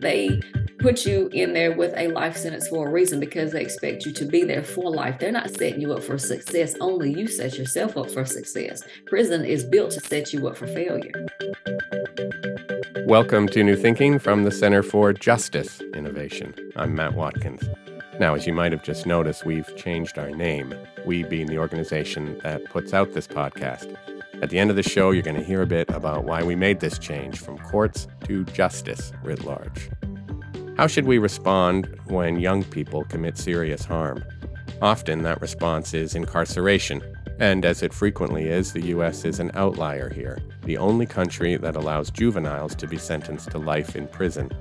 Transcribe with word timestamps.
They 0.00 0.42
put 0.80 1.06
you 1.06 1.30
in 1.32 1.54
there 1.54 1.72
with 1.72 1.94
a 1.96 2.08
life 2.08 2.36
sentence 2.36 2.68
for 2.68 2.86
a 2.86 2.90
reason 2.90 3.20
because 3.20 3.52
they 3.52 3.62
expect 3.62 4.04
you 4.04 4.12
to 4.12 4.26
be 4.26 4.44
there 4.44 4.62
for 4.62 4.90
life. 4.90 5.18
They're 5.18 5.32
not 5.32 5.48
setting 5.48 5.80
you 5.80 5.94
up 5.94 6.02
for 6.02 6.18
success, 6.18 6.74
only 6.78 7.10
you 7.10 7.26
set 7.26 7.56
yourself 7.56 7.96
up 7.96 8.10
for 8.10 8.26
success. 8.26 8.82
Prison 9.06 9.46
is 9.46 9.64
built 9.64 9.92
to 9.92 10.00
set 10.00 10.34
you 10.34 10.46
up 10.46 10.58
for 10.58 10.66
failure. 10.66 11.12
Welcome 13.06 13.48
to 13.48 13.64
New 13.64 13.76
Thinking 13.76 14.18
from 14.18 14.44
the 14.44 14.50
Center 14.50 14.82
for 14.82 15.14
Justice 15.14 15.80
Innovation. 15.94 16.54
I'm 16.76 16.94
Matt 16.94 17.14
Watkins. 17.14 17.62
Now, 18.20 18.34
as 18.34 18.46
you 18.46 18.52
might 18.52 18.70
have 18.70 18.84
just 18.84 19.06
noticed, 19.06 19.44
we've 19.44 19.74
changed 19.74 20.18
our 20.18 20.30
name, 20.30 20.72
we 21.04 21.24
being 21.24 21.46
the 21.46 21.58
organization 21.58 22.38
that 22.44 22.64
puts 22.66 22.94
out 22.94 23.12
this 23.12 23.26
podcast. 23.26 23.96
At 24.40 24.50
the 24.50 24.58
end 24.60 24.70
of 24.70 24.76
the 24.76 24.84
show, 24.84 25.10
you're 25.10 25.24
going 25.24 25.36
to 25.36 25.42
hear 25.42 25.62
a 25.62 25.66
bit 25.66 25.90
about 25.90 26.24
why 26.24 26.44
we 26.44 26.54
made 26.54 26.78
this 26.78 26.96
change 26.96 27.40
from 27.40 27.58
courts 27.58 28.06
to 28.24 28.44
justice 28.44 29.12
writ 29.24 29.44
large. 29.44 29.90
How 30.76 30.86
should 30.86 31.06
we 31.06 31.18
respond 31.18 31.86
when 32.06 32.38
young 32.38 32.62
people 32.62 33.04
commit 33.04 33.36
serious 33.36 33.84
harm? 33.84 34.24
Often 34.80 35.22
that 35.22 35.40
response 35.40 35.92
is 35.92 36.14
incarceration, 36.14 37.02
and 37.40 37.64
as 37.64 37.82
it 37.82 37.92
frequently 37.92 38.46
is, 38.46 38.72
the 38.72 38.86
US 38.86 39.24
is 39.24 39.40
an 39.40 39.50
outlier 39.54 40.08
here, 40.08 40.38
the 40.62 40.78
only 40.78 41.06
country 41.06 41.56
that 41.56 41.74
allows 41.74 42.10
juveniles 42.10 42.76
to 42.76 42.86
be 42.86 42.96
sentenced 42.96 43.50
to 43.50 43.58
life 43.58 43.96
in 43.96 44.06
prison. 44.06 44.52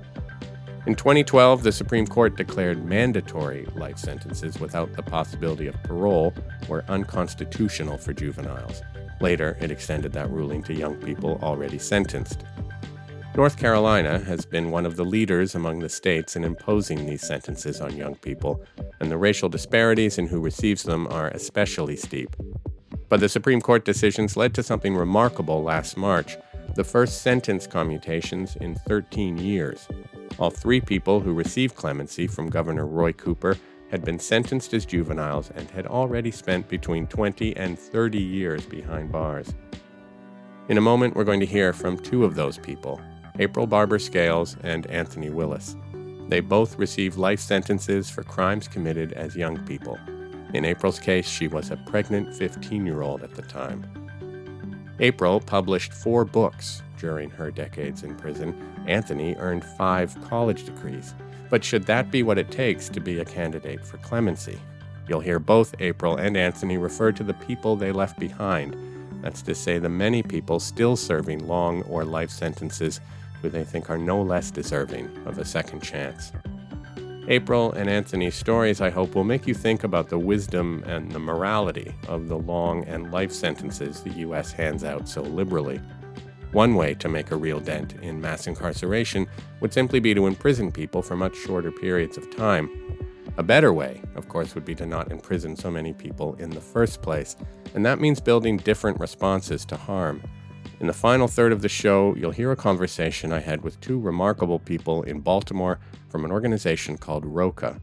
In 0.85 0.95
2012, 0.95 1.63
the 1.63 1.71
Supreme 1.71 2.05
Court 2.05 2.35
declared 2.35 2.83
mandatory 2.83 3.65
life 3.73 3.97
sentences 3.97 4.59
without 4.59 4.91
the 4.91 5.01
possibility 5.01 5.67
of 5.67 5.81
parole 5.83 6.33
were 6.67 6.83
unconstitutional 6.89 7.97
for 7.97 8.11
juveniles. 8.11 8.81
Later, 9.21 9.57
it 9.61 9.71
extended 9.71 10.11
that 10.11 10.29
ruling 10.29 10.61
to 10.63 10.73
young 10.73 10.97
people 10.97 11.39
already 11.41 11.79
sentenced. 11.79 12.43
North 13.37 13.57
Carolina 13.57 14.19
has 14.19 14.45
been 14.45 14.71
one 14.71 14.85
of 14.85 14.97
the 14.97 15.05
leaders 15.05 15.55
among 15.55 15.79
the 15.79 15.87
states 15.87 16.35
in 16.35 16.43
imposing 16.43 17.05
these 17.05 17.25
sentences 17.25 17.79
on 17.79 17.95
young 17.95 18.15
people, 18.15 18.61
and 18.99 19.09
the 19.09 19.17
racial 19.17 19.47
disparities 19.47 20.17
in 20.17 20.27
who 20.27 20.41
receives 20.41 20.83
them 20.83 21.07
are 21.07 21.29
especially 21.29 21.95
steep. 21.95 22.35
But 23.07 23.21
the 23.21 23.29
Supreme 23.29 23.61
Court 23.61 23.85
decisions 23.85 24.35
led 24.35 24.53
to 24.55 24.63
something 24.63 24.97
remarkable 24.97 25.63
last 25.63 25.95
March 25.95 26.35
the 26.75 26.83
first 26.83 27.21
sentence 27.21 27.67
commutations 27.67 28.55
in 28.57 28.75
13 28.75 29.37
years. 29.37 29.87
All 30.39 30.49
three 30.49 30.81
people 30.81 31.19
who 31.19 31.33
received 31.33 31.75
clemency 31.75 32.27
from 32.27 32.49
Governor 32.49 32.87
Roy 32.87 33.13
Cooper 33.13 33.57
had 33.91 34.03
been 34.03 34.17
sentenced 34.17 34.73
as 34.73 34.85
juveniles 34.85 35.51
and 35.55 35.69
had 35.69 35.85
already 35.85 36.31
spent 36.31 36.67
between 36.67 37.05
20 37.05 37.55
and 37.55 37.77
30 37.77 38.19
years 38.19 38.65
behind 38.65 39.11
bars. 39.11 39.53
In 40.69 40.77
a 40.77 40.81
moment, 40.81 41.15
we're 41.15 41.23
going 41.23 41.39
to 41.41 41.45
hear 41.45 41.73
from 41.73 41.97
two 41.99 42.23
of 42.23 42.35
those 42.35 42.57
people 42.57 42.99
April 43.39 43.67
Barber 43.67 43.99
Scales 43.99 44.57
and 44.63 44.87
Anthony 44.87 45.29
Willis. 45.29 45.75
They 46.29 46.39
both 46.39 46.79
received 46.79 47.17
life 47.17 47.39
sentences 47.39 48.09
for 48.09 48.23
crimes 48.23 48.67
committed 48.67 49.13
as 49.13 49.35
young 49.35 49.63
people. 49.65 49.99
In 50.53 50.65
April's 50.65 50.99
case, 50.99 51.27
she 51.27 51.47
was 51.47 51.69
a 51.69 51.77
pregnant 51.77 52.33
15 52.35 52.85
year 52.85 53.01
old 53.01 53.23
at 53.23 53.35
the 53.35 53.41
time. 53.43 53.85
April 54.99 55.39
published 55.39 55.93
four 55.93 56.23
books 56.23 56.81
during 56.97 57.29
her 57.31 57.51
decades 57.51 58.03
in 58.03 58.15
prison. 58.15 58.55
Anthony 58.87 59.35
earned 59.35 59.63
five 59.63 60.15
college 60.29 60.65
degrees. 60.65 61.13
But 61.49 61.63
should 61.63 61.85
that 61.85 62.11
be 62.11 62.23
what 62.23 62.37
it 62.37 62.51
takes 62.51 62.89
to 62.89 62.99
be 62.99 63.19
a 63.19 63.25
candidate 63.25 63.85
for 63.85 63.97
clemency? 63.97 64.59
You'll 65.07 65.19
hear 65.19 65.39
both 65.39 65.75
April 65.79 66.17
and 66.17 66.37
Anthony 66.37 66.77
refer 66.77 67.11
to 67.11 67.23
the 67.23 67.33
people 67.33 67.75
they 67.75 67.91
left 67.91 68.19
behind. 68.19 68.77
That's 69.21 69.41
to 69.43 69.55
say, 69.55 69.79
the 69.79 69.89
many 69.89 70.23
people 70.23 70.59
still 70.59 70.95
serving 70.95 71.47
long 71.47 71.81
or 71.83 72.05
life 72.05 72.29
sentences 72.29 72.99
who 73.41 73.49
they 73.49 73.63
think 73.63 73.89
are 73.89 73.97
no 73.97 74.21
less 74.21 74.51
deserving 74.51 75.09
of 75.25 75.37
a 75.37 75.45
second 75.45 75.81
chance. 75.81 76.31
April 77.29 77.71
and 77.71 77.89
Anthony's 77.89 78.35
stories, 78.35 78.81
I 78.81 78.89
hope, 78.89 79.15
will 79.15 79.23
make 79.23 79.47
you 79.47 79.53
think 79.53 79.85
about 79.85 80.09
the 80.09 80.19
wisdom 80.19 80.83
and 80.85 81.09
the 81.09 81.19
morality 81.19 81.95
of 82.09 82.27
the 82.27 82.37
long 82.37 82.83
and 82.83 83.11
life 83.11 83.31
sentences 83.31 84.01
the 84.01 84.11
U.S. 84.11 84.51
hands 84.51 84.83
out 84.83 85.07
so 85.07 85.21
liberally. 85.21 85.79
One 86.51 86.75
way 86.75 86.93
to 86.95 87.07
make 87.07 87.31
a 87.31 87.37
real 87.37 87.61
dent 87.61 87.93
in 88.01 88.19
mass 88.19 88.45
incarceration 88.45 89.27
would 89.61 89.73
simply 89.73 90.01
be 90.01 90.13
to 90.13 90.27
imprison 90.27 90.71
people 90.71 91.01
for 91.01 91.15
much 91.15 91.37
shorter 91.37 91.71
periods 91.71 92.17
of 92.17 92.35
time. 92.35 92.69
A 93.37 93.43
better 93.43 93.71
way, 93.71 94.01
of 94.15 94.27
course, 94.27 94.53
would 94.53 94.65
be 94.65 94.75
to 94.75 94.85
not 94.85 95.09
imprison 95.09 95.55
so 95.55 95.71
many 95.71 95.93
people 95.93 96.35
in 96.35 96.49
the 96.49 96.61
first 96.61 97.01
place, 97.01 97.37
and 97.73 97.85
that 97.85 98.01
means 98.01 98.19
building 98.19 98.57
different 98.57 98.99
responses 98.99 99.65
to 99.65 99.77
harm. 99.77 100.21
In 100.83 100.87
the 100.87 100.93
final 100.93 101.29
third 101.29 101.53
of 101.53 101.61
the 101.61 101.69
show, 101.69 102.13
you'll 102.15 102.31
hear 102.31 102.51
a 102.51 102.57
conversation 102.57 103.31
I 103.31 103.39
had 103.39 103.61
with 103.61 103.79
two 103.79 103.97
remarkable 103.97 104.59
people 104.59 105.01
in 105.03 105.21
Baltimore 105.21 105.79
from 106.09 106.25
an 106.25 106.31
organization 106.33 106.97
called 106.97 107.25
ROCA. 107.25 107.79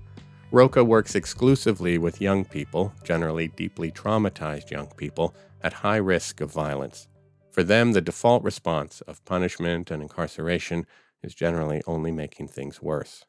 ROCA 0.53 0.85
works 0.85 1.15
exclusively 1.15 1.97
with 1.97 2.21
young 2.21 2.45
people, 2.45 2.93
generally 3.03 3.49
deeply 3.49 3.91
traumatized 3.91 4.71
young 4.71 4.89
people, 4.99 5.35
at 5.63 5.73
high 5.73 5.97
risk 5.97 6.43
of 6.43 6.53
violence. 6.53 7.09
For 7.51 7.63
them, 7.63 7.93
the 7.93 8.03
default 8.03 8.43
response 8.43 9.01
of 9.09 9.25
punishment 9.25 9.91
and 9.91 10.03
incarceration 10.03 10.85
is 11.23 11.35
generally 11.35 11.81
only 11.87 12.11
making 12.11 12.49
things 12.49 12.83
worse. 12.83 13.25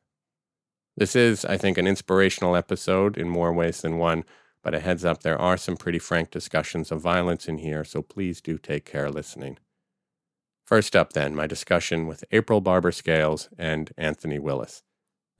This 0.98 1.16
is, 1.16 1.46
I 1.46 1.56
think, 1.56 1.78
an 1.78 1.88
inspirational 1.88 2.58
episode 2.58 3.18
in 3.18 3.30
more 3.30 3.53
ways 3.53 3.84
than 3.84 3.98
one, 3.98 4.26
but 4.63 4.75
a 4.75 4.79
heads 4.79 5.03
up, 5.03 5.23
there 5.23 5.39
are 5.39 5.57
some 5.57 5.77
pretty 5.77 5.99
frank 5.99 6.29
discussions 6.29 6.91
of 6.91 7.01
violence 7.01 7.47
in 7.47 7.57
here, 7.57 7.83
so 7.83 8.01
please 8.01 8.41
do 8.41 8.57
take 8.57 8.85
care 8.85 9.09
listening. 9.09 9.57
First 10.66 10.95
up, 10.95 11.13
then, 11.13 11.35
my 11.35 11.47
discussion 11.47 12.07
with 12.07 12.23
April 12.31 12.61
Barber 12.61 12.91
Scales 12.91 13.49
and 13.57 13.91
Anthony 13.97 14.39
Willis. 14.39 14.83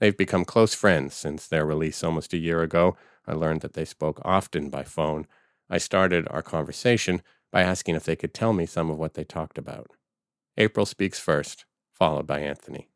They've 0.00 0.16
become 0.16 0.44
close 0.44 0.74
friends 0.74 1.14
since 1.14 1.46
their 1.46 1.64
release 1.64 2.02
almost 2.02 2.32
a 2.32 2.38
year 2.38 2.62
ago. 2.62 2.96
I 3.26 3.32
learned 3.34 3.60
that 3.60 3.74
they 3.74 3.84
spoke 3.84 4.20
often 4.24 4.68
by 4.68 4.82
phone. 4.82 5.26
I 5.70 5.78
started 5.78 6.26
our 6.28 6.42
conversation 6.42 7.22
by 7.52 7.62
asking 7.62 7.94
if 7.94 8.04
they 8.04 8.16
could 8.16 8.34
tell 8.34 8.52
me 8.52 8.66
some 8.66 8.90
of 8.90 8.98
what 8.98 9.14
they 9.14 9.24
talked 9.24 9.58
about. 9.58 9.92
April 10.58 10.84
speaks 10.84 11.18
first, 11.18 11.64
followed 11.92 12.26
by 12.26 12.40
Anthony. 12.40 12.88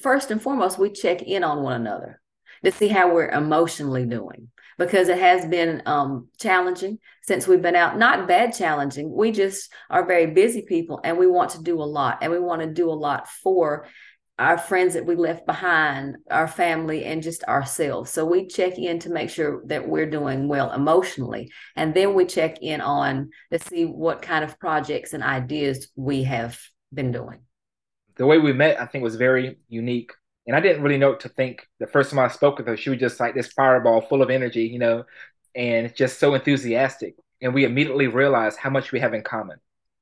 First 0.00 0.30
and 0.30 0.40
foremost, 0.40 0.78
we 0.78 0.90
check 0.90 1.22
in 1.22 1.42
on 1.42 1.62
one 1.62 1.80
another 1.80 2.20
to 2.64 2.70
see 2.70 2.88
how 2.88 3.12
we're 3.12 3.28
emotionally 3.28 4.06
doing 4.06 4.48
because 4.78 5.08
it 5.08 5.18
has 5.18 5.44
been 5.44 5.82
um, 5.86 6.28
challenging 6.38 6.98
since 7.22 7.46
we've 7.46 7.62
been 7.62 7.76
out. 7.76 7.98
Not 7.98 8.28
bad 8.28 8.54
challenging. 8.54 9.12
We 9.12 9.32
just 9.32 9.72
are 9.90 10.06
very 10.06 10.26
busy 10.26 10.62
people 10.62 11.00
and 11.04 11.18
we 11.18 11.26
want 11.26 11.50
to 11.50 11.62
do 11.62 11.82
a 11.82 11.84
lot 11.84 12.18
and 12.22 12.32
we 12.32 12.38
want 12.38 12.62
to 12.62 12.72
do 12.72 12.88
a 12.88 12.92
lot 12.92 13.28
for 13.28 13.86
our 14.38 14.56
friends 14.56 14.94
that 14.94 15.04
we 15.04 15.16
left 15.16 15.46
behind, 15.46 16.16
our 16.30 16.46
family, 16.46 17.04
and 17.04 17.24
just 17.24 17.42
ourselves. 17.44 18.12
So 18.12 18.24
we 18.24 18.46
check 18.46 18.78
in 18.78 19.00
to 19.00 19.10
make 19.10 19.30
sure 19.30 19.62
that 19.66 19.88
we're 19.88 20.08
doing 20.08 20.46
well 20.46 20.72
emotionally. 20.72 21.50
And 21.74 21.92
then 21.92 22.14
we 22.14 22.24
check 22.24 22.62
in 22.62 22.80
on 22.80 23.30
to 23.50 23.58
see 23.58 23.84
what 23.84 24.22
kind 24.22 24.44
of 24.44 24.58
projects 24.60 25.12
and 25.12 25.24
ideas 25.24 25.88
we 25.96 26.22
have 26.22 26.56
been 26.94 27.10
doing. 27.10 27.40
The 28.14 28.26
way 28.26 28.38
we 28.38 28.52
met, 28.52 28.80
I 28.80 28.86
think, 28.86 29.02
was 29.02 29.16
very 29.16 29.58
unique 29.68 30.12
and 30.48 30.56
I 30.56 30.60
didn't 30.60 30.82
really 30.82 30.96
know 30.96 31.10
what 31.10 31.20
to 31.20 31.28
think. 31.28 31.68
The 31.78 31.86
first 31.86 32.10
time 32.10 32.18
I 32.18 32.28
spoke 32.28 32.56
with 32.56 32.66
her, 32.66 32.76
she 32.76 32.88
was 32.88 32.98
just 32.98 33.20
like 33.20 33.34
this 33.34 33.52
fireball 33.52 34.00
full 34.00 34.22
of 34.22 34.30
energy, 34.30 34.64
you 34.64 34.78
know, 34.78 35.04
and 35.54 35.94
just 35.94 36.18
so 36.18 36.34
enthusiastic. 36.34 37.16
And 37.42 37.52
we 37.52 37.64
immediately 37.64 38.06
realized 38.06 38.58
how 38.58 38.70
much 38.70 38.90
we 38.90 38.98
have 39.00 39.12
in 39.12 39.22
common. 39.22 39.58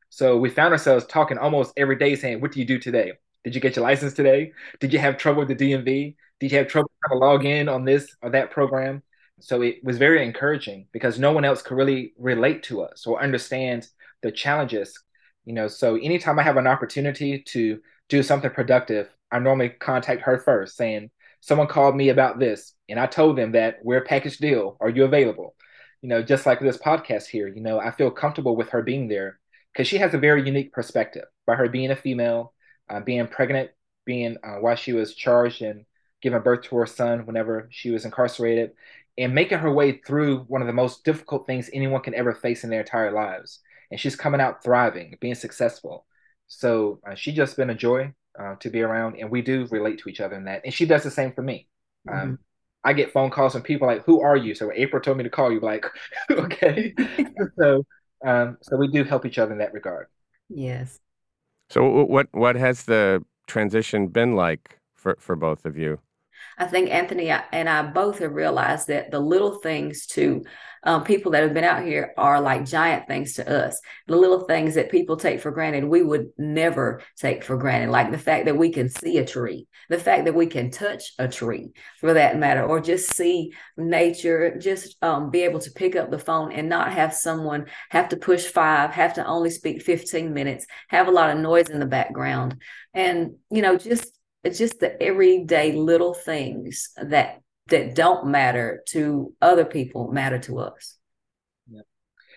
So 0.09 0.37
we 0.37 0.49
found 0.49 0.73
ourselves 0.73 1.05
talking 1.05 1.37
almost 1.37 1.73
every 1.77 1.97
day 1.97 2.15
saying, 2.15 2.41
What 2.41 2.53
do 2.53 2.61
you 2.61 2.65
do 2.65 2.79
today? 2.79 3.15
Did 3.43 3.57
you 3.57 3.61
get 3.61 3.75
your 3.75 3.83
license 3.83 4.15
today? 4.15 4.53
Did 4.79 4.93
you 4.93 5.01
have 5.01 5.19
trouble 5.19 5.45
with 5.45 5.49
the 5.49 5.73
DMV? 5.73 6.15
Did 6.39 6.53
you 6.53 6.59
have 6.59 6.69
trouble 6.69 6.91
trying 7.05 7.19
to 7.19 7.27
log 7.27 7.45
in 7.45 7.69
on 7.69 7.85
this 7.85 8.15
or 8.23 8.31
that 8.31 8.53
program? 8.53 9.03
So 9.41 9.63
it 9.63 9.83
was 9.83 9.99
very 9.99 10.25
encouraging 10.25 10.87
because 10.93 11.19
no 11.19 11.33
one 11.33 11.45
else 11.45 11.61
could 11.61 11.77
really 11.77 12.15
relate 12.19 12.63
to 12.65 12.83
us 12.83 13.05
or 13.05 13.21
understand 13.21 13.89
the 14.23 14.31
challenges. 14.31 14.97
You 15.45 15.55
know, 15.55 15.67
so 15.67 15.97
anytime 15.97 16.39
I 16.39 16.45
have 16.45 16.57
an 16.57 16.69
opportunity 16.69 17.41
to 17.49 17.81
do 18.09 18.23
something 18.23 18.51
productive, 18.51 19.09
I 19.31 19.39
normally 19.39 19.71
contact 19.71 20.23
her 20.23 20.39
first 20.39 20.77
saying, 20.77 21.11
someone 21.41 21.67
called 21.67 21.95
me 21.97 22.09
about 22.09 22.39
this 22.39 22.75
and 22.89 22.99
I 22.99 23.07
told 23.07 23.37
them 23.37 23.53
that 23.53 23.79
we're 23.83 23.99
a 23.99 24.05
package 24.05 24.39
deal. 24.39 24.77
Are 24.81 24.89
you 24.89 25.05
available? 25.05 25.55
You 26.03 26.09
know, 26.09 26.23
just 26.23 26.47
like 26.47 26.61
this 26.61 26.79
podcast 26.79 27.27
here, 27.27 27.49
you 27.49 27.61
know, 27.61 27.79
I 27.79 27.91
feel 27.91 28.11
comfortable 28.11 28.57
with 28.57 28.71
her 28.71 28.83
being 28.83 29.09
there 29.09 29.39
because 29.73 29.89
she 29.89 29.99
has 29.99 30.15
a 30.15 30.19
very 30.19 30.45
unique 30.45 30.73
perspective 30.73 31.25
by 31.47 31.55
her 31.55 31.69
being 31.69 31.91
a 31.91 31.97
female, 31.97 32.53
uh, 32.89 33.01
being 33.01 33.27
pregnant, 33.27 33.71
being 34.05 34.37
uh, 34.43 34.57
while 34.57 34.77
she 34.77 34.93
was 34.93 35.15
charged 35.15 35.63
and 35.63 35.85
giving 36.23 36.41
birth 36.41 36.63
to 36.63 36.77
her 36.77 36.87
son 36.87 37.27
whenever 37.27 37.69
she 37.71 37.91
was 37.91 38.05
incarcerated, 38.05 38.73
and 39.19 39.35
making 39.35 39.59
her 39.59 39.73
way 39.73 39.93
through 39.93 40.41
one 40.49 40.61
of 40.61 40.67
the 40.67 40.73
most 40.73 41.05
difficult 41.05 41.47
things 41.47 41.71
anyone 41.73 42.03
can 42.03 42.15
ever 42.15 42.35
face 42.35 42.65
in 42.65 42.71
their 42.71 42.81
entire 42.81 43.13
lives. 43.13 43.61
And 43.91 44.01
she's 44.01 44.17
coming 44.17 44.41
out 44.41 44.65
thriving, 44.65 45.17
being 45.21 45.35
successful. 45.35 46.07
So 46.49 47.01
uh, 47.09 47.15
she's 47.15 47.35
just 47.35 47.57
been 47.57 47.71
a 47.71 47.75
joy 47.75 48.13
uh, 48.39 48.55
to 48.57 48.71
be 48.71 48.83
around, 48.83 49.17
and 49.19 49.31
we 49.31 49.43
do 49.43 49.67
relate 49.71 49.99
to 50.01 50.09
each 50.09 50.21
other 50.21 50.37
in 50.37 50.45
that. 50.45 50.63
And 50.65 50.73
she 50.73 50.87
does 50.87 51.03
the 51.03 51.11
same 51.11 51.33
for 51.33 51.43
me. 51.43 51.69
Um, 52.09 52.15
mm-hmm. 52.15 52.29
Um, 52.31 52.39
I 52.85 52.93
get 52.93 53.13
phone 53.13 53.31
calls 53.31 53.53
from 53.53 53.63
people 53.63 53.89
like, 53.89 54.05
"Who 54.05 54.21
are 54.21 54.37
you?" 54.37 54.55
So 54.55 54.71
April 54.75 55.03
told 55.03 55.17
me 55.17 55.25
to 55.25 55.31
call 55.31 55.53
you. 55.53 55.61
Like, 55.61 55.87
okay. 56.31 56.95
so, 57.59 57.85
um, 58.25 58.59
so 58.63 58.77
we 58.77 58.89
do 58.89 59.05
help 59.05 59.27
each 59.27 59.39
other 59.39 59.53
in 59.53 59.59
that 59.59 59.73
regard. 59.73 60.07
Yes. 60.49 60.99
So 61.71 62.05
what 62.05 62.29
what 62.33 62.57
has 62.57 62.85
the 62.85 63.25
transition 63.47 64.09
been 64.09 64.37
like 64.37 64.79
for 64.95 65.17
for 65.19 65.35
both 65.35 65.65
of 65.65 65.77
you? 65.77 65.99
I 66.59 66.67
think 66.67 66.91
Anthony 66.91 67.29
and 67.31 67.69
I 67.69 67.83
both 67.83 68.21
have 68.21 68.33
realized 68.33 68.89
that 68.89 69.11
the 69.11 69.21
little 69.21 69.57
things 69.57 70.07
to 70.09 70.45
um, 70.87 71.03
people 71.03 71.33
that 71.33 71.43
have 71.43 71.53
been 71.53 71.65
out 71.65 71.85
here 71.85 72.15
are 72.17 72.41
like 72.41 72.65
giant 72.65 73.09
things 73.09 73.35
to 73.35 73.67
us. 73.67 73.81
The 74.07 74.17
little 74.17 74.45
things 74.45 74.77
that 74.77 74.91
people 74.91 75.17
take 75.17 75.41
for 75.41 75.51
granted, 75.51 75.85
we 75.85 76.03
would 76.03 76.29
never 76.39 77.03
take 77.17 77.43
for 77.43 77.57
granted, 77.57 77.91
like 77.91 78.13
the 78.13 78.19
fact 78.19 78.47
that 78.47 78.57
we 78.57 78.71
can 78.71 78.89
see 78.89 79.19
a 79.19 79.27
tree, 79.27 79.67
the 79.89 79.99
fact 79.99 80.25
that 80.25 80.35
we 80.35 80.47
can 80.47 80.71
touch 80.71 81.13
a 81.19 81.27
tree 81.27 81.73
for 81.99 82.15
that 82.15 82.39
matter, 82.39 82.65
or 82.65 82.81
just 82.81 83.15
see 83.17 83.53
nature, 83.77 84.57
just 84.59 84.97
um, 85.03 85.31
be 85.31 85.43
able 85.43 85.59
to 85.59 85.73
pick 85.73 85.97
up 85.97 86.11
the 86.11 86.19
phone 86.19 86.53
and 86.53 86.69
not 86.69 86.93
have 86.93 87.13
someone 87.13 87.67
have 87.91 88.09
to 88.11 88.17
push 88.17 88.47
five, 88.47 88.91
have 88.93 89.15
to 89.15 89.27
only 89.27 89.51
speak 89.51 89.83
15 89.83 90.33
minutes, 90.33 90.67
have 90.89 91.09
a 91.09 91.13
lot 91.13 91.31
of 91.31 91.39
noise 91.39 91.69
in 91.69 91.81
the 91.81 91.87
background. 91.87 92.63
And, 92.95 93.35
you 93.51 93.61
know, 93.61 93.77
just 93.77 94.13
it's 94.45 94.59
just 94.59 94.79
the 94.79 95.03
everyday 95.03 95.73
little 95.73 96.15
things 96.15 96.91
that 96.97 97.41
that 97.69 97.95
don't 97.95 98.29
matter 98.29 98.83
to 98.89 99.35
other 99.43 99.65
people 99.65 100.13
matter 100.13 100.39
to 100.39 100.59
us. 100.61 100.97
Yeah. 101.69 101.83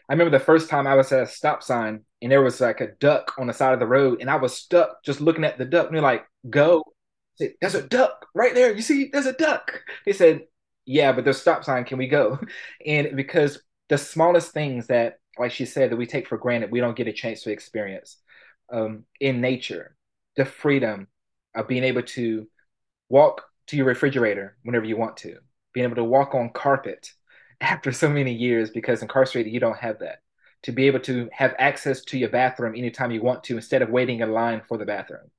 I 0.10 0.14
remember 0.14 0.38
the 0.38 0.44
first 0.44 0.70
time 0.70 0.88
I 0.88 0.96
was 0.96 1.12
at 1.12 1.24
a 1.24 1.28
stop 1.28 1.62
sign 1.62 2.02
and 2.22 2.31
there 2.31 2.42
was 2.42 2.60
like 2.60 2.81
a 2.81 2.92
duck 3.00 3.34
on 3.38 3.48
the 3.48 3.54
side 3.54 3.74
of 3.74 3.80
the 3.80 3.88
road 3.88 4.22
and 4.22 4.30
I 4.30 4.38
was 4.38 4.56
stuck 4.56 5.04
just 5.04 5.22
looking 5.22 5.44
at 5.44 5.58
the 5.58 5.66
duck 5.66 5.88
and 5.88 5.96
they're 5.96 6.02
like, 6.02 6.26
go. 6.50 6.84
Said, 7.36 7.54
there's 7.62 7.76
a 7.76 7.88
duck 7.88 8.26
right 8.34 8.54
there. 8.54 8.74
You 8.74 8.81
see, 8.81 9.10
there's 9.12 9.28
a 9.28 9.34
duck. 9.34 9.81
They 10.06 10.14
said, 10.14 10.42
yeah, 10.86 11.12
but 11.12 11.24
there's 11.24 11.40
stop 11.40 11.64
sign. 11.64 11.86
Can 11.86 11.98
we 11.98 12.08
go? 12.08 12.40
And 12.86 13.16
because 13.16 13.62
the 13.90 13.98
smallest 13.98 14.52
things 14.52 14.88
that, 14.88 15.20
like 15.38 15.52
she 15.52 15.66
said, 15.66 15.92
that 15.92 15.98
we 15.98 16.06
take 16.06 16.28
for 16.28 16.38
granted, 16.38 16.72
we 16.72 16.80
don't 16.80 16.98
get 16.98 17.08
a 17.08 17.14
chance 17.14 17.44
to 17.44 17.52
experience 17.52 18.18
um, 18.72 19.06
in 19.20 19.42
nature, 19.42 19.96
the 20.36 20.46
freedom, 20.46 21.08
of 21.56 21.68
being 21.68 21.84
able 21.84 22.04
to 22.04 22.48
walk 23.10 23.44
to 23.69 23.77
your 23.77 23.86
refrigerator 23.86 24.57
whenever 24.63 24.86
you 24.86 24.98
want 24.98 25.16
to, 25.18 25.38
being 25.74 25.86
able 25.86 25.95
to 25.95 26.04
walk 26.04 26.33
on 26.33 26.50
carpet 26.50 27.13
after 27.62 27.92
so 27.92 28.10
many 28.10 28.33
years 28.33 28.69
because 28.69 29.01
incarcerated 29.01 29.54
you 29.54 29.60
don't 29.60 29.77
have 29.77 30.00
that. 30.00 30.19
To 30.63 30.74
be 30.74 30.88
able 30.88 31.00
to 31.01 31.30
have 31.31 31.56
access 31.57 32.01
to 32.06 32.18
your 32.18 32.30
bathroom 32.30 32.75
anytime 32.75 33.12
you 33.12 33.21
want 33.21 33.45
to 33.45 33.56
instead 33.56 33.81
of 33.81 33.89
waiting 33.89 34.19
in 34.19 34.33
line 34.33 34.62
for 34.68 34.77
the 34.77 34.86
bathroom. 34.86 35.31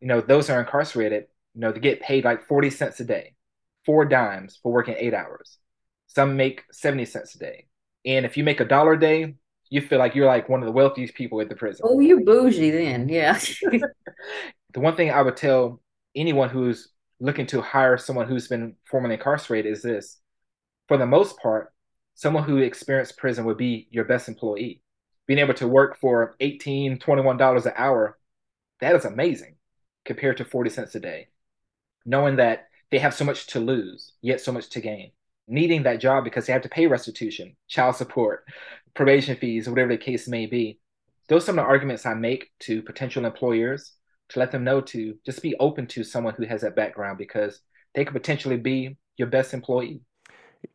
You 0.00 0.08
know, 0.08 0.20
those 0.20 0.50
are 0.50 0.58
incarcerated, 0.58 1.26
you 1.54 1.60
know, 1.60 1.70
to 1.70 1.78
get 1.78 2.00
paid 2.00 2.24
like 2.24 2.48
40 2.48 2.70
cents 2.70 2.98
a 2.98 3.04
day, 3.04 3.34
four 3.86 4.04
dimes 4.04 4.58
for 4.60 4.72
working 4.72 4.96
eight 4.98 5.14
hours. 5.14 5.58
Some 6.08 6.36
make 6.36 6.64
70 6.72 7.04
cents 7.04 7.36
a 7.36 7.38
day. 7.38 7.66
And 8.04 8.26
if 8.26 8.36
you 8.36 8.42
make 8.42 8.58
a 8.58 8.64
dollar 8.64 8.94
a 8.94 9.00
day, 9.00 9.34
you 9.70 9.80
feel 9.80 10.00
like 10.00 10.16
you're 10.16 10.26
like 10.26 10.48
one 10.48 10.60
of 10.60 10.66
the 10.66 10.72
wealthiest 10.72 11.14
people 11.14 11.40
at 11.40 11.48
the 11.48 11.54
prison. 11.54 11.86
Oh, 11.88 12.00
you 12.00 12.24
bougie 12.24 12.70
then, 12.70 13.08
yeah. 13.08 13.38
the 14.74 14.80
one 14.80 14.96
thing 14.96 15.10
I 15.10 15.22
would 15.22 15.36
tell 15.36 15.80
anyone 16.16 16.48
who's 16.48 16.88
looking 17.20 17.46
to 17.46 17.60
hire 17.60 17.96
someone 17.96 18.28
who's 18.28 18.48
been 18.48 18.76
formerly 18.84 19.14
incarcerated 19.14 19.72
is 19.72 19.82
this 19.82 20.18
for 20.88 20.96
the 20.96 21.06
most 21.06 21.38
part, 21.38 21.72
someone 22.14 22.44
who 22.44 22.58
experienced 22.58 23.16
prison 23.16 23.44
would 23.44 23.56
be 23.56 23.88
your 23.90 24.04
best 24.04 24.28
employee. 24.28 24.82
Being 25.26 25.38
able 25.38 25.54
to 25.54 25.68
work 25.68 25.98
for 25.98 26.36
$18, 26.40 26.98
$21 26.98 27.66
an 27.66 27.72
hour, 27.76 28.18
that 28.80 28.94
is 28.94 29.04
amazing 29.04 29.56
compared 30.04 30.36
to 30.36 30.44
40 30.44 30.70
cents 30.70 30.94
a 30.94 31.00
day. 31.00 31.28
Knowing 32.04 32.36
that 32.36 32.68
they 32.90 32.98
have 32.98 33.14
so 33.14 33.24
much 33.24 33.46
to 33.48 33.60
lose, 33.60 34.12
yet 34.20 34.40
so 34.40 34.52
much 34.52 34.68
to 34.70 34.80
gain. 34.80 35.12
Needing 35.48 35.84
that 35.84 36.00
job 36.00 36.24
because 36.24 36.46
they 36.46 36.52
have 36.52 36.62
to 36.62 36.68
pay 36.68 36.86
restitution, 36.86 37.56
child 37.68 37.96
support, 37.96 38.44
probation 38.94 39.36
fees, 39.36 39.68
whatever 39.68 39.92
the 39.92 39.98
case 39.98 40.28
may 40.28 40.46
be. 40.46 40.78
Those 41.28 41.44
are 41.44 41.46
some 41.46 41.58
of 41.58 41.64
the 41.64 41.68
arguments 41.68 42.04
I 42.04 42.12
make 42.12 42.50
to 42.60 42.82
potential 42.82 43.24
employers 43.24 43.92
to 44.30 44.38
let 44.38 44.50
them 44.52 44.64
know 44.64 44.80
to 44.80 45.14
just 45.24 45.42
be 45.42 45.54
open 45.60 45.86
to 45.88 46.04
someone 46.04 46.34
who 46.34 46.46
has 46.46 46.62
that 46.62 46.76
background 46.76 47.18
because 47.18 47.60
they 47.94 48.04
could 48.04 48.14
potentially 48.14 48.56
be 48.56 48.96
your 49.16 49.28
best 49.28 49.54
employee. 49.54 50.00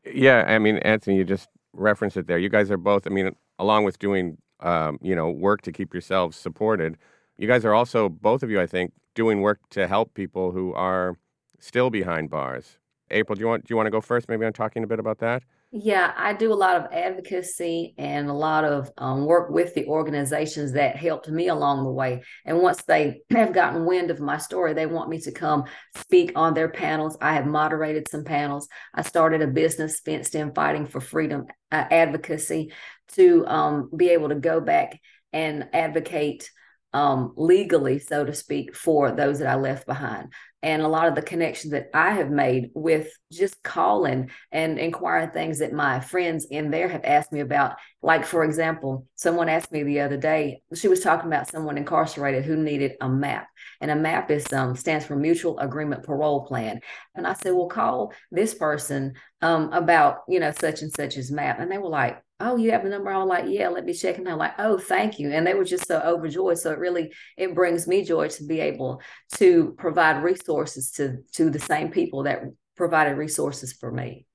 Yeah, 0.05 0.45
I 0.47 0.59
mean, 0.59 0.77
Anthony, 0.77 1.17
you 1.17 1.23
just 1.23 1.49
referenced 1.73 2.17
it 2.17 2.27
there. 2.27 2.37
You 2.37 2.49
guys 2.49 2.71
are 2.71 2.77
both, 2.77 3.07
I 3.07 3.09
mean, 3.09 3.35
along 3.57 3.83
with 3.85 3.99
doing, 3.99 4.37
um, 4.59 4.99
you 5.01 5.15
know, 5.15 5.29
work 5.29 5.61
to 5.63 5.71
keep 5.71 5.93
yourselves 5.93 6.37
supported, 6.37 6.97
you 7.37 7.47
guys 7.47 7.65
are 7.65 7.73
also, 7.73 8.09
both 8.09 8.43
of 8.43 8.49
you, 8.49 8.59
I 8.61 8.67
think, 8.67 8.93
doing 9.15 9.41
work 9.41 9.59
to 9.71 9.87
help 9.87 10.13
people 10.13 10.51
who 10.51 10.73
are 10.73 11.17
still 11.59 11.89
behind 11.89 12.29
bars. 12.29 12.77
April, 13.11 13.35
do 13.35 13.41
you 13.41 13.47
want 13.47 13.65
do 13.65 13.71
you 13.71 13.75
want 13.75 13.87
to 13.87 13.91
go 13.91 14.01
first? 14.01 14.29
Maybe 14.29 14.45
I'm 14.45 14.53
talking 14.53 14.83
a 14.83 14.87
bit 14.87 14.99
about 14.99 15.19
that. 15.19 15.43
Yeah, 15.71 16.13
I 16.17 16.33
do 16.33 16.51
a 16.51 16.55
lot 16.55 16.77
of 16.77 16.91
advocacy 16.91 17.93
and 17.99 18.27
a 18.27 18.33
lot 18.33 18.65
of 18.65 18.89
um, 18.97 19.25
work 19.25 19.51
with 19.51 19.75
the 19.75 19.85
organizations 19.85 20.71
that 20.71 20.95
helped 20.95 21.29
me 21.29 21.47
along 21.47 21.83
the 21.83 21.91
way. 21.91 22.23
And 22.43 22.59
once 22.59 22.81
they 22.87 23.21
have 23.29 23.53
gotten 23.53 23.85
wind 23.85 24.09
of 24.09 24.19
my 24.19 24.37
story, 24.37 24.73
they 24.73 24.87
want 24.87 25.11
me 25.11 25.19
to 25.21 25.31
come 25.31 25.65
speak 25.95 26.31
on 26.35 26.55
their 26.55 26.69
panels. 26.69 27.17
I 27.21 27.33
have 27.33 27.45
moderated 27.45 28.09
some 28.09 28.23
panels. 28.23 28.67
I 28.95 29.03
started 29.03 29.43
a 29.43 29.47
business, 29.47 29.99
Fenced 29.99 30.33
In 30.33 30.55
Fighting 30.55 30.87
for 30.87 31.01
Freedom 31.01 31.45
uh, 31.71 31.85
Advocacy, 31.91 32.73
to 33.09 33.45
um, 33.45 33.91
be 33.95 34.09
able 34.09 34.29
to 34.29 34.35
go 34.35 34.59
back 34.59 34.99
and 35.33 35.67
advocate 35.71 36.49
um, 36.93 37.33
legally, 37.35 37.99
so 37.99 38.25
to 38.25 38.33
speak, 38.33 38.75
for 38.75 39.11
those 39.11 39.39
that 39.39 39.47
I 39.47 39.55
left 39.55 39.85
behind 39.85 40.29
and 40.61 40.81
a 40.81 40.87
lot 40.87 41.07
of 41.07 41.15
the 41.15 41.21
connections 41.21 41.71
that 41.71 41.89
I 41.93 42.11
have 42.11 42.29
made 42.29 42.71
with 42.73 43.09
just 43.31 43.61
calling 43.63 44.29
and 44.51 44.77
inquiring 44.77 45.31
things 45.31 45.59
that 45.59 45.71
my 45.71 46.01
friends 46.01 46.47
in 46.49 46.69
there 46.69 46.89
have 46.89 47.05
asked 47.05 47.31
me 47.31 47.39
about. 47.39 47.75
Like, 48.01 48.25
for 48.25 48.43
example, 48.43 49.07
someone 49.15 49.47
asked 49.47 49.71
me 49.71 49.83
the 49.83 50.01
other 50.01 50.17
day, 50.17 50.61
she 50.73 50.89
was 50.89 50.99
talking 50.99 51.27
about 51.27 51.49
someone 51.49 51.77
incarcerated 51.77 52.43
who 52.43 52.57
needed 52.57 52.93
a 52.99 53.07
map. 53.07 53.47
And 53.79 53.89
a 53.89 53.95
map 53.95 54.31
is 54.31 54.51
um, 54.51 54.75
stands 54.75 55.05
for 55.05 55.15
Mutual 55.15 55.59
Agreement 55.59 56.03
Parole 56.03 56.45
Plan. 56.45 56.81
And 57.15 57.25
I 57.25 57.33
said, 57.33 57.53
well, 57.53 57.67
call 57.67 58.13
this 58.29 58.53
person 58.53 59.13
um, 59.41 59.71
about, 59.71 60.19
you 60.27 60.41
know, 60.41 60.51
such 60.51 60.81
and 60.81 60.91
such 60.91 61.15
as 61.15 61.31
map. 61.31 61.59
And 61.59 61.71
they 61.71 61.77
were 61.77 61.89
like, 61.89 62.21
oh, 62.39 62.55
you 62.55 62.71
have 62.71 62.85
a 62.85 62.89
number? 62.89 63.09
I 63.09 63.17
was 63.17 63.27
like, 63.27 63.45
yeah, 63.47 63.67
let 63.67 63.85
me 63.85 63.93
check. 63.93 64.17
And 64.17 64.25
they're 64.25 64.35
like, 64.35 64.53
oh, 64.59 64.77
thank 64.77 65.19
you. 65.19 65.31
And 65.31 65.45
they 65.45 65.53
were 65.53 65.65
just 65.65 65.87
so 65.87 65.99
overjoyed. 65.99 66.57
So 66.57 66.71
it 66.71 66.79
really, 66.79 67.11
it 67.37 67.53
brings 67.53 67.87
me 67.87 68.03
joy 68.03 68.29
to 68.29 68.43
be 68.45 68.59
able 68.61 69.01
to 69.35 69.75
provide 69.77 70.23
resources 70.23 70.91
to, 70.91 71.17
to 71.33 71.49
the 71.49 71.59
same 71.59 71.89
people 71.89 72.23
that 72.23 72.43
provided 72.75 73.17
resources 73.17 73.73
for 73.73 73.91
me. 73.91 74.25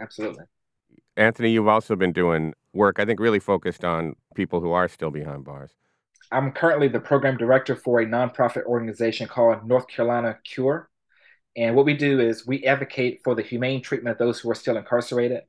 Absolutely. 0.00 0.44
Anthony, 1.16 1.50
you've 1.50 1.68
also 1.68 1.94
been 1.94 2.12
doing 2.12 2.54
work, 2.72 2.98
I 2.98 3.04
think, 3.04 3.20
really 3.20 3.38
focused 3.38 3.84
on 3.84 4.14
people 4.34 4.60
who 4.60 4.72
are 4.72 4.88
still 4.88 5.10
behind 5.10 5.44
bars. 5.44 5.70
I'm 6.32 6.50
currently 6.52 6.88
the 6.88 7.00
program 7.00 7.36
director 7.36 7.76
for 7.76 8.00
a 8.00 8.06
nonprofit 8.06 8.64
organization 8.64 9.28
called 9.28 9.68
North 9.68 9.86
Carolina 9.86 10.38
Cure. 10.44 10.88
And 11.54 11.76
what 11.76 11.84
we 11.84 11.94
do 11.94 12.18
is 12.20 12.46
we 12.46 12.64
advocate 12.64 13.20
for 13.22 13.34
the 13.34 13.42
humane 13.42 13.82
treatment 13.82 14.14
of 14.14 14.18
those 14.18 14.40
who 14.40 14.50
are 14.50 14.54
still 14.54 14.78
incarcerated. 14.78 15.42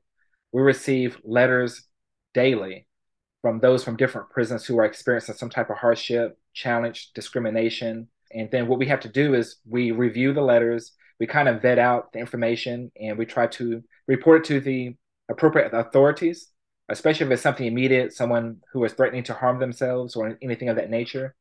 We 0.52 0.60
receive 0.60 1.18
letters 1.24 1.82
daily 2.34 2.86
from 3.42 3.60
those 3.60 3.84
from 3.84 3.96
different 3.96 4.30
prisons 4.30 4.64
who 4.64 4.78
are 4.78 4.84
experiencing 4.84 5.34
some 5.34 5.50
type 5.50 5.70
of 5.70 5.76
hardship, 5.76 6.38
challenge, 6.52 7.12
discrimination. 7.14 8.08
And 8.32 8.50
then 8.50 8.68
what 8.68 8.78
we 8.78 8.86
have 8.86 9.00
to 9.00 9.08
do 9.08 9.34
is 9.34 9.56
we 9.68 9.90
review 9.90 10.32
the 10.32 10.40
letters, 10.42 10.92
we 11.20 11.26
kind 11.26 11.48
of 11.48 11.62
vet 11.62 11.78
out 11.78 12.12
the 12.12 12.18
information, 12.18 12.90
and 13.00 13.16
we 13.16 13.26
try 13.26 13.46
to 13.48 13.82
report 14.08 14.40
it 14.40 14.48
to 14.48 14.60
the 14.60 14.96
appropriate 15.28 15.72
authorities, 15.72 16.48
especially 16.88 17.26
if 17.26 17.32
it's 17.32 17.42
something 17.42 17.66
immediate, 17.66 18.12
someone 18.12 18.58
who 18.72 18.82
is 18.84 18.92
threatening 18.92 19.24
to 19.24 19.34
harm 19.34 19.58
themselves 19.58 20.16
or 20.16 20.38
anything 20.42 20.68
of 20.68 20.76
that 20.76 20.90
nature, 20.90 21.34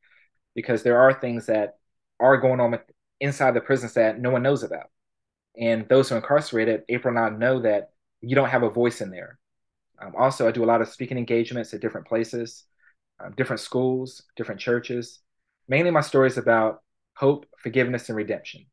because 0.56 0.84
there 0.84 1.00
are 1.00 1.14
things 1.14 1.48
that 1.48 1.78
are 2.20 2.38
going 2.38 2.60
on 2.60 2.80
inside 3.20 3.54
the 3.54 3.62
prisons 3.62 3.94
that 3.94 4.20
no 4.20 4.30
one 4.30 4.44
knows 4.44 4.64
about. 4.64 4.90
And 5.58 5.88
those 5.88 6.10
who 6.10 6.16
are 6.16 6.18
incarcerated, 6.18 6.84
April 6.90 7.18
and 7.18 7.26
I 7.26 7.30
know 7.38 7.62
that 7.62 7.92
you 8.22 8.36
don't 8.36 8.50
have 8.50 8.64
a 8.64 8.70
voice 8.70 9.02
in 9.02 9.10
there. 9.10 9.40
Um, 10.04 10.14
also, 10.18 10.48
I 10.48 10.52
do 10.52 10.64
a 10.64 10.66
lot 10.66 10.82
of 10.82 10.90
speaking 10.90 11.18
engagements 11.18 11.74
at 11.74 11.82
different 11.82 12.08
places, 12.08 12.66
um, 13.24 13.34
different 13.38 13.60
schools, 13.60 14.24
different 14.36 14.60
churches. 14.60 15.20
Mainly, 15.68 15.92
my 15.92 16.02
story 16.02 16.28
is 16.28 16.38
about 16.38 16.82
hope, 17.16 17.46
forgiveness, 17.58 18.10
and 18.10 18.18
redemption. 18.18 18.66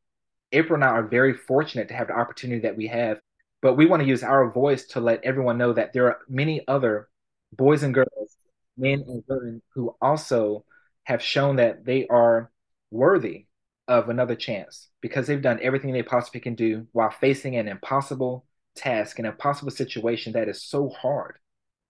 April 0.51 0.75
and 0.75 0.83
I 0.83 0.89
are 0.89 1.07
very 1.07 1.33
fortunate 1.33 1.87
to 1.87 1.93
have 1.93 2.07
the 2.07 2.17
opportunity 2.17 2.61
that 2.61 2.75
we 2.75 2.87
have, 2.87 3.19
but 3.61 3.75
we 3.75 3.85
want 3.85 4.01
to 4.01 4.09
use 4.09 4.23
our 4.23 4.51
voice 4.51 4.87
to 4.87 4.99
let 4.99 5.23
everyone 5.23 5.57
know 5.57 5.71
that 5.73 5.93
there 5.93 6.07
are 6.07 6.19
many 6.27 6.67
other 6.67 7.07
boys 7.53 7.83
and 7.83 7.93
girls, 7.93 8.37
men 8.77 9.03
and 9.07 9.23
women 9.27 9.61
who 9.73 9.95
also 10.01 10.65
have 11.03 11.21
shown 11.21 11.55
that 11.57 11.85
they 11.85 12.07
are 12.07 12.51
worthy 12.89 13.45
of 13.87 14.09
another 14.09 14.35
chance 14.35 14.89
because 15.01 15.27
they've 15.27 15.41
done 15.41 15.59
everything 15.61 15.93
they 15.93 16.03
possibly 16.03 16.41
can 16.41 16.55
do 16.55 16.87
while 16.91 17.09
facing 17.09 17.55
an 17.55 17.67
impossible 17.67 18.45
task, 18.75 19.19
an 19.19 19.25
impossible 19.25 19.71
situation 19.71 20.33
that 20.33 20.49
is 20.49 20.63
so 20.63 20.89
hard, 20.89 21.35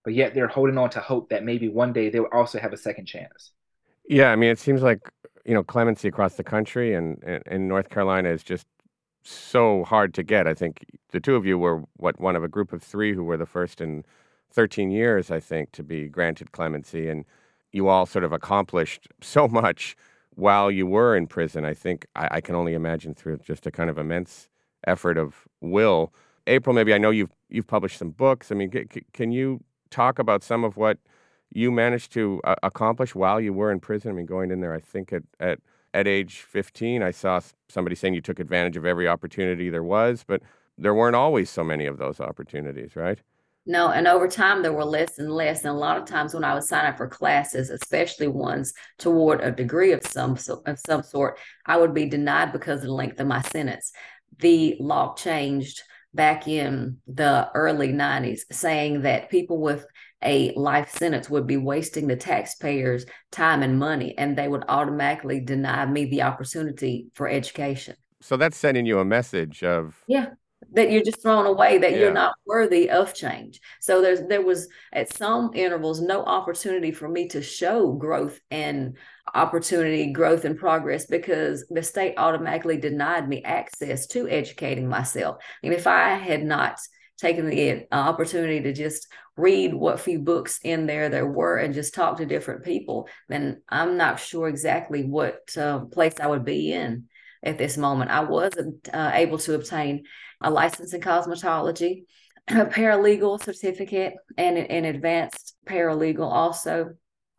but 0.03 0.13
yet 0.13 0.33
they're 0.33 0.47
holding 0.47 0.77
on 0.77 0.89
to 0.91 0.99
hope 0.99 1.29
that 1.29 1.43
maybe 1.43 1.69
one 1.69 1.93
day 1.93 2.09
they'll 2.09 2.27
also 2.31 2.59
have 2.59 2.73
a 2.73 2.77
second 2.77 3.05
chance. 3.05 3.51
Yeah, 4.07 4.31
I 4.31 4.35
mean, 4.35 4.49
it 4.49 4.59
seems 4.59 4.81
like 4.81 4.99
you 5.45 5.53
know 5.53 5.63
clemency 5.63 6.07
across 6.07 6.35
the 6.35 6.43
country 6.43 6.93
and 6.93 7.23
in 7.45 7.67
North 7.67 7.89
Carolina 7.89 8.29
is 8.29 8.43
just 8.43 8.67
so 9.23 9.83
hard 9.83 10.13
to 10.15 10.23
get. 10.23 10.47
I 10.47 10.53
think 10.53 10.85
the 11.11 11.19
two 11.19 11.35
of 11.35 11.45
you 11.45 11.57
were 11.57 11.83
what 11.97 12.19
one 12.19 12.35
of 12.35 12.43
a 12.43 12.47
group 12.47 12.73
of 12.73 12.81
three 12.83 13.13
who 13.13 13.23
were 13.23 13.37
the 13.37 13.45
first 13.45 13.81
in 13.81 14.03
13 14.51 14.91
years, 14.91 15.31
I 15.31 15.39
think, 15.39 15.71
to 15.73 15.83
be 15.83 16.07
granted 16.09 16.51
clemency, 16.51 17.07
and 17.09 17.25
you 17.71 17.87
all 17.87 18.05
sort 18.05 18.23
of 18.23 18.33
accomplished 18.33 19.07
so 19.21 19.47
much 19.47 19.95
while 20.35 20.71
you 20.71 20.87
were 20.87 21.15
in 21.15 21.27
prison. 21.27 21.65
I 21.65 21.73
think 21.73 22.05
I, 22.15 22.27
I 22.31 22.41
can 22.41 22.55
only 22.55 22.73
imagine 22.73 23.13
through 23.13 23.37
just 23.37 23.65
a 23.67 23.71
kind 23.71 23.89
of 23.89 23.97
immense 23.97 24.49
effort 24.87 25.17
of 25.17 25.47
will. 25.61 26.13
April, 26.47 26.73
maybe 26.73 26.93
I 26.93 26.97
know 26.97 27.09
you've 27.11 27.31
you've 27.49 27.67
published 27.67 27.97
some 27.97 28.11
books. 28.11 28.51
I 28.51 28.55
mean, 28.55 28.71
c- 28.71 29.05
can 29.13 29.31
you 29.31 29.61
talk 29.89 30.19
about 30.19 30.43
some 30.43 30.63
of 30.63 30.77
what 30.77 30.97
you 31.51 31.71
managed 31.71 32.11
to 32.13 32.41
uh, 32.43 32.55
accomplish 32.63 33.13
while 33.13 33.39
you 33.39 33.53
were 33.53 33.71
in 33.71 33.79
prison? 33.79 34.11
I 34.11 34.13
mean, 34.13 34.25
going 34.25 34.51
in 34.51 34.61
there, 34.61 34.73
I 34.73 34.79
think 34.79 35.13
at 35.13 35.23
at 35.39 35.59
at 35.93 36.07
age 36.07 36.39
15, 36.39 37.03
I 37.03 37.11
saw 37.11 37.41
somebody 37.67 37.95
saying 37.95 38.13
you 38.13 38.21
took 38.21 38.39
advantage 38.39 38.77
of 38.77 38.85
every 38.85 39.07
opportunity 39.07 39.69
there 39.69 39.83
was, 39.83 40.23
but 40.25 40.41
there 40.77 40.95
weren't 40.95 41.15
always 41.15 41.49
so 41.49 41.63
many 41.63 41.85
of 41.85 41.97
those 41.97 42.19
opportunities, 42.19 42.95
right? 42.95 43.19
No, 43.65 43.89
and 43.89 44.07
over 44.07 44.27
time 44.27 44.63
there 44.63 44.73
were 44.73 44.85
less 44.85 45.19
and 45.19 45.31
less. 45.31 45.59
And 45.61 45.69
a 45.69 45.73
lot 45.73 45.97
of 45.97 46.05
times 46.05 46.33
when 46.33 46.43
I 46.43 46.55
would 46.55 46.63
sign 46.63 46.85
up 46.85 46.97
for 46.97 47.07
classes, 47.07 47.69
especially 47.69 48.27
ones 48.27 48.73
toward 48.97 49.41
a 49.41 49.51
degree 49.51 49.91
of 49.91 50.05
some 50.05 50.37
of 50.65 50.79
some 50.79 51.03
sort, 51.03 51.37
I 51.65 51.77
would 51.77 51.93
be 51.93 52.07
denied 52.07 52.53
because 52.53 52.79
of 52.79 52.87
the 52.87 52.93
length 52.93 53.19
of 53.19 53.27
my 53.27 53.41
sentence. 53.41 53.91
The 54.39 54.77
law 54.79 55.13
changed 55.13 55.83
back 56.13 56.47
in 56.47 56.97
the 57.07 57.49
early 57.55 57.89
90s, 57.93 58.41
saying 58.51 59.01
that 59.01 59.29
people 59.29 59.59
with 59.59 59.85
a 60.23 60.53
life 60.53 60.91
sentence 60.91 61.29
would 61.29 61.47
be 61.47 61.57
wasting 61.57 62.07
the 62.07 62.15
taxpayers' 62.15 63.05
time 63.31 63.63
and 63.63 63.79
money, 63.79 64.17
and 64.17 64.37
they 64.37 64.47
would 64.47 64.63
automatically 64.67 65.39
deny 65.39 65.85
me 65.85 66.05
the 66.05 66.21
opportunity 66.21 67.07
for 67.13 67.27
education. 67.27 67.95
So 68.21 68.37
that's 68.37 68.57
sending 68.57 68.85
you 68.85 68.99
a 68.99 69.05
message 69.05 69.63
of 69.63 70.03
yeah 70.07 70.27
that 70.71 70.91
you're 70.91 71.03
just 71.03 71.21
thrown 71.21 71.45
away 71.45 71.77
that 71.77 71.91
yeah. 71.91 71.97
you're 71.97 72.13
not 72.13 72.33
worthy 72.45 72.89
of 72.89 73.13
change. 73.13 73.59
So 73.79 74.01
there's 74.01 74.21
there 74.27 74.41
was 74.41 74.67
at 74.93 75.13
some 75.13 75.51
intervals 75.53 76.01
no 76.01 76.23
opportunity 76.23 76.91
for 76.91 77.07
me 77.07 77.27
to 77.29 77.41
show 77.41 77.91
growth 77.91 78.39
and 78.49 78.97
opportunity 79.33 80.11
growth 80.11 80.45
and 80.45 80.57
progress 80.57 81.05
because 81.05 81.65
the 81.69 81.83
state 81.83 82.15
automatically 82.17 82.77
denied 82.77 83.27
me 83.27 83.43
access 83.43 84.07
to 84.07 84.29
educating 84.29 84.87
myself. 84.87 85.37
And 85.63 85.73
if 85.73 85.87
i 85.87 86.15
had 86.15 86.43
not 86.43 86.79
taken 87.21 87.47
the 87.47 87.71
uh, 87.71 87.85
opportunity 87.91 88.61
to 88.61 88.73
just 88.73 89.07
read 89.37 89.73
what 89.73 89.99
few 89.99 90.19
books 90.19 90.59
in 90.63 90.87
there 90.87 91.07
there 91.07 91.27
were 91.27 91.57
and 91.57 91.73
just 91.73 91.93
talk 91.93 92.17
to 92.17 92.25
different 92.25 92.63
people 92.65 93.07
then 93.29 93.61
i'm 93.69 93.95
not 93.95 94.19
sure 94.19 94.47
exactly 94.47 95.03
what 95.03 95.39
uh, 95.55 95.79
place 95.85 96.19
i 96.19 96.27
would 96.27 96.43
be 96.43 96.73
in 96.73 97.05
at 97.43 97.57
this 97.57 97.77
moment. 97.77 98.11
I 98.11 98.21
was 98.21 98.53
uh, 98.93 99.11
able 99.13 99.37
to 99.39 99.55
obtain 99.55 100.03
a 100.41 100.49
license 100.49 100.93
in 100.93 101.01
cosmetology, 101.01 102.03
a 102.47 102.65
paralegal 102.65 103.43
certificate, 103.43 104.13
and 104.37 104.57
an 104.57 104.85
advanced 104.85 105.55
paralegal. 105.67 106.31
Also, 106.31 106.91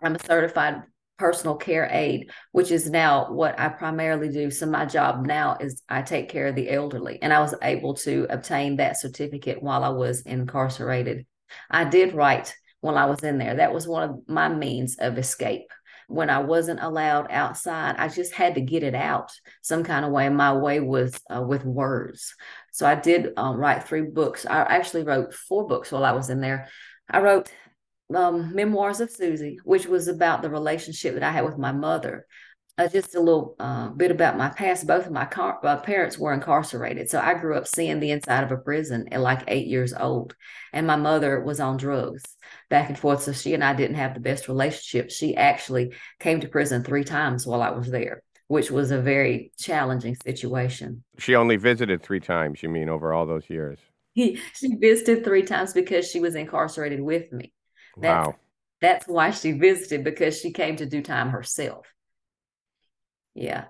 I'm 0.02 0.14
a 0.14 0.24
certified 0.24 0.82
personal 1.18 1.54
care 1.54 1.88
aide, 1.92 2.30
which 2.50 2.70
is 2.70 2.90
now 2.90 3.30
what 3.30 3.58
I 3.58 3.68
primarily 3.68 4.28
do. 4.28 4.50
So 4.50 4.66
my 4.66 4.86
job 4.86 5.24
now 5.24 5.56
is 5.60 5.82
I 5.88 6.02
take 6.02 6.28
care 6.28 6.48
of 6.48 6.56
the 6.56 6.70
elderly, 6.70 7.20
and 7.22 7.32
I 7.32 7.40
was 7.40 7.54
able 7.62 7.94
to 7.94 8.26
obtain 8.28 8.76
that 8.76 8.98
certificate 8.98 9.62
while 9.62 9.84
I 9.84 9.90
was 9.90 10.22
incarcerated. 10.22 11.26
I 11.70 11.84
did 11.84 12.14
write 12.14 12.54
while 12.80 12.98
I 12.98 13.04
was 13.04 13.22
in 13.22 13.38
there. 13.38 13.56
That 13.56 13.72
was 13.72 13.86
one 13.86 14.08
of 14.08 14.28
my 14.28 14.48
means 14.48 14.96
of 14.98 15.18
escape 15.18 15.70
when 16.12 16.30
I 16.30 16.40
wasn't 16.40 16.80
allowed 16.82 17.28
outside, 17.30 17.96
I 17.98 18.08
just 18.08 18.32
had 18.32 18.54
to 18.56 18.60
get 18.60 18.82
it 18.82 18.94
out 18.94 19.32
some 19.62 19.82
kind 19.82 20.04
of 20.04 20.12
way. 20.12 20.28
My 20.28 20.52
way 20.52 20.80
was 20.80 21.18
uh, 21.34 21.42
with 21.42 21.64
words. 21.64 22.34
So 22.72 22.86
I 22.86 22.94
did 22.94 23.32
um, 23.36 23.56
write 23.56 23.84
three 23.84 24.02
books. 24.02 24.46
I 24.46 24.60
actually 24.60 25.04
wrote 25.04 25.32
four 25.32 25.66
books 25.66 25.90
while 25.90 26.04
I 26.04 26.12
was 26.12 26.30
in 26.30 26.40
there. 26.40 26.68
I 27.10 27.20
wrote 27.20 27.50
um, 28.14 28.54
Memoirs 28.54 29.00
of 29.00 29.10
Susie, 29.10 29.58
which 29.64 29.86
was 29.86 30.08
about 30.08 30.42
the 30.42 30.50
relationship 30.50 31.14
that 31.14 31.22
I 31.22 31.30
had 31.30 31.44
with 31.44 31.58
my 31.58 31.72
mother. 31.72 32.26
Uh, 32.78 32.88
just 32.88 33.14
a 33.14 33.20
little 33.20 33.54
uh, 33.58 33.88
bit 33.90 34.10
about 34.10 34.38
my 34.38 34.48
past. 34.48 34.86
Both 34.86 35.06
of 35.06 35.12
my 35.12 35.26
car- 35.26 35.60
uh, 35.62 35.76
parents 35.80 36.18
were 36.18 36.32
incarcerated. 36.32 37.10
So 37.10 37.20
I 37.20 37.34
grew 37.34 37.54
up 37.54 37.66
seeing 37.66 38.00
the 38.00 38.10
inside 38.10 38.44
of 38.44 38.50
a 38.50 38.56
prison 38.56 39.08
at 39.12 39.20
like 39.20 39.44
eight 39.46 39.66
years 39.66 39.92
old. 39.92 40.34
And 40.72 40.86
my 40.86 40.96
mother 40.96 41.40
was 41.40 41.60
on 41.60 41.76
drugs 41.76 42.22
back 42.70 42.88
and 42.88 42.98
forth. 42.98 43.22
So 43.22 43.32
she 43.32 43.52
and 43.52 43.62
I 43.62 43.74
didn't 43.74 43.96
have 43.96 44.14
the 44.14 44.20
best 44.20 44.48
relationship. 44.48 45.10
She 45.10 45.36
actually 45.36 45.92
came 46.18 46.40
to 46.40 46.48
prison 46.48 46.82
three 46.82 47.04
times 47.04 47.46
while 47.46 47.60
I 47.60 47.70
was 47.70 47.90
there, 47.90 48.22
which 48.48 48.70
was 48.70 48.90
a 48.90 49.02
very 49.02 49.52
challenging 49.58 50.16
situation. 50.16 51.04
She 51.18 51.34
only 51.34 51.56
visited 51.56 52.02
three 52.02 52.20
times, 52.20 52.62
you 52.62 52.70
mean, 52.70 52.88
over 52.88 53.12
all 53.12 53.26
those 53.26 53.50
years? 53.50 53.78
she 54.14 54.76
visited 54.76 55.24
three 55.24 55.42
times 55.42 55.74
because 55.74 56.10
she 56.10 56.20
was 56.20 56.34
incarcerated 56.34 57.02
with 57.02 57.32
me. 57.32 57.52
That's, 58.00 58.28
wow. 58.28 58.36
That's 58.80 59.06
why 59.06 59.30
she 59.30 59.52
visited 59.52 60.04
because 60.04 60.40
she 60.40 60.52
came 60.52 60.76
to 60.76 60.86
do 60.86 61.02
time 61.02 61.28
herself. 61.28 61.86
Yeah. 63.34 63.64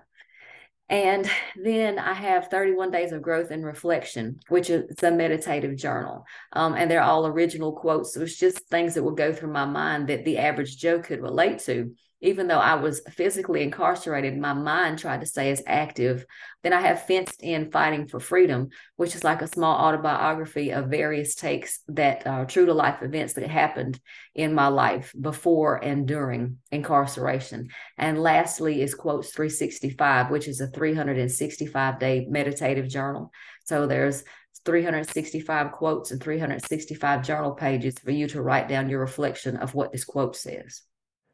And 0.89 1.29
then 1.55 1.97
I 1.97 2.13
have 2.13 2.49
31 2.49 2.91
Days 2.91 3.13
of 3.13 3.21
Growth 3.21 3.51
and 3.51 3.65
Reflection, 3.65 4.39
which 4.49 4.69
is 4.69 5.01
a 5.01 5.11
meditative 5.11 5.75
journal. 5.75 6.25
Um, 6.51 6.75
and 6.75 6.91
they're 6.91 7.01
all 7.01 7.25
original 7.25 7.71
quotes. 7.71 8.13
So 8.13 8.21
it's 8.21 8.37
just 8.37 8.67
things 8.69 8.93
that 8.93 9.03
would 9.03 9.17
go 9.17 9.33
through 9.33 9.51
my 9.51 9.65
mind 9.65 10.09
that 10.09 10.25
the 10.25 10.37
average 10.37 10.77
Joe 10.77 10.99
could 10.99 11.21
relate 11.21 11.59
to 11.59 11.95
even 12.23 12.47
though 12.47 12.57
I 12.57 12.75
was 12.75 13.01
physically 13.11 13.63
incarcerated, 13.63 14.37
my 14.37 14.53
mind 14.53 14.97
tried 14.97 15.19
to 15.19 15.25
stay 15.25 15.51
as 15.51 15.61
active. 15.67 16.25
Then 16.63 16.71
I 16.71 16.79
have 16.79 17.05
Fenced 17.05 17.43
In 17.43 17.69
Fighting 17.69 18.07
for 18.07 18.21
Freedom, 18.21 18.69
which 18.95 19.13
is 19.13 19.25
like 19.25 19.41
a 19.41 19.47
small 19.47 19.75
autobiography 19.77 20.71
of 20.71 20.87
various 20.87 21.35
takes 21.35 21.81
that 21.89 22.25
are 22.25 22.45
true 22.45 22.65
to 22.65 22.73
life 22.73 23.03
events 23.03 23.33
that 23.33 23.49
happened 23.49 23.99
in 24.33 24.55
my 24.55 24.67
life 24.67 25.13
before 25.19 25.83
and 25.83 26.07
during 26.07 26.59
incarceration. 26.71 27.67
And 27.97 28.17
lastly 28.17 28.81
is 28.81 28.95
Quotes 28.95 29.31
365, 29.33 30.31
which 30.31 30.47
is 30.47 30.61
a 30.61 30.67
365 30.67 31.99
day 31.99 32.25
meditative 32.29 32.87
journal. 32.87 33.31
So 33.65 33.85
there's 33.85 34.23
365 34.63 35.73
quotes 35.73 36.11
and 36.11 36.23
365 36.23 37.21
journal 37.21 37.51
pages 37.51 37.95
for 38.01 38.11
you 38.11 38.27
to 38.27 38.41
write 38.41 38.69
down 38.69 38.89
your 38.89 39.01
reflection 39.01 39.57
of 39.57 39.75
what 39.75 39.91
this 39.91 40.05
quote 40.05 40.37
says. 40.37 40.83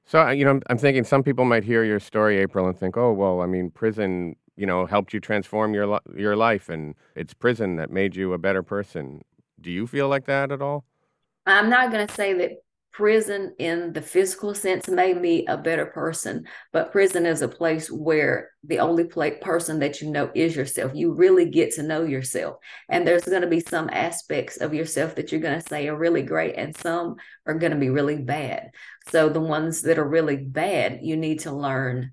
So, 0.09 0.27
you 0.31 0.43
know, 0.43 0.59
I'm 0.71 0.79
thinking 0.79 1.03
some 1.03 1.21
people 1.21 1.45
might 1.45 1.63
hear 1.63 1.83
your 1.83 1.99
story, 1.99 2.39
April, 2.39 2.67
and 2.67 2.75
think, 2.75 2.97
oh, 2.97 3.13
well, 3.13 3.41
I 3.41 3.45
mean, 3.45 3.69
prison, 3.69 4.35
you 4.55 4.65
know, 4.65 4.87
helped 4.87 5.13
you 5.13 5.19
transform 5.19 5.75
your, 5.75 5.99
your 6.17 6.35
life, 6.35 6.67
and 6.67 6.95
it's 7.15 7.35
prison 7.35 7.75
that 7.75 7.91
made 7.91 8.15
you 8.15 8.33
a 8.33 8.39
better 8.39 8.63
person. 8.63 9.21
Do 9.61 9.69
you 9.69 9.85
feel 9.85 10.09
like 10.09 10.25
that 10.25 10.51
at 10.51 10.63
all? 10.63 10.83
I'm 11.45 11.69
not 11.69 11.91
going 11.91 12.07
to 12.07 12.13
say 12.15 12.33
that 12.33 12.53
prison 12.91 13.53
in 13.59 13.93
the 13.93 14.01
physical 14.01 14.53
sense 14.53 14.89
made 14.89 15.21
me 15.21 15.45
a 15.45 15.55
better 15.55 15.85
person 15.85 16.43
but 16.73 16.91
prison 16.91 17.25
is 17.25 17.41
a 17.41 17.47
place 17.47 17.89
where 17.89 18.49
the 18.63 18.79
only 18.79 19.05
person 19.05 19.79
that 19.79 20.01
you 20.01 20.09
know 20.09 20.29
is 20.33 20.55
yourself 20.55 20.91
you 20.93 21.13
really 21.13 21.45
get 21.45 21.71
to 21.71 21.83
know 21.83 22.03
yourself 22.03 22.57
and 22.89 23.07
there's 23.07 23.23
going 23.23 23.41
to 23.41 23.47
be 23.47 23.59
some 23.59 23.89
aspects 23.93 24.57
of 24.57 24.73
yourself 24.73 25.15
that 25.15 25.31
you're 25.31 25.39
going 25.39 25.57
to 25.57 25.67
say 25.69 25.87
are 25.87 25.95
really 25.95 26.23
great 26.23 26.55
and 26.57 26.75
some 26.75 27.15
are 27.45 27.53
going 27.53 27.71
to 27.71 27.77
be 27.77 27.89
really 27.89 28.17
bad 28.17 28.69
so 29.11 29.29
the 29.29 29.39
ones 29.39 29.81
that 29.83 29.99
are 29.99 30.07
really 30.07 30.37
bad 30.37 30.99
you 31.01 31.17
need 31.17 31.39
to 31.41 31.51
learn 31.51 32.11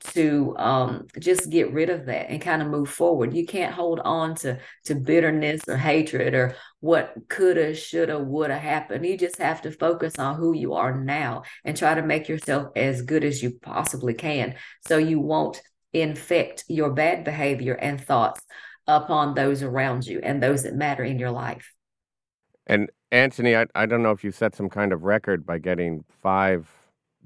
to 0.00 0.54
um, 0.58 1.06
just 1.18 1.50
get 1.50 1.72
rid 1.72 1.90
of 1.90 2.06
that 2.06 2.30
and 2.30 2.40
kind 2.40 2.62
of 2.62 2.68
move 2.68 2.88
forward. 2.88 3.34
You 3.34 3.44
can't 3.46 3.74
hold 3.74 4.00
on 4.00 4.36
to 4.36 4.58
to 4.84 4.94
bitterness 4.94 5.62
or 5.68 5.76
hatred 5.76 6.34
or 6.34 6.54
what 6.80 7.14
coulda, 7.28 7.74
shoulda, 7.74 8.18
woulda 8.18 8.56
happened. 8.58 9.04
You 9.04 9.18
just 9.18 9.38
have 9.38 9.62
to 9.62 9.72
focus 9.72 10.18
on 10.18 10.36
who 10.36 10.54
you 10.54 10.74
are 10.74 10.96
now 10.96 11.42
and 11.64 11.76
try 11.76 11.94
to 11.94 12.02
make 12.02 12.28
yourself 12.28 12.68
as 12.76 13.02
good 13.02 13.24
as 13.24 13.42
you 13.42 13.58
possibly 13.60 14.14
can, 14.14 14.54
so 14.86 14.98
you 14.98 15.18
won't 15.20 15.60
infect 15.92 16.64
your 16.68 16.92
bad 16.92 17.24
behavior 17.24 17.74
and 17.74 18.00
thoughts 18.00 18.40
upon 18.86 19.34
those 19.34 19.62
around 19.62 20.06
you 20.06 20.20
and 20.22 20.42
those 20.42 20.62
that 20.62 20.74
matter 20.74 21.02
in 21.02 21.18
your 21.18 21.30
life. 21.30 21.72
And 22.66 22.90
Anthony, 23.10 23.56
I, 23.56 23.66
I 23.74 23.86
don't 23.86 24.02
know 24.02 24.10
if 24.10 24.22
you 24.22 24.30
set 24.30 24.54
some 24.54 24.68
kind 24.68 24.92
of 24.92 25.04
record 25.04 25.46
by 25.46 25.58
getting 25.58 26.04
five 26.22 26.68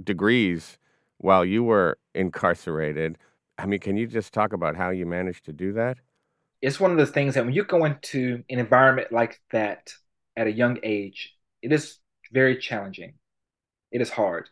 degrees 0.03 0.79
while 1.19 1.45
you 1.45 1.65
were 1.65 1.99
incarcerated. 2.15 3.19
I 3.59 3.67
mean, 3.67 3.81
can 3.81 3.97
you 3.97 4.07
just 4.07 4.33
talk 4.33 4.53
about 4.53 4.77
how 4.77 4.91
you 4.91 5.07
managed 5.07 5.45
to 5.47 5.53
do 5.53 5.73
that? 5.73 5.99
It's 6.61 6.79
one 6.79 6.93
of 6.93 6.99
those 6.99 7.11
things 7.11 7.35
that 7.35 7.45
when 7.45 7.55
you 7.55 7.65
go 7.65 7.85
into 7.85 8.45
an 8.49 8.61
environment 8.61 9.11
like 9.11 9.41
that 9.51 9.93
at 10.37 10.47
a 10.47 10.53
young 10.53 10.79
age, 10.85 11.35
it 11.61 11.73
is 11.73 11.99
very 12.31 12.57
challenging. 12.57 13.15
It 13.91 14.01
is 14.01 14.11
hard 14.11 14.49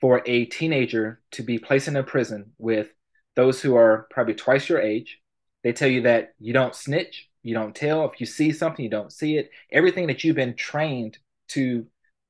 for 0.00 0.22
a 0.26 0.44
teenager 0.44 1.20
to 1.32 1.42
be 1.42 1.58
placed 1.58 1.88
in 1.88 1.96
a 1.96 2.02
prison 2.02 2.52
with 2.58 2.88
those 3.34 3.62
who 3.62 3.76
are 3.76 4.06
probably 4.10 4.34
twice 4.34 4.68
your 4.68 4.80
age. 4.80 5.18
They 5.64 5.72
tell 5.72 5.88
you 5.88 6.02
that 6.02 6.34
you 6.38 6.52
don't 6.52 6.74
snitch, 6.74 7.29
you 7.42 7.54
don't 7.54 7.74
tell. 7.74 8.04
If 8.04 8.20
you 8.20 8.26
see 8.26 8.52
something, 8.52 8.84
you 8.84 8.90
don't 8.90 9.12
see 9.12 9.36
it. 9.36 9.50
Everything 9.72 10.06
that 10.08 10.24
you've 10.24 10.36
been 10.36 10.54
trained 10.54 11.18
to 11.48 11.86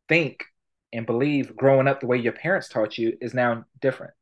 think 0.09 0.45
and 0.93 1.07
believe 1.07 1.57
growing 1.57 1.89
up 1.89 2.01
the 2.01 2.07
way 2.07 2.19
your 2.19 2.33
parents 2.33 2.69
taught 2.69 2.99
you 2.99 3.17
is 3.21 3.35
now 3.35 3.65
different. 3.81 4.13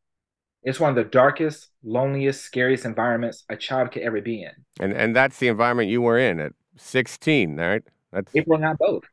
It's 0.63 0.81
one 0.81 0.91
of 0.91 0.97
the 0.97 1.05
darkest, 1.05 1.69
loneliest, 1.85 2.43
scariest 2.43 2.85
environments 2.85 3.45
a 3.49 3.57
child 3.57 3.93
could 3.93 4.03
ever 4.03 4.21
be 4.21 4.43
in. 4.43 4.53
And 4.81 4.93
and 4.93 5.15
that's 5.15 5.39
the 5.39 5.49
environment 5.49 5.89
you 5.89 6.03
were 6.03 6.19
in 6.19 6.41
at 6.41 6.53
16, 6.77 7.57
right? 7.57 7.83
That's 8.13 8.35
April 8.35 8.59
not 8.59 8.79
both. 8.79 9.05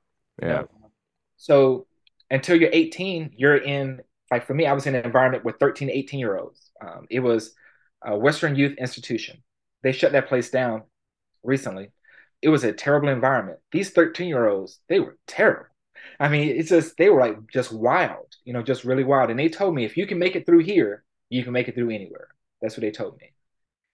Yeah. 0.41 0.47
You 0.47 0.53
know? 0.53 0.69
So 1.37 1.87
until 2.31 2.59
you're 2.59 2.71
18, 2.73 3.31
you're 3.37 3.57
in 3.57 4.01
like 4.31 4.45
for 4.47 4.53
me, 4.53 4.65
I 4.65 4.73
was 4.73 4.87
in 4.87 4.95
an 4.95 5.05
environment 5.05 5.45
with 5.45 5.57
13, 5.59 5.89
18 5.89 6.19
year 6.19 6.37
olds. 6.37 6.71
Um, 6.81 7.05
it 7.09 7.19
was 7.19 7.53
a 8.03 8.17
Western 8.17 8.55
Youth 8.55 8.77
Institution. 8.77 9.41
They 9.83 9.91
shut 9.91 10.13
that 10.13 10.27
place 10.27 10.49
down 10.49 10.83
recently. 11.45 11.91
It 12.41 12.49
was 12.49 12.63
a 12.63 12.73
terrible 12.73 13.09
environment. 13.09 13.59
These 13.71 13.91
13 13.91 14.27
year 14.27 14.47
olds, 14.47 14.79
they 14.89 14.99
were 14.99 15.17
terrible. 15.27 15.65
I 16.19 16.29
mean, 16.29 16.55
it's 16.55 16.69
just 16.69 16.97
they 16.97 17.09
were 17.09 17.19
like 17.19 17.37
just 17.51 17.71
wild, 17.71 18.35
you 18.43 18.53
know, 18.53 18.61
just 18.61 18.83
really 18.83 19.03
wild. 19.03 19.29
And 19.29 19.39
they 19.39 19.49
told 19.49 19.73
me 19.73 19.85
if 19.85 19.97
you 19.97 20.07
can 20.07 20.19
make 20.19 20.35
it 20.35 20.45
through 20.45 20.59
here, 20.59 21.03
you 21.29 21.43
can 21.43 21.53
make 21.53 21.67
it 21.67 21.75
through 21.75 21.89
anywhere. 21.89 22.27
That's 22.61 22.75
what 22.75 22.81
they 22.81 22.91
told 22.91 23.17
me. 23.19 23.33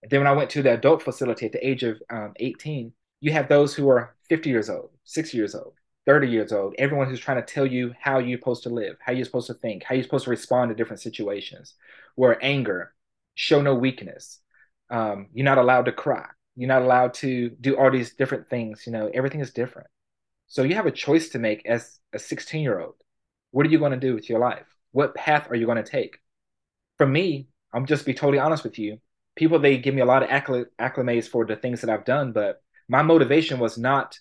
And 0.03 0.11
then 0.11 0.19
when 0.19 0.27
I 0.27 0.33
went 0.33 0.49
to 0.51 0.63
the 0.63 0.73
adult 0.73 1.01
facility 1.03 1.45
at 1.45 1.51
the 1.51 1.65
age 1.65 1.83
of 1.83 2.01
um, 2.09 2.33
18, 2.37 2.93
you 3.21 3.31
have 3.31 3.47
those 3.47 3.73
who 3.73 3.89
are 3.89 4.15
50 4.29 4.49
years 4.49 4.69
old, 4.69 4.89
60 5.05 5.37
years 5.37 5.55
old, 5.55 5.73
30 6.07 6.27
years 6.27 6.51
old, 6.51 6.73
everyone 6.77 7.07
who's 7.07 7.19
trying 7.19 7.43
to 7.43 7.53
tell 7.53 7.65
you 7.65 7.93
how 7.99 8.17
you're 8.17 8.39
supposed 8.39 8.63
to 8.63 8.69
live, 8.69 8.97
how 8.99 9.13
you're 9.13 9.25
supposed 9.25 9.47
to 9.47 9.53
think, 9.53 9.83
how 9.83 9.93
you're 9.93 10.03
supposed 10.03 10.25
to 10.25 10.31
respond 10.31 10.69
to 10.69 10.75
different 10.75 11.01
situations, 11.01 11.75
where 12.15 12.43
anger, 12.43 12.93
show 13.35 13.61
no 13.61 13.75
weakness, 13.75 14.39
um, 14.89 15.27
you're 15.33 15.45
not 15.45 15.59
allowed 15.59 15.85
to 15.85 15.91
cry, 15.91 16.25
you're 16.61 16.67
not 16.67 16.83
allowed 16.83 17.15
to 17.15 17.49
do 17.49 17.75
all 17.75 17.89
these 17.89 18.13
different 18.13 18.47
things. 18.47 18.83
You 18.85 18.91
know, 18.91 19.09
everything 19.11 19.39
is 19.39 19.51
different. 19.51 19.87
So 20.45 20.61
you 20.61 20.75
have 20.75 20.85
a 20.85 20.91
choice 20.91 21.29
to 21.29 21.39
make 21.39 21.65
as 21.65 21.99
a 22.13 22.19
16 22.19 22.61
year 22.61 22.79
old. 22.79 22.93
What 23.49 23.65
are 23.65 23.69
you 23.69 23.79
going 23.79 23.93
to 23.93 23.97
do 23.97 24.13
with 24.13 24.29
your 24.29 24.37
life? 24.37 24.67
What 24.91 25.15
path 25.15 25.47
are 25.49 25.55
you 25.55 25.65
going 25.65 25.83
to 25.83 25.91
take? 25.91 26.19
For 26.99 27.07
me, 27.07 27.47
I'm 27.73 27.87
just 27.87 28.05
be 28.05 28.13
totally 28.13 28.37
honest 28.37 28.63
with 28.63 28.77
you. 28.77 28.99
People 29.35 29.57
they 29.57 29.79
give 29.79 29.95
me 29.95 30.01
a 30.01 30.05
lot 30.05 30.21
of 30.21 30.29
accl- 30.29 30.67
acclimates 30.79 31.27
for 31.27 31.47
the 31.47 31.55
things 31.55 31.81
that 31.81 31.89
I've 31.89 32.05
done, 32.05 32.31
but 32.31 32.61
my 32.87 33.01
motivation 33.01 33.57
was 33.57 33.79
not 33.79 34.19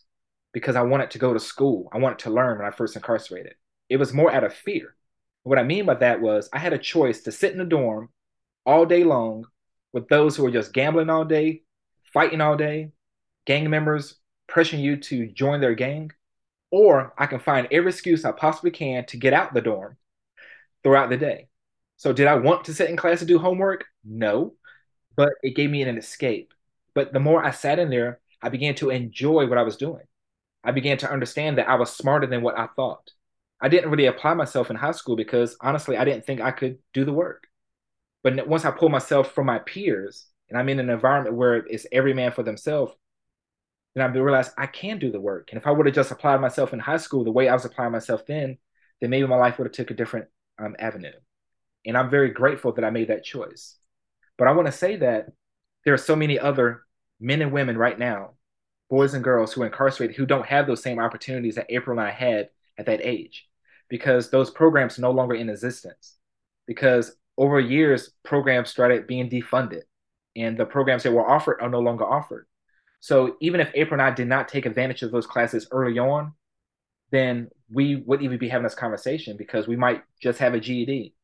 because 0.55 0.77
I 0.77 0.83
wanted 0.83 1.11
to 1.11 1.19
go 1.19 1.35
to 1.35 1.41
school. 1.41 1.91
I 1.93 1.99
wanted 1.99 2.21
to 2.21 2.31
learn 2.31 2.57
when 2.57 2.67
I 2.67 2.71
first 2.71 2.97
incarcerated. 2.97 3.53
It 3.91 3.99
was 3.99 4.15
more 4.15 4.33
out 4.33 4.45
of 4.45 4.55
fear. 4.55 4.95
What 5.43 5.59
I 5.59 5.63
mean 5.63 5.85
by 5.85 5.95
that 5.97 6.23
was 6.23 6.49
I 6.55 6.59
had 6.59 6.73
a 6.73 6.79
choice 6.79 7.21
to 7.25 7.33
sit 7.33 7.53
in 7.53 7.59
the 7.59 7.67
dorm 7.67 8.09
all 8.65 8.87
day 8.87 9.05
long 9.05 9.45
with 9.93 10.09
those 10.09 10.37
who 10.37 10.45
were 10.45 10.51
just 10.51 10.73
gambling 10.73 11.11
all 11.11 11.27
day, 11.27 11.65
fighting 12.13 12.41
all 12.41 12.57
day, 12.57 12.93
gang 13.47 13.69
members 13.71 14.17
pressuring 14.49 14.81
you 14.81 14.97
to 14.97 15.27
join 15.29 15.61
their 15.61 15.75
gang, 15.75 16.11
or 16.71 17.15
I 17.19 17.27
can 17.27 17.41
find 17.41 17.69
every 17.71 17.91
excuse 17.91 18.25
I 18.25 18.33
possibly 18.33 18.71
can 18.71 19.07
to 19.07 19.17
get 19.17 19.33
out 19.33 19.55
the 19.55 19.61
dorm 19.61 19.97
throughout 20.83 21.11
the 21.11 21.17
day. 21.17 21.49
So, 21.97 22.13
did 22.13 22.27
I 22.27 22.37
want 22.37 22.65
to 22.65 22.75
sit 22.75 22.89
in 22.91 22.97
class 22.97 23.21
and 23.21 23.29
do 23.29 23.39
homework? 23.39 23.85
No, 24.05 24.55
but 25.17 25.33
it 25.43 25.57
gave 25.57 25.71
me 25.71 25.83
an 25.83 25.99
escape. 25.99 26.55
But 26.95 27.13
the 27.13 27.21
more 27.21 27.45
I 27.45 27.51
sat 27.51 27.79
in 27.79 27.91
there, 27.91 28.21
I 28.43 28.49
began 28.49 28.75
to 28.77 28.91
enjoy 28.91 29.47
what 29.47 29.59
I 29.59 29.63
was 29.63 29.77
doing. 29.77 30.05
I 30.65 30.73
began 30.73 30.99
to 30.99 31.11
understand 31.11 31.59
that 31.59 31.69
I 31.69 31.75
was 31.77 31.91
smarter 31.91 32.27
than 32.27 32.43
what 32.43 32.59
I 32.59 32.69
thought. 32.75 33.11
I 33.61 33.69
didn't 33.69 33.91
really 33.91 34.07
apply 34.07 34.35
myself 34.35 34.71
in 34.71 34.77
high 34.77 34.93
school 34.93 35.17
because 35.17 35.57
honestly, 35.61 35.97
I 35.97 36.05
didn't 36.05 36.25
think 36.25 36.41
I 36.41 36.51
could 36.51 36.79
do 36.95 37.05
the 37.05 37.13
work. 37.13 37.47
But 38.23 38.47
once 38.47 38.65
I 38.65 38.71
pulled 38.71 38.93
myself 38.93 39.33
from 39.33 39.47
my 39.47 39.59
peers 39.59 40.27
and 40.51 40.59
I'm 40.59 40.69
in 40.69 40.81
an 40.81 40.91
environment 40.91 41.37
where 41.37 41.57
it's 41.57 41.87
every 41.93 42.13
man 42.13 42.33
for 42.33 42.43
themselves, 42.43 42.93
then 43.95 44.05
I 44.05 44.13
realized 44.13 44.53
I 44.59 44.67
can 44.67 44.99
do 44.99 45.11
the 45.11 45.21
work. 45.21 45.49
And 45.51 45.61
if 45.61 45.67
I 45.67 45.71
would 45.71 45.87
have 45.87 45.95
just 45.95 46.11
applied 46.11 46.41
myself 46.41 46.73
in 46.73 46.79
high 46.79 46.97
school 46.97 47.25
the 47.25 47.31
way 47.31 47.49
I 47.49 47.55
was 47.55 47.65
applying 47.65 47.93
myself 47.93 48.27
then, 48.27 48.59
then 49.01 49.11
maybe 49.11 49.27
my 49.27 49.37
life 49.37 49.59
would 49.59 49.67
have 49.67 49.73
took 49.73 49.91
a 49.91 49.95
different 49.95 50.27
um, 50.59 50.77
avenue. 50.79 51.13
And 51.87 51.97
I'm 51.97 52.11
very 52.11 52.31
grateful 52.31 52.73
that 52.73 52.85
I 52.85 52.91
made 52.91 53.09
that 53.09 53.25
choice. 53.25 53.77
But 54.37 54.49
I 54.49 54.53
want 54.53 54.67
to 54.67 54.73
say 54.73 54.97
that 54.97 55.27
there 55.85 55.95
are 55.95 55.99
so 55.99 56.15
many 56.15 56.39
other 56.39 56.83
men 57.21 57.43
and 57.43 57.53
women 57.53 57.77
right 57.79 57.99
now 57.99 58.35
boys 58.91 59.15
and 59.15 59.25
girls 59.25 59.53
who 59.53 59.63
are 59.63 59.67
incarcerated 59.67 60.17
who 60.17 60.27
don't 60.27 60.47
have 60.47 60.67
those 60.67 60.83
same 60.83 60.99
opportunities 60.99 61.55
that 61.55 61.67
April 61.71 61.99
and 61.99 62.07
I 62.07 62.11
had 62.11 62.51
at 62.77 62.87
that 62.87 63.01
age 63.03 63.49
because 63.89 64.31
those 64.31 64.51
programs 64.51 64.99
no 64.99 65.13
longer 65.13 65.35
in 65.35 65.49
existence 65.49 66.17
because 66.67 67.15
over 67.39 67.61
years 67.61 68.11
programs 68.25 68.69
started 68.69 69.07
being 69.07 69.31
defunded 69.31 69.83
and 70.37 70.57
the 70.57 70.67
programs 70.67 71.03
that 71.03 71.13
were 71.13 71.29
offered 71.29 71.61
are 71.61 71.69
no 71.69 71.81
longer 71.81 72.05
offered. 72.05 72.47
So 73.01 73.37
even 73.41 73.61
if 73.61 73.71
April 73.75 74.01
and 74.01 74.03
I 74.03 74.15
did 74.15 74.29
not 74.29 74.49
take 74.49 74.67
advantage 74.67 75.03
of 75.03 75.11
those 75.11 75.27
classes 75.27 75.67
early 75.71 75.99
on 75.99 76.35
then 77.11 77.49
we 77.71 77.97
wouldn't 77.97 78.25
even 78.25 78.39
be 78.39 78.49
having 78.49 78.65
this 78.65 78.75
conversation 78.75 79.37
because 79.37 79.67
we 79.67 79.77
might 79.77 80.03
just 80.21 80.39
have 80.39 80.55
a 80.55 80.61
GED 80.61 81.15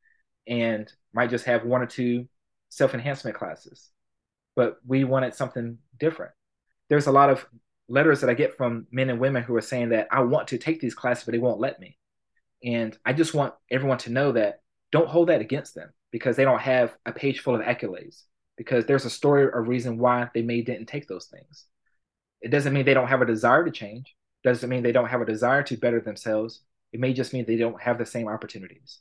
and 0.46 0.92
might 1.12 1.30
just 1.30 1.44
have 1.44 1.64
one 1.64 1.82
or 1.82 1.86
two 1.86 2.26
self-enhancement 2.68 3.36
classes. 3.36 3.90
But 4.54 4.78
we 4.86 5.04
wanted 5.04 5.34
something 5.34 5.78
different. 5.98 6.32
There's 6.88 7.06
a 7.06 7.12
lot 7.12 7.30
of 7.30 7.46
letters 7.88 8.20
that 8.20 8.30
I 8.30 8.34
get 8.34 8.56
from 8.56 8.86
men 8.90 9.10
and 9.10 9.20
women 9.20 9.42
who 9.42 9.54
are 9.56 9.60
saying 9.60 9.90
that 9.90 10.08
I 10.10 10.20
want 10.20 10.48
to 10.48 10.58
take 10.58 10.80
these 10.80 10.94
classes, 10.94 11.24
but 11.24 11.32
they 11.32 11.38
won't 11.38 11.60
let 11.60 11.80
me. 11.80 11.98
And 12.64 12.96
I 13.04 13.12
just 13.12 13.34
want 13.34 13.54
everyone 13.70 13.98
to 13.98 14.12
know 14.12 14.32
that 14.32 14.60
don't 14.92 15.08
hold 15.08 15.28
that 15.28 15.40
against 15.40 15.74
them 15.74 15.92
because 16.10 16.36
they 16.36 16.44
don't 16.44 16.60
have 16.60 16.96
a 17.04 17.12
page 17.12 17.40
full 17.40 17.54
of 17.54 17.60
accolades 17.60 18.22
because 18.56 18.86
there's 18.86 19.04
a 19.04 19.10
story 19.10 19.44
or 19.46 19.62
reason 19.62 19.98
why 19.98 20.28
they 20.34 20.42
may 20.42 20.62
didn't 20.62 20.86
take 20.86 21.08
those 21.08 21.26
things. 21.26 21.66
It 22.40 22.50
doesn't 22.50 22.72
mean 22.72 22.84
they 22.86 22.94
don't 22.94 23.08
have 23.08 23.22
a 23.22 23.26
desire 23.26 23.64
to 23.64 23.70
change. 23.70 24.16
It 24.44 24.48
doesn't 24.48 24.68
mean 24.70 24.82
they 24.82 24.92
don't 24.92 25.08
have 25.08 25.20
a 25.20 25.26
desire 25.26 25.62
to 25.64 25.76
better 25.76 26.00
themselves. 26.00 26.62
It 26.92 27.00
may 27.00 27.12
just 27.12 27.32
mean 27.32 27.44
they 27.46 27.56
don't 27.56 27.80
have 27.82 27.98
the 27.98 28.06
same 28.06 28.28
opportunities. 28.28 29.00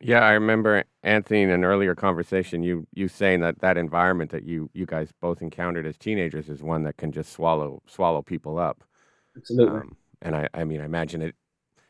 Yeah, 0.00 0.20
I 0.20 0.32
remember 0.32 0.84
Anthony 1.02 1.42
in 1.42 1.50
an 1.50 1.64
earlier 1.64 1.94
conversation 1.96 2.62
you 2.62 2.86
you 2.94 3.08
saying 3.08 3.40
that 3.40 3.58
that 3.60 3.76
environment 3.76 4.30
that 4.30 4.44
you 4.44 4.70
you 4.72 4.86
guys 4.86 5.10
both 5.20 5.42
encountered 5.42 5.86
as 5.86 5.98
teenagers 5.98 6.48
is 6.48 6.62
one 6.62 6.84
that 6.84 6.96
can 6.96 7.10
just 7.10 7.32
swallow 7.32 7.82
swallow 7.86 8.22
people 8.22 8.58
up. 8.58 8.84
Absolutely. 9.36 9.82
Um, 9.82 9.96
and 10.22 10.36
I 10.36 10.48
I 10.54 10.64
mean 10.64 10.80
I 10.80 10.84
imagine 10.86 11.22
it 11.22 11.36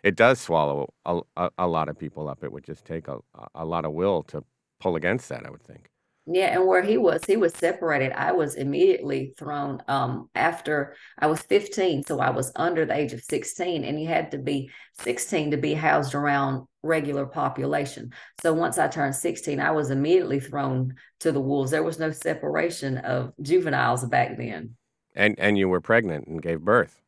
it 0.05 0.17
does 0.17 0.41
swallow 0.41 0.95
a, 1.07 1.21
a, 1.37 1.51
a 1.59 1.69
lot 1.69 1.89
of 1.89 1.99
people 1.99 2.29
up. 2.29 2.45
It 2.45 2.53
would 2.53 2.65
just 2.65 2.85
take 2.87 3.09
a 3.09 3.19
a 3.55 3.65
lot 3.67 3.85
of 3.87 3.93
will 3.95 4.23
to 4.25 4.45
pull 4.81 4.97
against 4.97 5.29
that. 5.31 5.47
I 5.47 5.51
would 5.51 5.63
think. 5.63 5.91
Yeah, 6.31 6.49
and 6.49 6.67
where 6.67 6.83
he 6.83 6.99
was, 6.99 7.25
he 7.25 7.39
was 7.39 7.55
separated. 7.55 8.13
I 8.13 8.33
was 8.33 8.55
immediately 8.55 9.33
thrown 9.39 9.83
um, 9.89 10.29
after 10.35 10.95
I 11.19 11.27
was 11.27 11.41
15, 11.41 12.03
so 12.05 12.21
I 12.21 12.29
was 12.29 12.53
under 12.55 12.85
the 12.85 12.95
age 12.95 13.15
of 13.15 13.23
16, 13.23 13.83
and 13.83 13.99
you 13.99 14.09
had 14.09 14.33
to 14.33 14.39
be 14.39 14.71
16 14.99 15.53
to 15.53 15.57
be 15.57 15.73
housed 15.73 16.15
around 16.15 16.67
regular 16.83 17.25
population. 17.25 18.13
So 18.43 18.53
once 18.53 18.77
I 18.77 18.89
turned 18.89 19.17
16, 19.17 19.59
I 19.59 19.71
was 19.71 19.91
immediately 19.91 20.39
thrown 20.39 20.97
to 21.21 21.33
the 21.33 21.41
wolves. 21.41 21.71
There 21.71 21.83
was 21.83 21.99
no 21.99 22.11
separation 22.11 22.99
of 22.99 23.33
juveniles 23.41 24.05
back 24.05 24.37
then. 24.37 24.77
And 25.17 25.35
and 25.39 25.57
you 25.57 25.71
were 25.71 25.81
pregnant 25.81 26.27
and 26.27 26.43
gave 26.43 26.61
birth. 26.61 27.01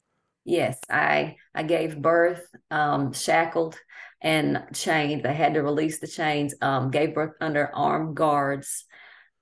Yes, 0.46 0.78
I 0.88 1.36
I 1.54 1.62
gave 1.64 2.00
birth, 2.00 2.46
um, 2.70 3.12
shackled 3.12 3.78
and 4.22 4.64
chained. 4.72 5.24
They 5.24 5.34
had 5.34 5.54
to 5.54 5.62
release 5.62 6.00
the 6.00 6.08
chains. 6.08 6.54
Um, 6.62 6.90
gave 6.90 7.14
birth 7.14 7.34
under 7.42 7.70
armed 7.74 8.16
guards 8.16 8.86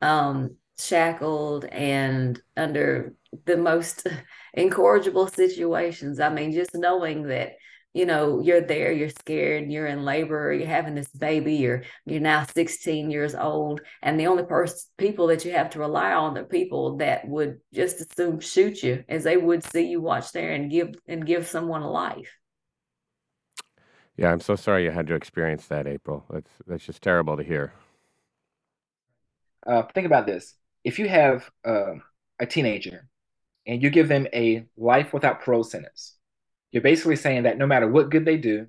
um, 0.01 0.57
shackled 0.79 1.65
and 1.65 2.41
under 2.57 3.15
the 3.45 3.57
most 3.57 4.07
incorrigible 4.55 5.27
situations. 5.27 6.21
I 6.21 6.29
mean, 6.29 6.53
just 6.53 6.75
knowing 6.75 7.25
that 7.25 7.53
you 7.95 8.05
know 8.07 8.41
you're 8.41 8.61
there 8.61 8.93
you're 8.93 9.09
scared 9.09 9.71
you're 9.71 9.87
in 9.87 10.05
labor 10.05 10.53
you're 10.53 10.69
having 10.69 10.95
this 10.95 11.09
baby 11.09 11.55
you're 11.55 11.83
you're 12.05 12.21
now 12.21 12.45
16 12.45 13.11
years 13.11 13.35
old 13.35 13.81
and 14.03 14.21
the 14.21 14.27
only 14.27 14.45
person 14.45 14.79
people 14.99 15.29
that 15.29 15.45
you 15.45 15.53
have 15.53 15.71
to 15.71 15.79
rely 15.79 16.13
on 16.13 16.37
are 16.37 16.45
people 16.45 16.99
that 16.99 17.27
would 17.27 17.59
just 17.73 18.01
assume 18.01 18.41
shoot 18.41 18.83
you 18.83 19.03
as 19.09 19.25
they 19.25 19.37
would 19.37 19.65
see 19.65 19.87
you 19.87 20.01
watch 20.01 20.33
there 20.33 20.53
and 20.53 20.71
give 20.71 20.95
and 21.07 21.27
give 21.27 21.47
someone 21.47 21.83
a 21.83 21.91
life. 21.91 22.37
Yeah 24.17 24.31
i'm 24.33 24.41
so 24.41 24.55
sorry 24.55 24.85
you 24.85 24.91
had 24.91 25.07
to 25.07 25.15
experience 25.15 25.67
that 25.67 25.87
april. 25.87 26.25
That's 26.31 26.51
that's 26.67 26.85
just 26.85 27.03
terrible 27.03 27.37
to 27.37 27.43
hear 27.43 27.73
uh, 29.69 29.83
think 29.95 30.07
about 30.07 30.27
this: 30.27 30.55
if 30.85 30.99
you 30.99 31.09
have 31.09 31.51
uh, 31.65 31.95
a 32.41 32.47
teenager 32.47 33.09
and 33.67 33.83
you 33.83 33.91
give 33.91 34.09
them 34.09 34.27
a 34.33 34.67
life 34.77 35.13
without 35.13 35.43
parole 35.43 35.65
sentence, 35.65 36.17
you're 36.73 36.83
basically 36.83 37.17
saying 37.17 37.45
that 37.45 37.59
no 37.59 37.67
matter 37.67 37.87
what 37.89 38.11
good 38.11 38.25
they 38.25 38.37
do, 38.39 38.67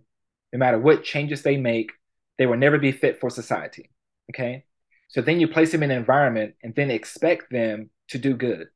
no 0.53 0.59
matter 0.59 0.79
what 0.79 1.03
changes 1.03 1.41
they 1.41 1.57
make, 1.57 1.91
they 2.37 2.45
will 2.45 2.57
never 2.57 2.77
be 2.77 2.91
fit 2.91 3.19
for 3.19 3.29
society. 3.29 3.89
Okay, 4.31 4.65
so 5.07 5.21
then 5.21 5.39
you 5.39 5.47
place 5.47 5.71
them 5.71 5.83
in 5.83 5.91
an 5.91 5.97
environment 5.97 6.55
and 6.63 6.75
then 6.75 6.91
expect 6.91 7.51
them 7.51 7.89
to 8.09 8.17
do 8.17 8.35
good. 8.35 8.67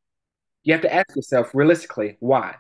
You 0.64 0.74
have 0.74 0.82
to 0.84 0.94
ask 0.94 1.16
yourself 1.16 1.52
realistically, 1.54 2.18
why? 2.20 2.56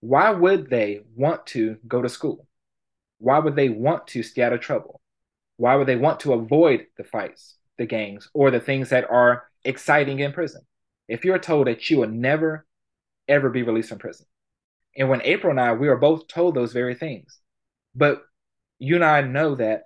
Why 0.00 0.30
would 0.30 0.70
they 0.70 1.00
want 1.16 1.46
to 1.48 1.78
go 1.86 2.02
to 2.02 2.08
school? 2.08 2.46
Why 3.18 3.38
would 3.40 3.56
they 3.56 3.68
want 3.68 4.06
to 4.08 4.22
stay 4.22 4.42
out 4.42 4.52
of 4.52 4.60
trouble? 4.60 5.00
Why 5.56 5.74
would 5.74 5.88
they 5.88 5.96
want 5.96 6.20
to 6.20 6.34
avoid 6.34 6.86
the 6.96 7.04
fights? 7.04 7.57
The 7.78 7.86
gangs 7.86 8.28
or 8.34 8.50
the 8.50 8.60
things 8.60 8.90
that 8.90 9.08
are 9.10 9.44
exciting 9.64 10.18
in 10.20 10.32
prison. 10.32 10.62
If 11.08 11.24
you're 11.24 11.38
told 11.38 11.66
that 11.66 11.88
you 11.88 11.98
will 11.98 12.08
never, 12.08 12.66
ever 13.26 13.48
be 13.48 13.62
released 13.62 13.88
from 13.88 13.98
prison. 13.98 14.26
And 14.96 15.08
when 15.08 15.22
April 15.22 15.50
and 15.50 15.60
I, 15.60 15.72
we 15.72 15.88
were 15.88 15.96
both 15.96 16.28
told 16.28 16.54
those 16.54 16.72
very 16.72 16.94
things. 16.94 17.38
But 17.94 18.22
you 18.78 18.96
and 18.96 19.04
I 19.04 19.22
know 19.22 19.54
that 19.54 19.84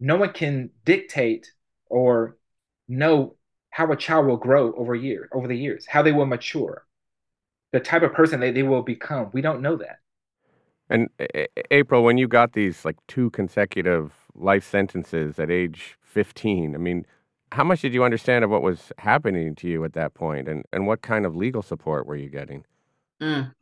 no 0.00 0.16
one 0.16 0.32
can 0.32 0.70
dictate 0.84 1.50
or 1.86 2.36
know 2.88 3.36
how 3.70 3.90
a 3.90 3.96
child 3.96 4.26
will 4.26 4.36
grow 4.36 4.72
over 4.74 4.94
year 4.94 5.28
over 5.32 5.48
the 5.48 5.56
years, 5.56 5.86
how 5.86 6.02
they 6.02 6.12
will 6.12 6.26
mature, 6.26 6.86
the 7.72 7.80
type 7.80 8.02
of 8.02 8.12
person 8.12 8.40
that 8.40 8.54
they 8.54 8.62
will 8.62 8.82
become. 8.82 9.30
We 9.32 9.40
don't 9.40 9.62
know 9.62 9.76
that. 9.76 9.98
And 10.88 11.08
April, 11.70 12.04
when 12.04 12.18
you 12.18 12.28
got 12.28 12.52
these 12.52 12.84
like 12.84 12.96
two 13.08 13.30
consecutive 13.30 14.12
life 14.34 14.68
sentences 14.68 15.38
at 15.38 15.50
age 15.50 15.96
15, 16.02 16.74
I 16.74 16.78
mean, 16.78 17.06
how 17.52 17.64
much 17.64 17.80
did 17.80 17.94
you 17.94 18.04
understand 18.04 18.44
of 18.44 18.50
what 18.50 18.62
was 18.62 18.92
happening 18.98 19.54
to 19.56 19.68
you 19.68 19.84
at 19.84 19.92
that 19.94 20.14
point 20.14 20.48
and, 20.48 20.64
and 20.72 20.86
what 20.86 21.02
kind 21.02 21.24
of 21.24 21.36
legal 21.36 21.62
support 21.62 22.06
were 22.06 22.16
you 22.16 22.28
getting? 22.28 22.64
Mm. 23.20 23.52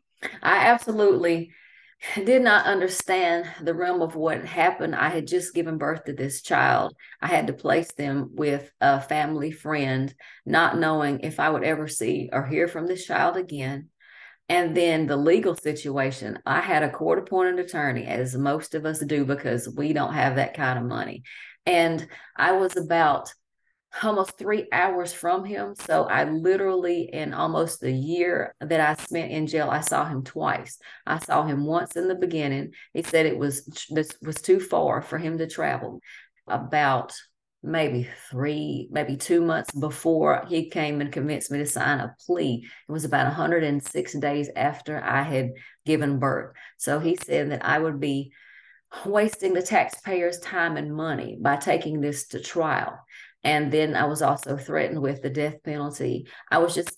I 0.42 0.56
absolutely 0.66 1.52
did 2.16 2.42
not 2.42 2.66
understand 2.66 3.46
the 3.62 3.74
realm 3.74 4.02
of 4.02 4.14
what 4.14 4.44
happened. 4.44 4.94
I 4.94 5.08
had 5.08 5.26
just 5.26 5.54
given 5.54 5.78
birth 5.78 6.04
to 6.04 6.12
this 6.12 6.42
child. 6.42 6.94
I 7.20 7.26
had 7.26 7.46
to 7.48 7.52
place 7.52 7.92
them 7.92 8.30
with 8.32 8.70
a 8.80 9.00
family 9.00 9.52
friend, 9.52 10.12
not 10.46 10.78
knowing 10.78 11.20
if 11.20 11.38
I 11.38 11.50
would 11.50 11.64
ever 11.64 11.88
see 11.88 12.30
or 12.32 12.46
hear 12.46 12.68
from 12.68 12.86
this 12.86 13.04
child 13.04 13.36
again. 13.36 13.88
And 14.48 14.76
then 14.76 15.06
the 15.06 15.16
legal 15.16 15.54
situation, 15.54 16.38
I 16.44 16.60
had 16.60 16.82
a 16.82 16.90
court 16.90 17.18
appointed 17.18 17.58
attorney, 17.58 18.06
as 18.06 18.36
most 18.36 18.74
of 18.74 18.84
us 18.84 18.98
do, 18.98 19.24
because 19.24 19.68
we 19.68 19.92
don't 19.92 20.12
have 20.12 20.36
that 20.36 20.54
kind 20.54 20.78
of 20.78 20.84
money. 20.84 21.22
And 21.64 22.06
I 22.36 22.52
was 22.52 22.76
about 22.76 23.32
almost 24.02 24.38
three 24.38 24.66
hours 24.72 25.12
from 25.12 25.44
him. 25.44 25.74
So 25.74 26.04
I 26.04 26.24
literally, 26.24 27.10
in 27.12 27.34
almost 27.34 27.80
the 27.80 27.92
year 27.92 28.54
that 28.60 28.80
I 28.80 29.02
spent 29.02 29.30
in 29.30 29.46
jail, 29.46 29.68
I 29.70 29.80
saw 29.80 30.04
him 30.04 30.22
twice. 30.22 30.78
I 31.06 31.18
saw 31.18 31.44
him 31.44 31.66
once 31.66 31.96
in 31.96 32.08
the 32.08 32.14
beginning. 32.14 32.72
He 32.94 33.02
said 33.02 33.26
it 33.26 33.38
was 33.38 33.64
this 33.90 34.16
was 34.22 34.36
too 34.36 34.60
far 34.60 35.02
for 35.02 35.18
him 35.18 35.38
to 35.38 35.46
travel. 35.46 36.00
About 36.46 37.14
maybe 37.62 38.08
three, 38.30 38.88
maybe 38.90 39.16
two 39.16 39.40
months 39.40 39.72
before 39.72 40.44
he 40.48 40.68
came 40.68 41.00
and 41.00 41.12
convinced 41.12 41.50
me 41.50 41.58
to 41.58 41.66
sign 41.66 42.00
a 42.00 42.16
plea. 42.26 42.66
It 42.88 42.92
was 42.92 43.04
about 43.04 43.26
106 43.26 44.12
days 44.14 44.50
after 44.56 45.00
I 45.00 45.22
had 45.22 45.52
given 45.86 46.18
birth. 46.18 46.54
So 46.76 46.98
he 46.98 47.16
said 47.16 47.52
that 47.52 47.64
I 47.64 47.78
would 47.78 48.00
be 48.00 48.32
wasting 49.06 49.54
the 49.54 49.62
taxpayers' 49.62 50.40
time 50.40 50.76
and 50.76 50.94
money 50.94 51.38
by 51.40 51.56
taking 51.56 52.00
this 52.00 52.26
to 52.28 52.40
trial. 52.40 52.98
And 53.44 53.72
then 53.72 53.96
I 53.96 54.04
was 54.04 54.22
also 54.22 54.56
threatened 54.56 55.02
with 55.02 55.22
the 55.22 55.30
death 55.30 55.62
penalty. 55.64 56.28
I 56.50 56.58
was 56.58 56.74
just 56.74 56.96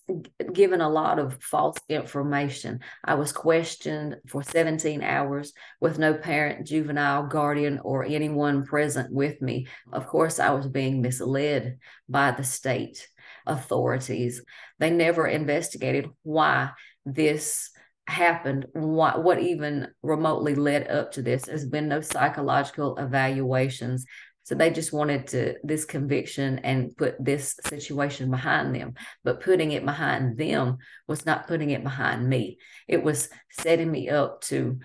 given 0.52 0.80
a 0.80 0.88
lot 0.88 1.18
of 1.18 1.42
false 1.42 1.78
information. 1.88 2.80
I 3.02 3.14
was 3.14 3.32
questioned 3.32 4.16
for 4.26 4.42
17 4.42 5.02
hours 5.02 5.52
with 5.80 5.98
no 5.98 6.14
parent, 6.14 6.66
juvenile, 6.66 7.26
guardian, 7.26 7.80
or 7.82 8.04
anyone 8.04 8.66
present 8.66 9.12
with 9.12 9.40
me. 9.40 9.68
Of 9.90 10.06
course, 10.06 10.38
I 10.38 10.50
was 10.50 10.68
being 10.68 11.00
misled 11.00 11.78
by 12.08 12.32
the 12.32 12.44
state 12.44 13.08
authorities. 13.46 14.42
They 14.78 14.90
never 14.90 15.26
investigated 15.26 16.10
why 16.22 16.70
this 17.06 17.70
happened 18.06 18.66
what 18.74 19.24
what 19.24 19.40
even 19.40 19.88
remotely 20.02 20.54
led 20.54 20.90
up 20.90 21.10
to 21.10 21.22
this 21.22 21.44
there's 21.44 21.64
been 21.64 21.88
no 21.88 22.02
psychological 22.02 22.98
evaluations 22.98 24.04
so 24.44 24.54
they 24.54 24.70
just 24.70 24.92
wanted 24.92 25.26
to 25.28 25.56
this 25.64 25.86
conviction 25.86 26.58
and 26.60 26.94
put 26.96 27.16
this 27.22 27.56
situation 27.66 28.30
behind 28.30 28.74
them. 28.74 28.94
But 29.24 29.40
putting 29.40 29.72
it 29.72 29.84
behind 29.84 30.36
them 30.36 30.76
was 31.08 31.24
not 31.24 31.48
putting 31.48 31.70
it 31.70 31.82
behind 31.82 32.28
me. 32.28 32.58
It 32.86 33.02
was 33.02 33.30
setting 33.50 33.90
me 33.90 34.10
up 34.10 34.42
to 34.42 34.78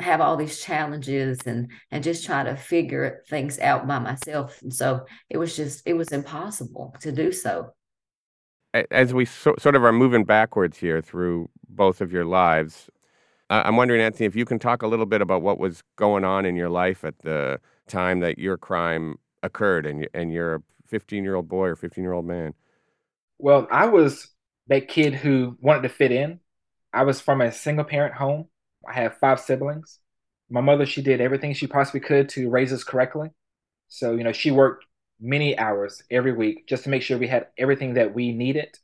have 0.00 0.20
all 0.20 0.36
these 0.36 0.60
challenges 0.60 1.38
and 1.46 1.70
and 1.92 2.02
just 2.02 2.26
try 2.26 2.42
to 2.42 2.56
figure 2.56 3.22
things 3.30 3.60
out 3.60 3.86
by 3.86 4.00
myself. 4.00 4.60
And 4.62 4.74
so 4.74 5.06
it 5.30 5.38
was 5.38 5.56
just 5.56 5.86
it 5.86 5.94
was 5.94 6.08
impossible 6.08 6.96
to 7.00 7.12
do 7.12 7.30
so. 7.30 7.72
As 8.90 9.14
we 9.14 9.24
so, 9.26 9.54
sort 9.60 9.76
of 9.76 9.84
are 9.84 9.92
moving 9.92 10.24
backwards 10.24 10.76
here 10.76 11.00
through 11.00 11.48
both 11.68 12.00
of 12.00 12.10
your 12.10 12.24
lives, 12.24 12.90
I'm 13.48 13.76
wondering, 13.76 14.00
Anthony, 14.00 14.26
if 14.26 14.34
you 14.34 14.44
can 14.44 14.58
talk 14.58 14.82
a 14.82 14.88
little 14.88 15.06
bit 15.06 15.20
about 15.20 15.42
what 15.42 15.60
was 15.60 15.84
going 15.94 16.24
on 16.24 16.44
in 16.44 16.56
your 16.56 16.70
life 16.70 17.04
at 17.04 17.20
the 17.20 17.60
time 17.88 18.20
that 18.20 18.38
your 18.38 18.56
crime 18.56 19.16
occurred 19.42 19.86
and, 19.86 20.08
and 20.14 20.32
you're 20.32 20.56
a 20.56 20.62
15 20.88 21.24
year 21.24 21.34
old 21.34 21.48
boy 21.48 21.66
or 21.68 21.76
15 21.76 22.02
year 22.02 22.12
old 22.12 22.26
man? 22.26 22.54
Well, 23.38 23.66
I 23.70 23.86
was 23.86 24.28
that 24.68 24.88
kid 24.88 25.14
who 25.14 25.56
wanted 25.60 25.82
to 25.82 25.88
fit 25.88 26.12
in. 26.12 26.40
I 26.92 27.04
was 27.04 27.20
from 27.20 27.40
a 27.40 27.52
single 27.52 27.84
parent 27.84 28.14
home. 28.14 28.46
I 28.88 28.94
have 28.94 29.18
five 29.18 29.40
siblings. 29.40 29.98
My 30.50 30.60
mother, 30.60 30.86
she 30.86 31.02
did 31.02 31.20
everything 31.20 31.54
she 31.54 31.66
possibly 31.66 32.00
could 32.00 32.28
to 32.30 32.50
raise 32.50 32.72
us 32.72 32.84
correctly. 32.84 33.30
So, 33.88 34.14
you 34.14 34.24
know, 34.24 34.32
she 34.32 34.50
worked 34.50 34.84
many 35.20 35.58
hours 35.58 36.02
every 36.10 36.32
week 36.32 36.66
just 36.66 36.84
to 36.84 36.90
make 36.90 37.02
sure 37.02 37.18
we 37.18 37.28
had 37.28 37.48
everything 37.58 37.94
that 37.94 38.14
we 38.14 38.32
needed. 38.32 38.78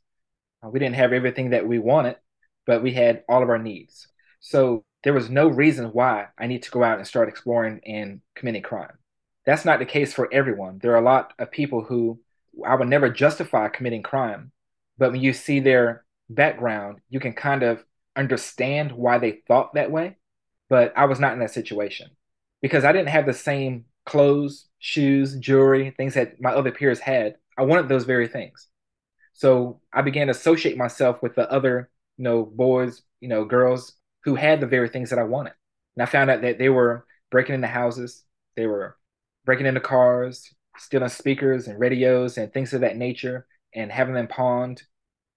Uh, 0.63 0.69
we 0.69 0.79
didn't 0.79 0.95
have 0.95 1.13
everything 1.13 1.51
that 1.51 1.67
we 1.67 1.79
wanted, 1.79 2.17
but 2.65 2.83
we 2.83 2.93
had 2.93 3.23
all 3.29 3.43
of 3.43 3.49
our 3.49 3.57
needs. 3.57 4.07
So 4.39 4.83
there 5.03 5.13
was 5.13 5.29
no 5.29 5.47
reason 5.47 5.87
why 5.87 6.27
I 6.37 6.47
need 6.47 6.63
to 6.63 6.71
go 6.71 6.83
out 6.83 6.97
and 6.97 7.07
start 7.07 7.29
exploring 7.29 7.81
and 7.85 8.21
committing 8.35 8.61
crime. 8.61 8.97
That's 9.45 9.65
not 9.65 9.79
the 9.79 9.85
case 9.85 10.13
for 10.13 10.31
everyone. 10.31 10.79
There 10.81 10.93
are 10.93 11.01
a 11.01 11.03
lot 11.03 11.33
of 11.39 11.51
people 11.51 11.83
who 11.83 12.19
I 12.65 12.75
would 12.75 12.87
never 12.87 13.09
justify 13.09 13.69
committing 13.69 14.03
crime, 14.03 14.51
but 14.97 15.11
when 15.11 15.21
you 15.21 15.33
see 15.33 15.59
their 15.59 16.05
background, 16.29 16.99
you 17.09 17.19
can 17.19 17.33
kind 17.33 17.63
of 17.63 17.83
understand 18.15 18.91
why 18.91 19.17
they 19.17 19.41
thought 19.47 19.73
that 19.73 19.91
way. 19.91 20.17
But 20.69 20.93
I 20.95 21.05
was 21.05 21.19
not 21.19 21.33
in 21.33 21.39
that 21.39 21.51
situation 21.51 22.11
because 22.61 22.85
I 22.85 22.91
didn't 22.91 23.09
have 23.09 23.25
the 23.25 23.33
same 23.33 23.85
clothes, 24.05 24.67
shoes, 24.79 25.35
jewelry, 25.37 25.91
things 25.91 26.13
that 26.13 26.39
my 26.39 26.51
other 26.51 26.71
peers 26.71 26.99
had. 26.99 27.35
I 27.57 27.63
wanted 27.63 27.89
those 27.89 28.05
very 28.05 28.27
things. 28.27 28.67
So 29.33 29.81
I 29.91 30.01
began 30.01 30.27
to 30.27 30.31
associate 30.31 30.77
myself 30.77 31.21
with 31.21 31.35
the 31.35 31.51
other, 31.51 31.89
you 32.17 32.23
know, 32.23 32.43
boys, 32.43 33.01
you 33.19 33.27
know, 33.27 33.45
girls 33.45 33.93
who 34.23 34.35
had 34.35 34.59
the 34.59 34.67
very 34.67 34.89
things 34.89 35.09
that 35.09 35.19
I 35.19 35.23
wanted. 35.23 35.53
And 35.95 36.03
I 36.03 36.05
found 36.05 36.29
out 36.29 36.41
that 36.41 36.57
they 36.57 36.69
were 36.69 37.05
breaking 37.29 37.55
into 37.55 37.67
houses, 37.67 38.23
they 38.55 38.65
were 38.65 38.97
breaking 39.45 39.65
into 39.65 39.79
cars, 39.79 40.53
stealing 40.77 41.09
speakers 41.09 41.67
and 41.67 41.79
radios 41.79 42.37
and 42.37 42.53
things 42.53 42.73
of 42.73 42.81
that 42.81 42.97
nature 42.97 43.47
and 43.73 43.91
having 43.91 44.13
them 44.13 44.27
pawned. 44.27 44.83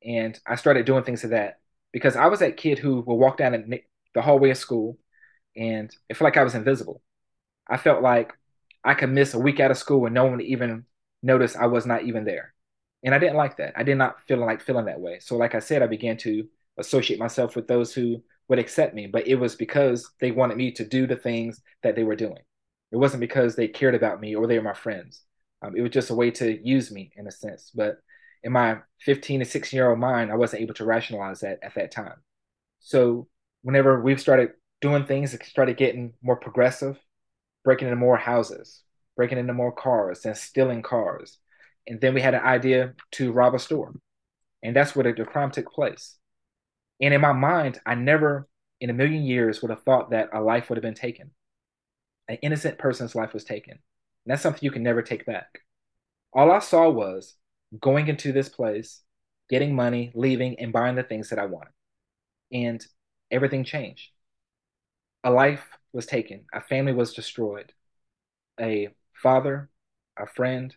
And 0.05 0.39
I 0.47 0.57
started 0.57 0.87
doing 0.87 1.05
things 1.05 1.25
of 1.25 1.31
that 1.31 1.61
because 1.93 2.17
I 2.17 2.27
was 2.27 2.41
that 2.41 2.57
kid 2.57 2.79
who 2.79 3.01
would 3.01 3.15
walk 3.15 3.39
down 3.39 3.71
the 4.15 4.23
hallway 4.23 4.51
of 4.51 4.59
school 4.59 4.99
and 5.57 5.95
it 6.09 6.17
felt 6.17 6.27
like 6.27 6.37
I 6.37 6.45
was 6.45 6.55
invisible. 6.55 7.01
I 7.69 7.77
felt 7.77 8.03
like 8.03 8.33
I 8.85 8.95
could 8.95 9.11
miss 9.11 9.35
a 9.35 9.39
week 9.39 9.61
out 9.61 9.71
of 9.71 9.79
school 9.79 10.05
and 10.05 10.15
no 10.15 10.25
one 10.25 10.37
would 10.37 10.43
even 10.43 10.85
notice 11.23 11.57
I 11.57 11.67
was 11.67 11.87
not 11.87 12.05
even 12.05 12.25
there. 12.25 12.53
And 13.03 13.15
I 13.15 13.19
didn't 13.19 13.37
like 13.37 13.59
that. 13.59 13.75
I 13.77 13.83
did 13.83 13.97
not 13.97 14.21
feel 14.27 14.39
like 14.39 14.63
feeling 14.63 14.87
that 14.87 15.01
way. 15.01 15.19
So, 15.21 15.37
like 15.37 15.55
I 15.55 15.59
said, 15.59 15.83
I 15.83 15.87
began 15.87 16.17
to 16.19 16.47
associate 16.79 17.19
myself 17.19 17.55
with 17.55 17.69
those 17.69 17.93
who 17.93 18.23
would 18.49 18.59
accept 18.59 18.95
me, 18.95 19.07
but 19.07 19.27
it 19.27 19.37
was 19.37 19.57
because 19.57 20.11
they 20.21 20.31
wanted 20.31 20.57
me 20.57 20.73
to 20.73 20.85
do 20.85 21.07
the 21.07 21.17
things 21.17 21.61
that 21.83 21.97
they 21.97 22.05
were 22.05 22.17
doing. 22.17 22.43
It 22.93 22.97
wasn't 22.97 23.21
because 23.21 23.57
they 23.57 23.69
cared 23.69 23.95
about 23.95 24.21
me 24.21 24.35
or 24.35 24.47
they 24.47 24.59
were 24.59 24.65
my 24.65 24.75
friends. 24.75 25.23
Um, 25.63 25.75
it 25.77 25.81
was 25.81 25.91
just 25.91 26.11
a 26.11 26.15
way 26.15 26.31
to 26.33 26.59
use 26.67 26.91
me 26.91 27.11
in 27.17 27.27
a 27.27 27.31
sense. 27.31 27.71
But 27.75 27.99
in 28.43 28.53
my 28.53 28.79
15 29.01 29.41
to 29.41 29.47
16 29.47 29.77
year 29.77 29.91
old 29.91 29.99
mind, 29.99 30.31
I 30.31 30.37
wasn't 30.37 30.63
able 30.63 30.75
to 30.75 30.85
rationalize 30.85 31.41
that 31.41 31.59
at 31.63 31.75
that 31.75 31.91
time. 31.91 32.17
So 32.81 33.29
whenever 33.63 34.01
we've 34.01 34.21
started 34.21 34.53
doing 34.81 35.07
things, 35.07 35.33
it 35.33 35.43
started 35.45 35.79
getting 35.79 36.13
more 36.23 36.37
progressive, 36.37 36.99
breaking 37.65 37.89
into 37.89 37.97
more 37.97 38.19
houses, 38.19 38.83
breaking 39.17 39.39
into 39.39 39.55
more 39.55 39.73
cars 39.73 40.27
and 40.27 40.37
stealing 40.37 40.83
cars. 40.83 41.39
And 41.87 42.01
then 42.01 42.15
we 42.15 42.21
had 42.21 42.35
an 42.35 42.43
idea 42.43 42.95
to 43.13 43.33
rob 43.33 43.55
a 43.55 43.59
store. 43.59 43.95
And 44.63 44.77
that's 44.77 44.95
where 44.95 45.05
the, 45.05 45.13
the 45.13 45.25
crime 45.29 45.51
took 45.51 45.73
place. 45.73 46.17
And 47.01 47.15
in 47.15 47.21
my 47.21 47.33
mind, 47.33 47.81
I 47.85 47.95
never 47.95 48.49
in 48.81 48.91
a 48.91 48.95
million 48.95 49.23
years 49.23 49.63
would 49.63 49.71
have 49.71 49.83
thought 49.83 50.11
that 50.11 50.31
a 50.33 50.41
life 50.41 50.69
would 50.69 50.77
have 50.77 50.83
been 50.83 50.95
taken. 50.95 51.31
An 52.29 52.37
innocent 52.43 52.79
person's 52.79 53.15
life 53.15 53.33
was 53.33 53.45
taken. 53.45 53.73
And 53.73 53.81
that's 54.27 54.43
something 54.43 54.61
you 54.63 54.71
can 54.71 54.83
never 54.83 55.03
take 55.03 55.27
back. 55.27 55.61
All 56.33 56.51
I 56.51 56.59
saw 56.59 56.89
was 56.89 57.35
going 57.81 58.09
into 58.09 58.33
this 58.33 58.49
place, 58.49 59.03
getting 59.49 59.75
money, 59.75 60.13
leaving, 60.15 60.59
and 60.59 60.73
buying 60.73 60.97
the 60.97 61.03
things 61.03 61.31
that 61.31 61.39
I 61.39 61.47
wanted. 61.47 61.73
And 62.53 62.85
everything 63.31 63.65
changed. 63.65 64.11
A 65.23 65.31
life 65.31 65.65
was 65.93 66.07
taken, 66.07 66.45
a 66.53 66.61
family 66.61 66.93
was 66.93 67.15
destroyed, 67.15 67.73
a 68.61 68.89
father, 69.15 69.71
a 70.19 70.27
friend, 70.27 70.75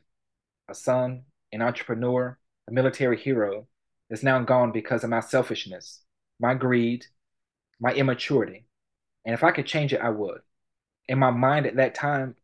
a 0.69 0.73
son, 0.73 1.23
an 1.51 1.61
entrepreneur, 1.61 2.37
a 2.67 2.71
military 2.71 3.17
hero 3.17 3.67
is 4.09 4.23
now 4.23 4.39
gone 4.41 4.71
because 4.71 5.03
of 5.03 5.09
my 5.09 5.19
selfishness 5.19 6.01
my 6.39 6.53
greed, 6.53 7.05
my 7.79 7.93
immaturity. 7.93 8.65
And 9.25 9.33
if 9.33 9.43
I 9.43 9.51
could 9.51 9.65
change 9.65 9.93
it, 9.93 10.01
I 10.01 10.09
would. 10.09 10.41
In 11.07 11.19
my 11.19 11.31
mind 11.31 11.65
at 11.65 11.77
that 11.77 11.95
time, 11.95 12.35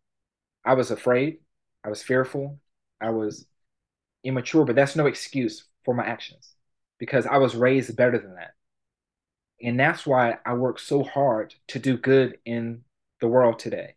I 0.66 0.74
was 0.74 0.92
afraid, 0.92 1.40
I 1.84 1.90
was 1.90 2.02
fearful, 2.04 2.60
I 3.02 3.10
was 3.10 3.46
immature, 4.24 4.66
but 4.66 4.76
that's 4.76 4.96
no 4.96 5.06
excuse 5.06 5.66
for 5.84 5.94
my 5.94 6.06
actions 6.06 6.54
because 6.98 7.26
I 7.26 7.38
was 7.38 7.56
raised 7.56 7.96
better 7.96 8.18
than 8.18 8.36
that. 8.36 8.54
And 9.62 9.80
that's 9.80 10.06
why 10.06 10.38
I 10.46 10.54
work 10.54 10.80
so 10.80 11.04
hard 11.04 11.54
to 11.68 11.80
do 11.80 11.98
good 11.98 12.38
in 12.46 12.84
the 13.20 13.28
world 13.28 13.60
today. 13.60 13.96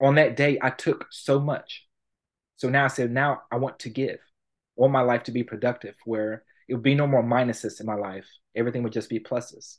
On 0.00 0.14
that 0.14 0.36
day, 0.36 0.58
I 0.60 0.70
took 0.70 1.06
so 1.10 1.38
much. 1.38 1.86
So 2.56 2.68
now 2.68 2.84
I 2.84 2.88
said, 2.88 3.10
now 3.10 3.42
I 3.50 3.56
want 3.56 3.80
to 3.80 3.90
give. 3.90 4.18
want 4.76 4.92
my 4.92 5.02
life 5.02 5.24
to 5.24 5.32
be 5.32 5.42
productive, 5.42 5.94
where 6.04 6.44
it 6.70 6.74
would 6.74 6.84
be 6.84 6.94
no 6.94 7.08
more 7.08 7.22
minuses 7.22 7.80
in 7.80 7.86
my 7.86 7.96
life. 7.96 8.26
Everything 8.54 8.84
would 8.84 8.92
just 8.92 9.10
be 9.10 9.18
pluses. 9.18 9.78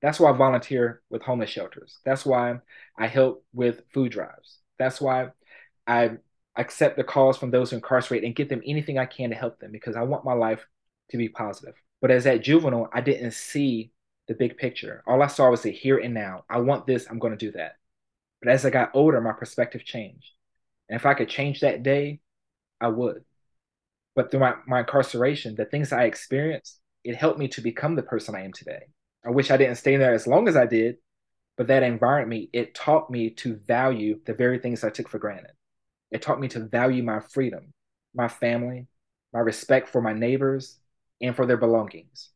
That's 0.00 0.18
why 0.18 0.30
I 0.30 0.32
volunteer 0.36 1.02
with 1.10 1.20
homeless 1.20 1.50
shelters. 1.50 1.98
That's 2.06 2.24
why 2.24 2.60
I 2.98 3.06
help 3.06 3.44
with 3.52 3.82
food 3.92 4.12
drives. 4.12 4.60
That's 4.78 4.98
why 4.98 5.28
I 5.86 6.12
accept 6.56 6.96
the 6.96 7.04
calls 7.04 7.36
from 7.36 7.50
those 7.50 7.70
who 7.70 7.76
incarcerate 7.76 8.24
and 8.24 8.34
get 8.34 8.48
them 8.48 8.62
anything 8.64 8.98
I 8.98 9.04
can 9.04 9.28
to 9.28 9.36
help 9.36 9.60
them 9.60 9.72
because 9.72 9.94
I 9.94 10.04
want 10.04 10.24
my 10.24 10.32
life 10.32 10.66
to 11.10 11.18
be 11.18 11.28
positive. 11.28 11.74
But 12.00 12.10
as 12.10 12.24
that 12.24 12.42
juvenile, 12.42 12.88
I 12.94 13.02
didn't 13.02 13.32
see 13.32 13.92
the 14.26 14.34
big 14.34 14.56
picture. 14.56 15.02
All 15.06 15.22
I 15.22 15.26
saw 15.26 15.50
was 15.50 15.62
the 15.62 15.70
here 15.70 15.98
and 15.98 16.14
now. 16.14 16.44
I 16.48 16.60
want 16.60 16.86
this, 16.86 17.06
I'm 17.10 17.18
going 17.18 17.36
to 17.36 17.46
do 17.46 17.52
that. 17.52 17.76
But 18.40 18.52
as 18.52 18.64
I 18.64 18.70
got 18.70 18.92
older, 18.94 19.20
my 19.20 19.32
perspective 19.32 19.84
changed. 19.84 20.30
And 20.88 20.98
if 20.98 21.04
I 21.04 21.12
could 21.12 21.28
change 21.28 21.60
that 21.60 21.82
day, 21.82 22.20
I 22.80 22.88
would. 22.88 23.25
But 24.16 24.30
through 24.30 24.40
my, 24.40 24.54
my 24.66 24.80
incarceration, 24.80 25.54
the 25.54 25.66
things 25.66 25.92
I 25.92 26.04
experienced, 26.04 26.80
it 27.04 27.14
helped 27.14 27.38
me 27.38 27.46
to 27.48 27.60
become 27.60 27.94
the 27.94 28.02
person 28.02 28.34
I 28.34 28.44
am 28.44 28.52
today. 28.52 28.88
I 29.24 29.30
wish 29.30 29.50
I 29.50 29.56
didn't 29.56 29.76
stay 29.76 29.96
there 29.96 30.14
as 30.14 30.26
long 30.26 30.48
as 30.48 30.56
I 30.56 30.66
did, 30.66 30.96
but 31.56 31.68
that 31.68 31.82
environment, 31.82 32.48
it 32.52 32.74
taught 32.74 33.10
me 33.10 33.30
to 33.30 33.56
value 33.56 34.18
the 34.24 34.34
very 34.34 34.58
things 34.58 34.82
I 34.82 34.90
took 34.90 35.08
for 35.08 35.18
granted. 35.18 35.52
It 36.10 36.22
taught 36.22 36.40
me 36.40 36.48
to 36.48 36.60
value 36.60 37.02
my 37.02 37.20
freedom, 37.20 37.74
my 38.14 38.28
family, 38.28 38.86
my 39.32 39.40
respect 39.40 39.88
for 39.88 40.00
my 40.00 40.12
neighbors, 40.12 40.78
and 41.20 41.36
for 41.36 41.46
their 41.46 41.56
belongings. 41.56 42.30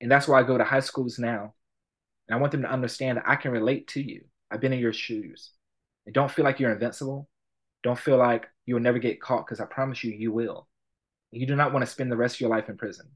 And 0.00 0.10
that's 0.10 0.26
why 0.26 0.40
I 0.40 0.44
go 0.44 0.56
to 0.56 0.64
high 0.64 0.80
schools 0.80 1.18
now. 1.18 1.54
And 2.28 2.36
I 2.36 2.40
want 2.40 2.52
them 2.52 2.62
to 2.62 2.70
understand 2.70 3.18
that 3.18 3.28
I 3.28 3.36
can 3.36 3.50
relate 3.50 3.88
to 3.88 4.02
you. 4.02 4.24
I've 4.50 4.60
been 4.60 4.72
in 4.72 4.78
your 4.78 4.92
shoes. 4.92 5.50
And 6.06 6.14
don't 6.14 6.30
feel 6.30 6.44
like 6.44 6.60
you're 6.60 6.72
invincible. 6.72 7.28
Don't 7.82 7.98
feel 7.98 8.16
like 8.16 8.46
you'll 8.64 8.80
never 8.80 8.98
get 8.98 9.20
caught 9.20 9.46
because 9.46 9.60
I 9.60 9.66
promise 9.66 10.02
you, 10.04 10.12
you 10.12 10.32
will. 10.32 10.68
You 11.30 11.46
do 11.46 11.56
not 11.56 11.72
want 11.72 11.84
to 11.84 11.90
spend 11.90 12.10
the 12.10 12.16
rest 12.16 12.36
of 12.36 12.40
your 12.40 12.50
life 12.50 12.68
in 12.68 12.76
prison 12.76 13.06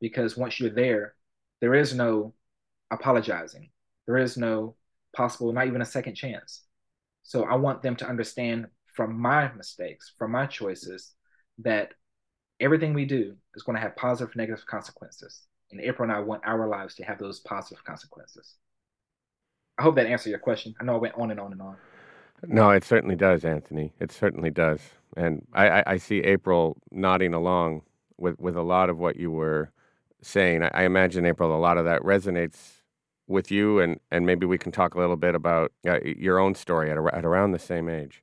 because 0.00 0.36
once 0.36 0.60
you're 0.60 0.70
there, 0.70 1.14
there 1.60 1.74
is 1.74 1.94
no 1.94 2.34
apologizing. 2.90 3.70
There 4.06 4.18
is 4.18 4.36
no 4.36 4.76
possible, 5.14 5.52
not 5.52 5.66
even 5.66 5.82
a 5.82 5.86
second 5.86 6.14
chance. 6.14 6.62
So 7.22 7.44
I 7.44 7.54
want 7.54 7.82
them 7.82 7.96
to 7.96 8.06
understand 8.06 8.66
from 8.94 9.18
my 9.18 9.50
mistakes, 9.52 10.12
from 10.18 10.30
my 10.32 10.46
choices, 10.46 11.14
that 11.58 11.92
everything 12.60 12.94
we 12.94 13.04
do 13.04 13.34
is 13.54 13.62
going 13.62 13.76
to 13.76 13.82
have 13.82 13.96
positive, 13.96 14.36
negative 14.36 14.64
consequences. 14.66 15.42
And 15.70 15.80
April 15.80 16.08
and 16.08 16.16
I 16.16 16.20
want 16.20 16.42
our 16.44 16.68
lives 16.68 16.94
to 16.96 17.04
have 17.04 17.18
those 17.18 17.40
positive 17.40 17.82
consequences. 17.84 18.54
I 19.78 19.82
hope 19.82 19.96
that 19.96 20.06
answered 20.06 20.30
your 20.30 20.38
question. 20.38 20.74
I 20.80 20.84
know 20.84 20.94
I 20.94 20.98
went 20.98 21.14
on 21.16 21.30
and 21.30 21.40
on 21.40 21.52
and 21.52 21.62
on. 21.62 21.76
No, 22.48 22.70
it 22.70 22.84
certainly 22.84 23.16
does, 23.16 23.44
Anthony. 23.44 23.92
It 24.00 24.12
certainly 24.12 24.50
does. 24.50 24.80
And 25.16 25.46
I, 25.52 25.68
I, 25.68 25.82
I 25.86 25.96
see 25.96 26.20
April 26.20 26.76
nodding 26.90 27.34
along 27.34 27.82
with, 28.16 28.38
with 28.38 28.56
a 28.56 28.62
lot 28.62 28.90
of 28.90 28.98
what 28.98 29.16
you 29.16 29.30
were 29.30 29.70
saying. 30.22 30.62
I, 30.62 30.70
I 30.74 30.82
imagine, 30.84 31.26
April, 31.26 31.54
a 31.54 31.58
lot 31.58 31.78
of 31.78 31.84
that 31.84 32.02
resonates 32.02 32.58
with 33.26 33.50
you, 33.50 33.80
and, 33.80 34.00
and 34.10 34.26
maybe 34.26 34.46
we 34.46 34.58
can 34.58 34.72
talk 34.72 34.94
a 34.94 34.98
little 34.98 35.16
bit 35.16 35.34
about 35.34 35.72
uh, 35.86 36.00
your 36.02 36.38
own 36.38 36.54
story 36.54 36.90
at, 36.90 36.98
at 37.12 37.24
around 37.24 37.52
the 37.52 37.58
same 37.58 37.88
age. 37.88 38.22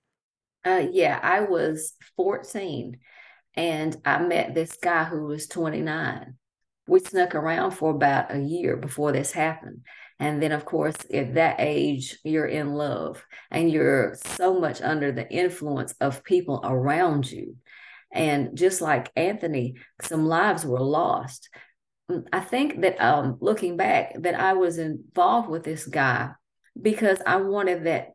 Uh, 0.64 0.86
yeah, 0.92 1.20
I 1.22 1.42
was 1.42 1.94
14 2.18 2.98
and 3.56 3.98
I 4.06 4.20
met 4.20 4.54
this 4.54 4.78
guy 4.82 5.06
who 5.06 5.26
was 5.26 5.48
29. 5.48 6.36
We 6.88 7.00
snuck 7.00 7.36
around 7.36 7.72
for 7.72 7.92
about 7.92 8.34
a 8.34 8.40
year 8.40 8.78
before 8.78 9.12
this 9.12 9.32
happened. 9.32 9.82
And 10.22 10.42
then, 10.42 10.52
of 10.52 10.66
course, 10.66 10.96
at 11.12 11.34
that 11.34 11.56
age, 11.58 12.20
you're 12.24 12.46
in 12.46 12.74
love 12.74 13.26
and 13.50 13.72
you're 13.72 14.16
so 14.38 14.60
much 14.60 14.80
under 14.80 15.12
the 15.12 15.28
influence 15.28 15.96
of 16.00 16.24
people 16.24 16.62
around 16.64 17.30
you. 17.30 17.56
And 18.14 18.56
just 18.56 18.82
like 18.82 19.12
Anthony, 19.16 19.78
some 20.04 20.28
lives 20.28 20.64
were 20.64 20.80
lost. 20.80 21.50
Mm, 22.10 22.26
I 22.32 22.40
think 22.40 22.82
that 22.82 23.02
um, 23.02 23.38
looking 23.42 23.78
back, 23.78 24.14
that 24.20 24.36
I 24.36 24.54
was 24.54 24.78
involved 24.78 25.50
with 25.50 25.64
this 25.64 25.88
guy 25.88 26.30
because 26.80 27.18
I 27.26 27.38
wanted 27.38 27.86
that 27.86 28.10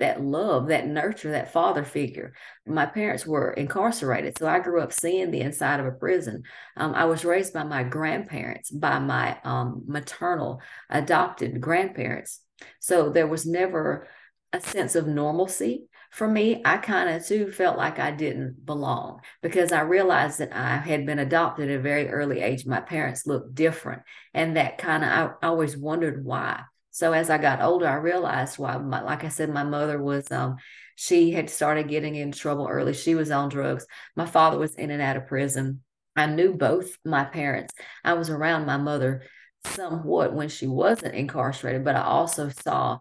that 0.00 0.20
love, 0.20 0.68
that 0.68 0.86
nurture, 0.86 1.30
that 1.30 1.52
father 1.52 1.84
figure. 1.84 2.32
My 2.66 2.86
parents 2.86 3.26
were 3.26 3.52
incarcerated, 3.52 4.36
so 4.38 4.48
I 4.48 4.58
grew 4.58 4.80
up 4.80 4.92
seeing 4.92 5.30
the 5.30 5.40
inside 5.40 5.78
of 5.78 5.86
a 5.86 5.92
prison. 5.92 6.42
Um, 6.76 6.94
I 6.94 7.04
was 7.04 7.24
raised 7.24 7.52
by 7.52 7.64
my 7.64 7.84
grandparents, 7.84 8.70
by 8.70 8.98
my 8.98 9.38
um, 9.44 9.82
maternal 9.86 10.60
adopted 10.88 11.60
grandparents. 11.60 12.40
So 12.80 13.10
there 13.10 13.26
was 13.26 13.46
never 13.46 14.08
a 14.52 14.60
sense 14.60 14.94
of 14.94 15.06
normalcy 15.06 15.86
for 16.10 16.26
me. 16.26 16.60
I 16.64 16.78
kind 16.78 17.08
of 17.08 17.24
too 17.24 17.52
felt 17.52 17.76
like 17.76 17.98
I 17.98 18.10
didn't 18.10 18.66
belong 18.66 19.20
because 19.42 19.70
I 19.70 19.82
realized 19.82 20.38
that 20.38 20.54
I 20.54 20.78
had 20.78 21.06
been 21.06 21.18
adopted 21.20 21.70
at 21.70 21.78
a 21.78 21.82
very 21.82 22.08
early 22.08 22.40
age. 22.40 22.66
My 22.66 22.80
parents 22.80 23.26
looked 23.26 23.54
different, 23.54 24.02
and 24.34 24.56
that 24.56 24.78
kind 24.78 25.04
of 25.04 25.10
I, 25.10 25.46
I 25.46 25.48
always 25.48 25.76
wondered 25.76 26.24
why. 26.24 26.62
So 26.90 27.12
as 27.12 27.30
I 27.30 27.38
got 27.38 27.62
older, 27.62 27.86
I 27.86 27.94
realized 27.94 28.58
why, 28.58 28.76
my, 28.78 29.02
like 29.02 29.24
I 29.24 29.28
said, 29.28 29.50
my 29.50 29.64
mother 29.64 30.02
was, 30.02 30.30
um, 30.30 30.56
she 30.96 31.30
had 31.30 31.48
started 31.48 31.88
getting 31.88 32.14
in 32.14 32.32
trouble 32.32 32.68
early. 32.68 32.92
She 32.92 33.14
was 33.14 33.30
on 33.30 33.48
drugs. 33.48 33.86
My 34.16 34.26
father 34.26 34.58
was 34.58 34.74
in 34.74 34.90
and 34.90 35.00
out 35.00 35.16
of 35.16 35.26
prison. 35.26 35.82
I 36.16 36.26
knew 36.26 36.52
both 36.52 36.98
my 37.04 37.24
parents. 37.24 37.72
I 38.04 38.14
was 38.14 38.28
around 38.28 38.66
my 38.66 38.76
mother 38.76 39.22
somewhat 39.64 40.34
when 40.34 40.48
she 40.48 40.66
wasn't 40.66 41.14
incarcerated, 41.14 41.84
but 41.84 41.96
I 41.96 42.02
also 42.02 42.48
saw 42.48 42.98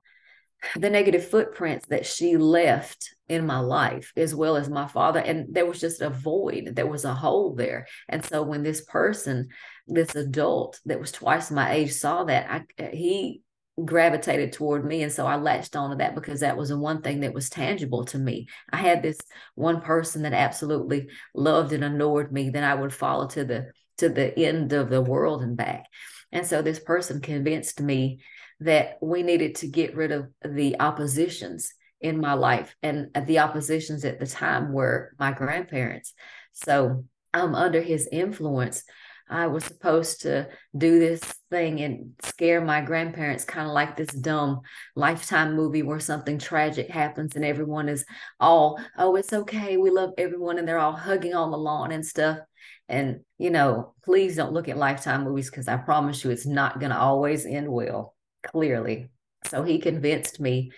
the 0.76 0.90
negative 0.90 1.28
footprints 1.28 1.88
that 1.88 2.06
she 2.06 2.38
left 2.38 3.16
in 3.28 3.46
my 3.46 3.60
life 3.60 4.12
as 4.18 4.36
well 4.36 4.58
as 4.58 4.70
my 4.70 4.88
father 4.88 5.20
and 5.20 5.54
there 5.54 5.66
was 5.66 5.80
just 5.80 6.02
a 6.02 6.10
void 6.10 6.72
there 6.74 6.88
was 6.88 7.06
a 7.06 7.14
hole 7.14 7.56
there 7.56 7.88
and 8.10 8.26
so 8.26 8.44
when 8.44 8.64
this 8.64 8.82
person 8.82 9.48
this 9.88 10.16
adult 10.16 10.80
that 10.86 11.00
was 11.00 11.12
twice 11.12 11.50
my 11.50 11.72
age 11.72 11.94
saw 11.94 12.24
that 12.26 12.66
I, 12.78 12.90
he 12.92 13.42
gravitated 13.86 14.52
toward 14.52 14.86
me 14.86 15.04
and 15.04 15.12
so 15.12 15.26
i 15.26 15.36
latched 15.36 15.76
onto 15.76 15.98
that 15.98 16.16
because 16.16 16.42
that 16.42 16.58
was 16.58 16.70
the 16.70 16.78
one 16.78 17.02
thing 17.02 17.22
that 17.22 17.34
was 17.34 17.50
tangible 17.50 18.06
to 18.06 18.18
me. 18.18 18.48
I 18.72 18.78
had 18.78 19.02
this 19.02 19.20
one 19.56 19.82
person 19.82 20.24
that 20.24 20.34
absolutely 20.34 21.10
loved 21.34 21.74
and 21.74 21.84
adored 21.84 22.32
me 22.32 22.50
then 22.50 22.64
i 22.64 22.76
would 22.76 22.94
follow 22.94 23.28
to 23.28 23.44
the 23.44 23.72
to 24.00 24.10
the 24.10 24.38
end 24.40 24.74
of 24.74 24.90
the 24.90 25.02
world 25.02 25.44
and 25.44 25.56
back. 25.56 25.86
And 26.32 26.46
so 26.46 26.62
this 26.62 26.80
person 26.80 27.22
convinced 27.22 27.82
me 27.82 28.22
that 28.62 28.98
we 29.02 29.24
needed 29.24 29.56
to 29.56 29.68
get 29.68 29.96
rid 29.96 30.12
of 30.12 30.28
the 30.44 30.80
oppositions 30.80 31.74
in 32.02 32.20
my 32.20 32.34
life 32.34 32.76
and 32.82 33.10
the 33.28 33.40
oppositions 33.40 34.06
at 34.06 34.20
the 34.20 34.26
time 34.26 34.72
were 34.72 35.14
my 35.20 35.32
grandparents. 35.32 36.14
So 36.54 37.06
i'm 37.34 37.54
under 37.56 37.82
his 37.82 38.08
influence 38.12 38.84
I 39.30 39.48
was 39.48 39.64
supposed 39.64 40.22
to 40.22 40.50
do 40.76 41.00
this 41.00 41.22
thing 41.52 41.82
and 41.82 42.14
scare 42.24 42.62
my 42.62 42.82
grandparents, 42.82 43.46
kind 43.46 43.68
of 43.68 43.74
like 43.74 43.96
this 43.96 44.08
dumb 44.08 44.62
lifetime 44.96 45.56
movie 45.56 45.84
where 45.84 46.00
something 46.00 46.40
tragic 46.40 46.90
happens 46.90 47.36
and 47.36 47.46
everyone 47.46 47.90
is 47.90 48.06
all, 48.40 48.80
oh, 48.98 49.16
it's 49.16 49.32
okay. 49.32 49.78
We 49.78 49.92
love 49.92 50.12
everyone. 50.18 50.58
And 50.58 50.68
they're 50.68 50.80
all 50.80 50.96
hugging 50.96 51.36
on 51.36 51.52
the 51.52 51.58
lawn 51.58 51.92
and 51.92 52.06
stuff. 52.06 52.40
And, 52.88 53.20
you 53.38 53.52
know, 53.52 53.94
please 54.04 54.36
don't 54.36 54.54
look 54.54 54.68
at 54.68 54.78
lifetime 54.78 55.26
movies 55.26 55.52
because 55.52 55.68
I 55.68 55.78
promise 55.78 56.24
you 56.24 56.32
it's 56.32 56.48
not 56.48 56.80
going 56.80 56.92
to 56.92 56.98
always 57.00 57.46
end 57.46 57.70
well, 57.70 58.16
clearly. 58.44 59.10
So 59.46 59.64
he 59.64 59.78
convinced 59.78 60.40
me 60.40 60.72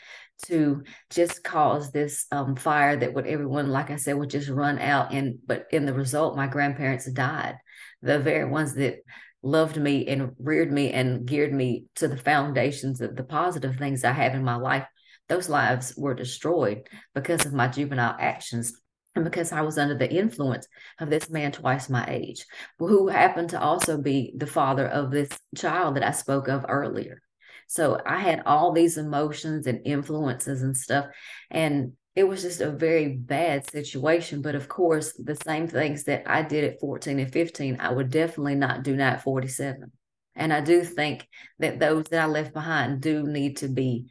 to 0.47 0.83
just 1.09 1.43
cause 1.43 1.91
this 1.91 2.25
um, 2.31 2.55
fire 2.55 2.97
that 2.97 3.13
would 3.13 3.27
everyone, 3.27 3.69
like 3.69 3.91
I 3.91 3.95
said, 3.95 4.17
would 4.17 4.29
just 4.29 4.49
run 4.49 4.77
out. 4.79 5.13
And 5.13 5.39
but 5.45 5.67
in 5.71 5.85
the 5.85 5.93
result, 5.93 6.35
my 6.35 6.47
grandparents 6.47 7.09
died 7.09 7.57
the 8.01 8.19
very 8.19 8.45
ones 8.45 8.75
that 8.75 8.97
loved 9.43 9.77
me 9.77 10.07
and 10.07 10.31
reared 10.39 10.71
me 10.71 10.91
and 10.91 11.25
geared 11.25 11.53
me 11.53 11.85
to 11.95 12.07
the 12.07 12.17
foundations 12.17 13.01
of 13.01 13.15
the 13.15 13.23
positive 13.23 13.77
things 13.77 14.03
I 14.03 14.11
have 14.11 14.35
in 14.35 14.43
my 14.43 14.55
life, 14.55 14.85
those 15.29 15.49
lives 15.49 15.95
were 15.97 16.13
destroyed 16.13 16.87
because 17.15 17.45
of 17.45 17.53
my 17.53 17.67
juvenile 17.67 18.15
actions 18.19 18.73
and 19.15 19.25
because 19.25 19.51
I 19.51 19.61
was 19.61 19.77
under 19.77 19.97
the 19.97 20.11
influence 20.11 20.67
of 20.99 21.09
this 21.09 21.29
man 21.29 21.51
twice 21.51 21.89
my 21.89 22.05
age, 22.07 22.45
who 22.79 23.07
happened 23.07 23.49
to 23.49 23.61
also 23.61 23.97
be 23.97 24.33
the 24.37 24.47
father 24.47 24.87
of 24.87 25.11
this 25.11 25.29
child 25.55 25.95
that 25.95 26.03
I 26.03 26.11
spoke 26.11 26.47
of 26.47 26.65
earlier. 26.67 27.21
So 27.67 27.99
I 28.05 28.19
had 28.19 28.43
all 28.45 28.73
these 28.73 28.97
emotions 28.97 29.67
and 29.67 29.81
influences 29.85 30.61
and 30.61 30.75
stuff. 30.75 31.05
And 31.49 31.93
it 32.15 32.25
was 32.25 32.41
just 32.41 32.61
a 32.61 32.71
very 32.71 33.09
bad 33.09 33.69
situation. 33.69 34.41
But 34.41 34.55
of 34.55 34.67
course, 34.67 35.13
the 35.13 35.37
same 35.45 35.67
things 35.67 36.03
that 36.05 36.23
I 36.29 36.41
did 36.41 36.63
at 36.63 36.79
14 36.79 37.19
and 37.19 37.31
15, 37.31 37.77
I 37.79 37.91
would 37.91 38.09
definitely 38.09 38.55
not 38.55 38.83
do 38.83 38.95
now 38.95 39.11
at 39.11 39.23
47. 39.23 39.91
And 40.35 40.53
I 40.53 40.61
do 40.61 40.83
think 40.83 41.27
that 41.59 41.79
those 41.79 42.05
that 42.05 42.21
I 42.21 42.25
left 42.25 42.53
behind 42.53 43.01
do 43.01 43.23
need 43.23 43.57
to 43.57 43.67
be, 43.67 44.07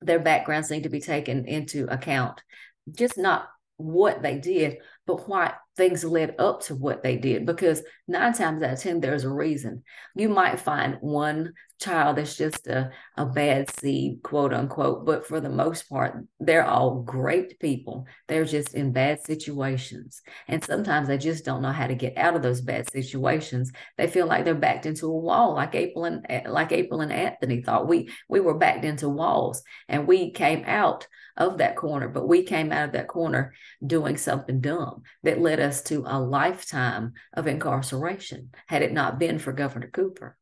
their 0.00 0.20
backgrounds 0.20 0.70
need 0.70 0.84
to 0.84 0.88
be 0.88 1.00
taken 1.00 1.46
into 1.46 1.86
account. 1.86 2.42
Just 2.90 3.18
not 3.18 3.48
what 3.76 4.22
they 4.22 4.38
did, 4.38 4.78
but 5.06 5.28
what 5.28 5.56
things 5.76 6.04
led 6.04 6.36
up 6.38 6.62
to 6.62 6.74
what 6.74 7.02
they 7.02 7.16
did 7.16 7.46
because 7.46 7.82
nine 8.06 8.32
times 8.32 8.62
out 8.62 8.74
of 8.74 8.80
ten 8.80 9.00
there's 9.00 9.24
a 9.24 9.30
reason. 9.30 9.82
You 10.14 10.28
might 10.28 10.60
find 10.60 10.98
one 11.00 11.52
child 11.80 12.16
that's 12.16 12.36
just 12.36 12.66
a, 12.68 12.90
a 13.16 13.26
bad 13.26 13.68
seed 13.78 14.22
quote 14.22 14.54
unquote 14.54 15.04
but 15.04 15.26
for 15.26 15.40
the 15.40 15.50
most 15.50 15.88
part 15.88 16.24
they're 16.38 16.64
all 16.64 17.02
great 17.02 17.58
people. 17.58 18.06
They're 18.28 18.44
just 18.44 18.74
in 18.74 18.92
bad 18.92 19.20
situations. 19.24 20.22
And 20.46 20.64
sometimes 20.64 21.08
they 21.08 21.18
just 21.18 21.44
don't 21.44 21.62
know 21.62 21.72
how 21.72 21.86
to 21.86 21.94
get 21.94 22.16
out 22.16 22.36
of 22.36 22.42
those 22.42 22.60
bad 22.60 22.90
situations. 22.90 23.72
They 23.98 24.06
feel 24.06 24.26
like 24.26 24.44
they're 24.44 24.54
backed 24.54 24.86
into 24.86 25.06
a 25.06 25.18
wall 25.18 25.54
like 25.54 25.74
april 25.74 26.04
and 26.04 26.24
eh, 26.28 26.42
like 26.48 26.72
april 26.72 27.00
and 27.00 27.12
anthony 27.12 27.62
thought. 27.62 27.88
We 27.88 28.10
we 28.28 28.40
were 28.40 28.58
backed 28.58 28.84
into 28.84 29.08
walls 29.08 29.62
and 29.88 30.06
we 30.06 30.30
came 30.30 30.64
out 30.66 31.08
of 31.36 31.58
that 31.58 31.76
corner, 31.76 32.08
but 32.08 32.28
we 32.28 32.44
came 32.44 32.70
out 32.70 32.86
of 32.86 32.92
that 32.92 33.08
corner 33.08 33.54
doing 33.84 34.16
something 34.16 34.60
dumb 34.60 35.02
that 35.24 35.40
led 35.40 35.60
us 35.60 35.63
to 35.82 36.04
a 36.06 36.20
lifetime 36.20 37.12
of 37.32 37.46
incarceration 37.46 38.50
had 38.66 38.82
it 38.82 38.92
not 38.92 39.18
been 39.18 39.38
for 39.38 39.52
Governor 39.52 39.88
Cooper. 39.88 40.36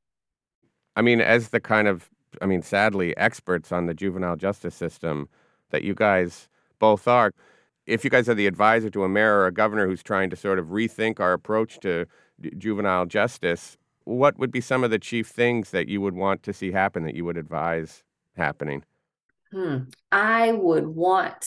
I 0.97 1.03
mean, 1.03 1.21
as 1.21 1.49
the 1.49 1.61
kind 1.61 1.89
of, 1.89 2.11
I 2.41 2.47
mean, 2.47 2.63
sadly, 2.63 3.17
experts 3.17 3.73
on 3.73 3.87
the 3.87 3.95
juvenile 3.95 4.37
justice 4.37 4.75
system 4.75 5.29
that 5.71 5.83
you 5.83 5.95
guys 5.95 6.49
both 6.79 7.09
are, 7.09 7.33
if 7.87 8.05
you 8.05 8.11
guys 8.11 8.29
are 8.29 8.35
the 8.35 8.47
advisor 8.47 8.91
to 8.91 9.05
a 9.05 9.09
mayor 9.09 9.39
or 9.39 9.47
a 9.47 9.53
governor 9.53 9.87
who's 9.87 10.03
trying 10.03 10.31
to 10.31 10.37
sort 10.37 10.59
of 10.59 10.67
rethink 10.67 11.19
our 11.19 11.33
approach 11.33 11.81
to 11.81 12.07
juvenile 12.59 13.07
justice, 13.07 13.77
what 14.05 14.39
would 14.39 14.51
be 14.51 14.61
some 14.61 14.85
of 14.85 14.91
the 14.91 14.99
chief 14.99 15.29
things 15.29 15.71
that 15.71 15.89
you 15.89 16.01
would 16.01 16.15
want 16.15 16.43
to 16.43 16.53
see 16.53 16.73
happen 16.73 17.05
that 17.05 17.15
you 17.15 17.25
would 17.25 17.37
advise 17.37 18.03
happening? 18.37 18.85
Hmm. 19.53 19.79
I 20.11 20.53
would 20.53 20.87
want 20.87 21.47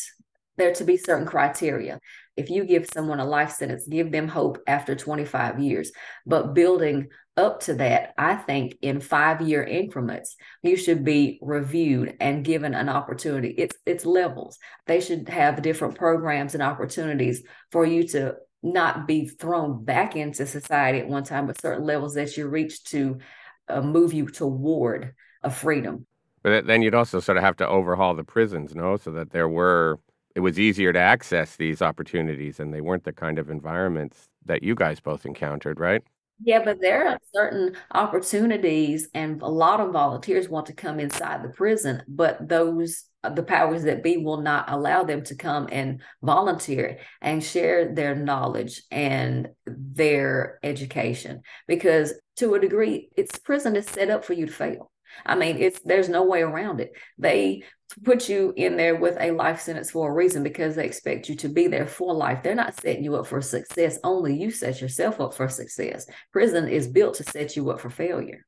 there 0.58 0.74
to 0.74 0.84
be 0.84 0.98
certain 0.98 1.26
criteria. 1.26 2.00
If 2.38 2.50
you 2.50 2.66
give 2.66 2.88
someone 2.94 3.20
a 3.20 3.26
life 3.26 3.52
sentence, 3.52 3.88
give 3.88 4.12
them 4.12 4.28
hope 4.28 4.60
after 4.68 4.96
25 4.96 5.60
years. 5.60 5.92
But 6.26 6.54
building 6.54 7.10
up 7.38 7.62
to 7.62 7.74
that, 7.76 8.14
I 8.18 8.36
think 8.36 8.78
in 8.82 9.02
five 9.02 9.42
year 9.42 9.64
increments, 9.64 10.36
you 10.64 10.78
should 10.78 11.04
be 11.04 11.40
reviewed 11.42 12.16
and 12.20 12.46
given 12.46 12.74
an 12.74 12.90
opportunity. 12.90 13.50
It's 13.50 13.76
it's 13.86 14.06
levels. 14.06 14.58
They 14.88 15.02
should 15.02 15.30
have 15.30 15.62
different 15.62 15.96
programs 15.96 16.54
and 16.54 16.64
opportunities 16.64 17.44
for 17.72 17.86
you 17.86 18.08
to 18.10 18.36
not 18.64 19.08
be 19.08 19.28
thrown 19.28 19.84
back 19.84 20.16
into 20.16 20.46
society 20.46 21.00
at 21.00 21.08
one 21.08 21.24
time, 21.24 21.48
but 21.48 21.62
certain 21.62 21.86
levels 21.86 22.16
that 22.16 22.36
you 22.36 22.48
reach 22.48 22.84
to 22.86 23.20
uh, 23.68 23.82
move 23.82 24.14
you 24.14 24.28
toward 24.28 25.14
a 25.44 25.52
freedom. 25.52 26.06
But 26.42 26.68
then 26.68 26.82
you'd 26.82 26.96
also 26.96 27.20
sort 27.20 27.38
of 27.38 27.44
have 27.44 27.58
to 27.58 27.68
overhaul 27.68 28.14
the 28.16 28.24
prisons, 28.24 28.76
no, 28.76 28.98
so 28.98 29.12
that 29.12 29.32
there 29.32 29.50
were 29.50 30.00
it 30.36 30.42
was 30.42 30.60
easier 30.60 30.94
to 30.94 31.00
access 31.00 31.56
these 31.56 31.82
opportunities, 31.82 32.60
and 32.60 32.74
they 32.74 32.82
weren't 32.82 33.06
the 33.06 33.14
kind 33.14 33.40
of 33.40 33.50
environments 33.50 34.28
that 34.46 34.64
you 34.64 34.76
guys 34.76 35.00
both 35.00 35.26
encountered, 35.26 35.80
right? 35.80 36.04
Yeah, 36.44 36.62
but 36.66 36.82
there 36.82 37.08
are 37.08 37.20
certain 37.34 37.78
opportunities, 37.94 39.08
and 39.14 39.42
a 39.42 39.48
lot 39.48 39.80
of 39.80 39.94
volunteers 39.94 40.50
want 40.50 40.66
to 40.66 40.74
come 40.74 41.00
inside 41.00 41.42
the 41.42 41.50
prison, 41.50 42.04
but 42.08 42.48
those 42.48 43.06
the 43.34 43.44
powers 43.44 43.84
that 43.84 44.04
be 44.04 44.18
will 44.18 44.42
not 44.42 44.70
allow 44.70 45.04
them 45.04 45.24
to 45.24 45.36
come 45.36 45.68
and 45.72 46.02
volunteer 46.22 47.00
and 47.22 47.44
share 47.44 47.94
their 47.94 48.16
knowledge 48.16 48.84
and 48.92 49.50
their 49.66 50.60
education 50.62 51.42
because 51.68 52.14
to 52.36 52.54
a 52.54 52.60
degree 52.60 53.10
it's 53.18 53.40
prison 53.40 53.76
is 53.76 53.88
set 53.88 54.12
up 54.12 54.24
for 54.24 54.34
you 54.34 54.46
to 54.46 54.52
fail 54.52 54.92
I 55.26 55.36
mean, 55.36 55.58
it's 55.58 55.80
there's 55.82 56.10
no 56.10 56.24
way 56.24 56.42
around 56.42 56.82
it. 56.82 56.94
They 57.18 57.64
put 58.04 58.28
you 58.30 58.54
in 58.56 58.78
there 58.78 58.96
with 58.96 59.18
a 59.20 59.32
life 59.32 59.62
sentence 59.62 59.92
for 59.92 60.10
a 60.10 60.14
reason 60.14 60.44
because 60.44 60.76
they 60.76 60.86
expect 60.86 61.30
you 61.30 61.36
to 61.36 61.50
be 61.50 61.68
there 61.68 61.88
for 61.88 62.14
life. 62.14 62.42
They're 62.44 62.56
not 62.56 62.80
setting 62.80 63.04
you 63.04 63.16
up 63.16 63.28
for 63.28 63.42
success. 63.42 64.00
Only 64.04 64.36
you 64.36 64.52
set 64.52 64.82
yourself 64.82 65.22
up 65.22 65.34
for 65.34 65.48
success. 65.48 66.08
Prison 66.32 66.68
is 66.68 66.88
built 66.88 67.16
to 67.16 67.24
set 67.24 67.56
you 67.56 67.70
up 67.70 67.80
for 67.80 67.90
failure. 67.90 68.46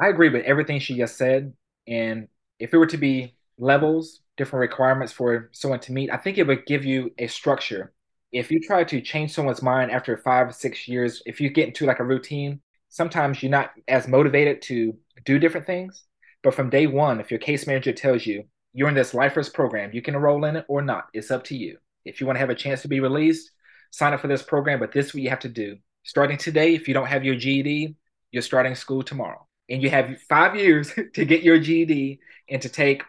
I 0.00 0.08
agree 0.08 0.28
with 0.28 0.44
everything 0.44 0.78
she 0.78 0.96
just 0.96 1.16
said. 1.16 1.52
And 1.86 2.28
if 2.58 2.72
it 2.72 2.78
were 2.78 2.86
to 2.86 2.96
be 2.96 3.34
levels, 3.58 4.20
different 4.36 4.60
requirements 4.60 5.12
for 5.12 5.50
someone 5.52 5.80
to 5.80 5.92
meet, 5.92 6.10
I 6.10 6.16
think 6.16 6.38
it 6.38 6.46
would 6.46 6.66
give 6.66 6.84
you 6.84 7.12
a 7.18 7.26
structure. 7.26 7.92
If 8.32 8.50
you 8.50 8.60
try 8.60 8.84
to 8.84 9.00
change 9.00 9.32
someone's 9.32 9.62
mind 9.62 9.90
after 9.90 10.16
five 10.16 10.54
six 10.54 10.88
years, 10.88 11.22
if 11.26 11.40
you 11.40 11.50
get 11.50 11.68
into 11.68 11.86
like 11.86 12.00
a 12.00 12.04
routine, 12.04 12.60
sometimes 12.92 13.42
you're 13.42 13.50
not 13.50 13.70
as 13.88 14.06
motivated 14.06 14.60
to 14.60 14.94
do 15.24 15.38
different 15.38 15.66
things. 15.66 16.04
But 16.42 16.54
from 16.54 16.68
day 16.68 16.86
one, 16.86 17.20
if 17.20 17.30
your 17.30 17.40
case 17.40 17.66
manager 17.66 17.92
tells 17.92 18.26
you 18.26 18.44
you're 18.74 18.88
in 18.88 18.94
this 18.94 19.14
lifers 19.14 19.48
program, 19.48 19.90
you 19.92 20.02
can 20.02 20.14
enroll 20.14 20.44
in 20.44 20.56
it 20.56 20.66
or 20.68 20.82
not. 20.82 21.06
It's 21.14 21.30
up 21.30 21.44
to 21.44 21.56
you. 21.56 21.78
If 22.04 22.20
you 22.20 22.26
want 22.26 22.36
to 22.36 22.40
have 22.40 22.50
a 22.50 22.54
chance 22.54 22.82
to 22.82 22.88
be 22.88 23.00
released, 23.00 23.50
sign 23.92 24.12
up 24.12 24.20
for 24.20 24.28
this 24.28 24.42
program. 24.42 24.78
But 24.78 24.92
this 24.92 25.06
is 25.06 25.14
what 25.14 25.22
you 25.22 25.30
have 25.30 25.40
to 25.40 25.48
do. 25.48 25.76
Starting 26.04 26.36
today, 26.36 26.74
if 26.74 26.86
you 26.86 26.92
don't 26.92 27.06
have 27.06 27.24
your 27.24 27.34
GED, 27.34 27.96
you're 28.30 28.42
starting 28.42 28.74
school 28.74 29.02
tomorrow. 29.02 29.46
And 29.70 29.82
you 29.82 29.88
have 29.88 30.20
five 30.28 30.54
years 30.54 30.92
to 31.14 31.24
get 31.24 31.42
your 31.42 31.58
GED 31.58 32.20
and 32.50 32.60
to 32.60 32.68
take 32.68 33.02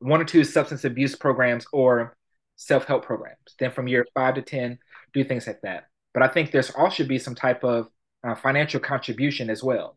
one 0.00 0.20
or 0.20 0.24
two 0.24 0.44
substance 0.44 0.84
abuse 0.84 1.16
programs 1.16 1.64
or 1.72 2.14
self 2.56 2.84
help 2.84 3.06
programs. 3.06 3.38
Then 3.58 3.70
from 3.70 3.88
year 3.88 4.06
five 4.14 4.34
to 4.34 4.42
10, 4.42 4.78
do 5.14 5.24
things 5.24 5.46
like 5.46 5.62
that. 5.62 5.84
But 6.12 6.24
I 6.24 6.28
think 6.28 6.50
there's 6.50 6.70
also 6.70 7.04
be 7.04 7.18
some 7.18 7.34
type 7.34 7.64
of 7.64 7.88
uh, 8.24 8.34
financial 8.34 8.80
contribution 8.80 9.50
as 9.50 9.62
well. 9.62 9.96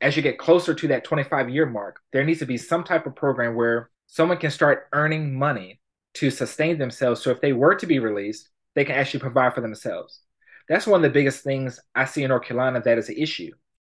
As 0.00 0.16
you 0.16 0.22
get 0.22 0.38
closer 0.38 0.74
to 0.74 0.88
that 0.88 1.04
25 1.04 1.50
year 1.50 1.66
mark, 1.66 2.00
there 2.12 2.24
needs 2.24 2.40
to 2.40 2.46
be 2.46 2.56
some 2.56 2.84
type 2.84 3.06
of 3.06 3.16
program 3.16 3.54
where 3.54 3.90
someone 4.06 4.38
can 4.38 4.50
start 4.50 4.88
earning 4.92 5.38
money 5.38 5.80
to 6.14 6.30
sustain 6.30 6.78
themselves. 6.78 7.22
So 7.22 7.30
if 7.30 7.40
they 7.40 7.52
were 7.52 7.74
to 7.76 7.86
be 7.86 7.98
released, 7.98 8.48
they 8.74 8.84
can 8.84 8.94
actually 8.96 9.20
provide 9.20 9.54
for 9.54 9.60
themselves. 9.60 10.20
That's 10.68 10.86
one 10.86 10.98
of 10.98 11.02
the 11.02 11.14
biggest 11.14 11.44
things 11.44 11.80
I 11.94 12.04
see 12.04 12.22
in 12.22 12.28
North 12.28 12.44
Carolina 12.44 12.80
that 12.80 12.98
is 12.98 13.08
an 13.08 13.16
issue. 13.16 13.50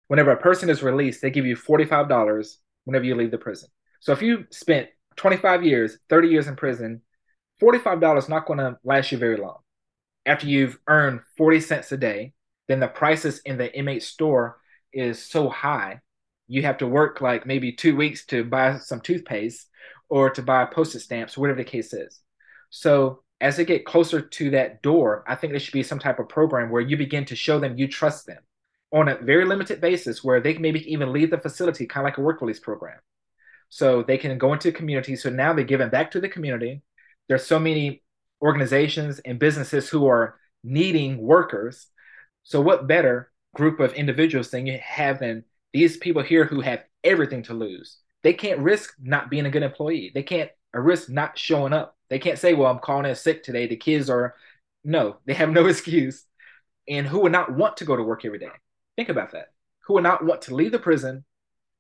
Whenever 0.09 0.31
a 0.31 0.37
person 0.37 0.71
is 0.71 0.83
released, 0.83 1.23
they 1.23 1.31
give 1.31 1.47
you 1.47 1.57
$45 1.57 2.57
whenever 2.85 3.05
you 3.05 3.14
leave 3.14 3.31
the 3.31 3.38
prison. 3.38 3.69
So 4.01 4.12
if 4.12 4.23
you 4.23 4.47
spent 4.51 4.88
25 5.17 5.64
years, 5.64 5.99
30 6.09 6.29
years 6.29 6.47
in 6.47 6.57
prison, 6.57 7.03
$45 7.61 8.19
is 8.19 8.29
not 8.29 8.47
going 8.47 8.59
to 8.59 8.79
last 8.85 9.12
you 9.12 9.19
very 9.19 9.37
long. 9.37 9.59
After 10.25 10.47
you've 10.47 10.79
earned 10.87 11.21
40 11.37 11.61
cents 11.61 11.93
a 11.93 11.97
day, 11.97 12.33
then 12.68 12.81
the 12.81 12.88
prices 12.88 13.40
in 13.40 13.59
the 13.59 13.76
inmate 13.76 14.02
store 14.02 14.59
is 14.92 15.24
so 15.24 15.48
high 15.48 16.00
you 16.46 16.62
have 16.62 16.78
to 16.78 16.87
work 16.87 17.20
like 17.20 17.44
maybe 17.44 17.72
two 17.72 17.94
weeks 17.94 18.24
to 18.24 18.42
buy 18.42 18.78
some 18.78 19.00
toothpaste 19.00 19.66
or 20.09 20.31
to 20.31 20.42
buy 20.42 20.64
postage 20.64 21.02
stamps 21.02 21.37
whatever 21.37 21.59
the 21.59 21.64
case 21.64 21.92
is. 21.92 22.20
So 22.70 23.22
as 23.40 23.57
they 23.57 23.64
get 23.66 23.85
closer 23.85 24.20
to 24.20 24.50
that 24.50 24.83
door 24.83 25.22
i 25.28 25.35
think 25.35 25.52
there 25.52 25.61
should 25.61 25.72
be 25.72 25.83
some 25.83 26.00
type 26.00 26.18
of 26.18 26.28
program 26.28 26.70
where 26.70 26.83
you 26.83 26.96
begin 26.96 27.24
to 27.24 27.37
show 27.37 27.61
them 27.61 27.78
you 27.78 27.87
trust 27.87 28.26
them 28.26 28.38
on 28.92 29.09
a 29.09 29.16
very 29.16 29.44
limited 29.44 29.81
basis 29.81 30.24
where 30.24 30.40
they 30.40 30.52
can 30.52 30.62
maybe 30.62 30.90
even 30.90 31.12
leave 31.12 31.31
the 31.31 31.38
facility 31.38 31.87
kind 31.87 32.07
of 32.07 32.11
like 32.11 32.18
a 32.18 32.22
work 32.22 32.40
release 32.40 32.59
program. 32.59 32.98
So 33.68 34.02
they 34.02 34.16
can 34.16 34.38
go 34.38 34.52
into 34.52 34.70
the 34.70 34.76
community. 34.76 35.14
So 35.16 35.28
now 35.28 35.52
they're 35.52 35.64
giving 35.64 35.90
back 35.90 36.11
to 36.12 36.20
the 36.20 36.28
community. 36.28 36.83
There's 37.28 37.44
so 37.44 37.59
many 37.59 38.02
organizations 38.40 39.18
and 39.20 39.38
businesses 39.38 39.88
who 39.88 40.07
are 40.07 40.38
needing 40.64 41.18
workers 41.18 41.87
so, 42.42 42.61
what 42.61 42.87
better 42.87 43.31
group 43.55 43.81
of 43.81 43.92
individuals 43.94 44.51
than 44.51 44.66
you 44.66 44.79
have 44.83 45.20
than 45.20 45.44
these 45.72 45.96
people 45.96 46.22
here 46.22 46.44
who 46.44 46.61
have 46.61 46.85
everything 47.05 47.42
to 47.44 47.55
lose? 47.55 47.98
They 48.22 48.33
can't 48.33 48.61
risk 48.61 48.94
not 49.01 49.31
being 49.31 49.46
a 49.46 49.51
good 49.51 49.62
employee. 49.62 50.11
They 50.14 50.22
can't 50.22 50.51
uh, 50.74 50.81
risk 50.81 51.09
not 51.09 51.38
showing 51.38 51.72
up. 51.72 51.96
They 52.09 52.18
can't 52.18 52.38
say, 52.38 52.55
"Well, 52.55 52.70
I'm 52.70 52.79
calling 52.79 53.07
in 53.07 53.14
sick 53.14 53.42
today." 53.42 53.66
The 53.66 53.77
kids 53.77 54.11
are 54.11 54.35
no, 54.85 55.16
they 55.27 55.35
have 55.35 55.51
no 55.51 55.66
excuse. 55.68 56.24
And 56.88 57.07
who 57.07 57.20
would 57.20 57.33
not 57.33 57.53
want 57.53 57.77
to 57.79 57.85
go 57.85 57.96
to 57.96 58.03
work 58.03 58.24
every 58.24 58.38
day? 58.38 58.48
Think 58.96 59.11
about 59.11 59.33
that. 59.33 59.53
Who 59.87 59.94
would 59.94 60.03
not 60.03 60.24
want 60.24 60.42
to 60.42 60.55
leave 60.55 60.72
the 60.72 60.79
prison 60.79 61.24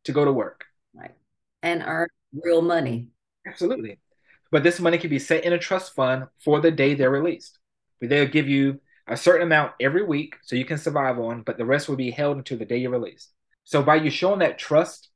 to 0.04 0.12
go 0.12 0.24
to 0.24 0.32
work? 0.32 0.66
Right. 0.94 1.14
And 1.62 1.82
earn 1.84 2.08
real 2.44 2.62
money. 2.62 3.08
Absolutely. 3.46 3.98
But 4.50 4.62
this 4.62 4.80
money 4.80 4.98
can 4.98 5.10
be 5.10 5.18
set 5.18 5.44
in 5.44 5.52
a 5.52 5.58
trust 5.58 5.94
fund 5.94 6.24
for 6.44 6.60
the 6.60 6.70
day 6.70 6.94
they're 6.94 7.10
released. 7.10 7.58
They'll 8.00 8.26
give 8.26 8.48
you 8.48 8.80
a 9.08 9.16
certain 9.16 9.46
amount 9.46 9.72
every 9.80 10.04
week 10.04 10.36
so 10.42 10.56
you 10.56 10.64
can 10.64 10.78
survive 10.78 11.18
on, 11.18 11.42
but 11.42 11.58
the 11.58 11.64
rest 11.64 11.88
will 11.88 11.96
be 11.96 12.10
held 12.10 12.36
until 12.36 12.58
the 12.58 12.64
day 12.64 12.78
you're 12.78 12.90
released. 12.90 13.32
So 13.64 13.82
by 13.82 13.96
you 13.96 14.10
showing 14.10 14.40
that 14.40 14.58
trust, 14.58 15.10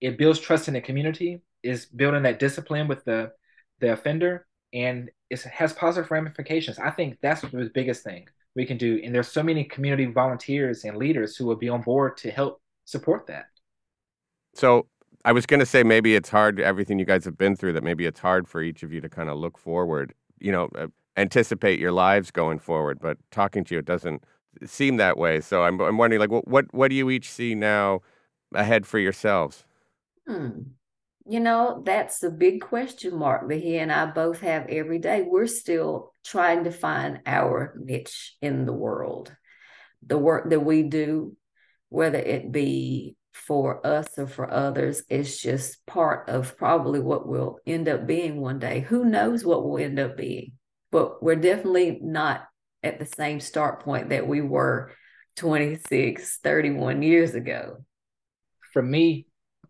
it 0.00 0.18
builds 0.18 0.40
trust 0.40 0.68
in 0.68 0.74
the 0.74 0.80
community, 0.80 1.42
is 1.62 1.86
building 1.86 2.22
that 2.24 2.38
discipline 2.38 2.88
with 2.88 3.04
the 3.04 3.32
the 3.80 3.92
offender, 3.92 4.46
and 4.72 5.10
it 5.30 5.40
has 5.42 5.72
positive 5.72 6.10
ramifications. 6.10 6.78
I 6.78 6.90
think 6.90 7.18
that's 7.20 7.40
the 7.40 7.70
biggest 7.74 8.04
thing 8.04 8.26
we 8.54 8.64
can 8.64 8.76
do. 8.76 9.00
And 9.02 9.14
there's 9.14 9.28
so 9.28 9.42
many 9.42 9.64
community 9.64 10.06
volunteers 10.06 10.84
and 10.84 10.96
leaders 10.96 11.36
who 11.36 11.46
will 11.46 11.56
be 11.56 11.68
on 11.68 11.82
board 11.82 12.16
to 12.18 12.30
help 12.30 12.60
support 12.84 13.26
that. 13.26 13.46
So 14.54 14.86
I 15.24 15.32
was 15.32 15.46
going 15.46 15.60
to 15.60 15.66
say 15.66 15.82
maybe 15.82 16.14
it's 16.14 16.28
hard 16.28 16.60
everything 16.60 16.98
you 16.98 17.04
guys 17.04 17.24
have 17.24 17.38
been 17.38 17.56
through 17.56 17.72
that 17.74 17.84
maybe 17.84 18.06
it's 18.06 18.20
hard 18.20 18.48
for 18.48 18.62
each 18.62 18.82
of 18.82 18.92
you 18.92 19.00
to 19.00 19.08
kind 19.08 19.28
of 19.28 19.38
look 19.38 19.58
forward. 19.58 20.14
You 20.38 20.52
know, 20.52 20.68
uh, 20.76 20.88
anticipate 21.16 21.78
your 21.78 21.92
lives 21.92 22.30
going 22.30 22.58
forward. 22.58 22.98
But 23.00 23.18
talking 23.30 23.64
to 23.64 23.74
you, 23.74 23.78
it 23.78 23.84
doesn't 23.84 24.24
seem 24.64 24.96
that 24.96 25.16
way. 25.16 25.40
So 25.40 25.62
I'm, 25.62 25.80
I'm 25.80 25.98
wondering, 25.98 26.20
like, 26.20 26.30
what, 26.30 26.46
what, 26.48 26.66
what 26.72 26.88
do 26.88 26.94
you 26.94 27.10
each 27.10 27.30
see 27.30 27.54
now 27.54 28.00
ahead 28.54 28.86
for 28.86 28.98
yourselves? 28.98 29.64
Hmm. 30.26 30.60
You 31.24 31.38
know, 31.38 31.82
that's 31.84 32.18
the 32.18 32.30
big 32.30 32.60
question 32.60 33.16
mark 33.16 33.48
that 33.48 33.62
he 33.62 33.78
and 33.78 33.92
I 33.92 34.06
both 34.06 34.40
have 34.40 34.66
every 34.68 34.98
day. 34.98 35.22
We're 35.22 35.46
still 35.46 36.14
trying 36.24 36.64
to 36.64 36.72
find 36.72 37.20
our 37.26 37.74
niche 37.78 38.36
in 38.42 38.66
the 38.66 38.72
world. 38.72 39.34
The 40.04 40.18
work 40.18 40.50
that 40.50 40.60
we 40.60 40.82
do, 40.82 41.36
whether 41.90 42.18
it 42.18 42.50
be 42.50 43.14
for 43.32 43.86
us 43.86 44.18
or 44.18 44.26
for 44.26 44.50
others, 44.50 45.04
is 45.08 45.40
just 45.40 45.86
part 45.86 46.28
of 46.28 46.56
probably 46.56 46.98
what 46.98 47.28
we'll 47.28 47.58
end 47.66 47.88
up 47.88 48.04
being 48.04 48.40
one 48.40 48.58
day. 48.58 48.80
Who 48.80 49.04
knows 49.04 49.44
what 49.44 49.64
we'll 49.64 49.82
end 49.82 50.00
up 50.00 50.16
being? 50.16 50.52
But 50.92 51.22
we're 51.22 51.34
definitely 51.34 51.98
not 52.00 52.46
at 52.84 53.00
the 53.00 53.06
same 53.06 53.40
start 53.40 53.80
point 53.80 54.10
that 54.10 54.28
we 54.28 54.40
were 54.40 54.92
26, 55.36 56.38
31 56.38 57.02
years 57.02 57.34
ago. 57.34 57.78
For 58.72 58.82
me, 58.82 59.26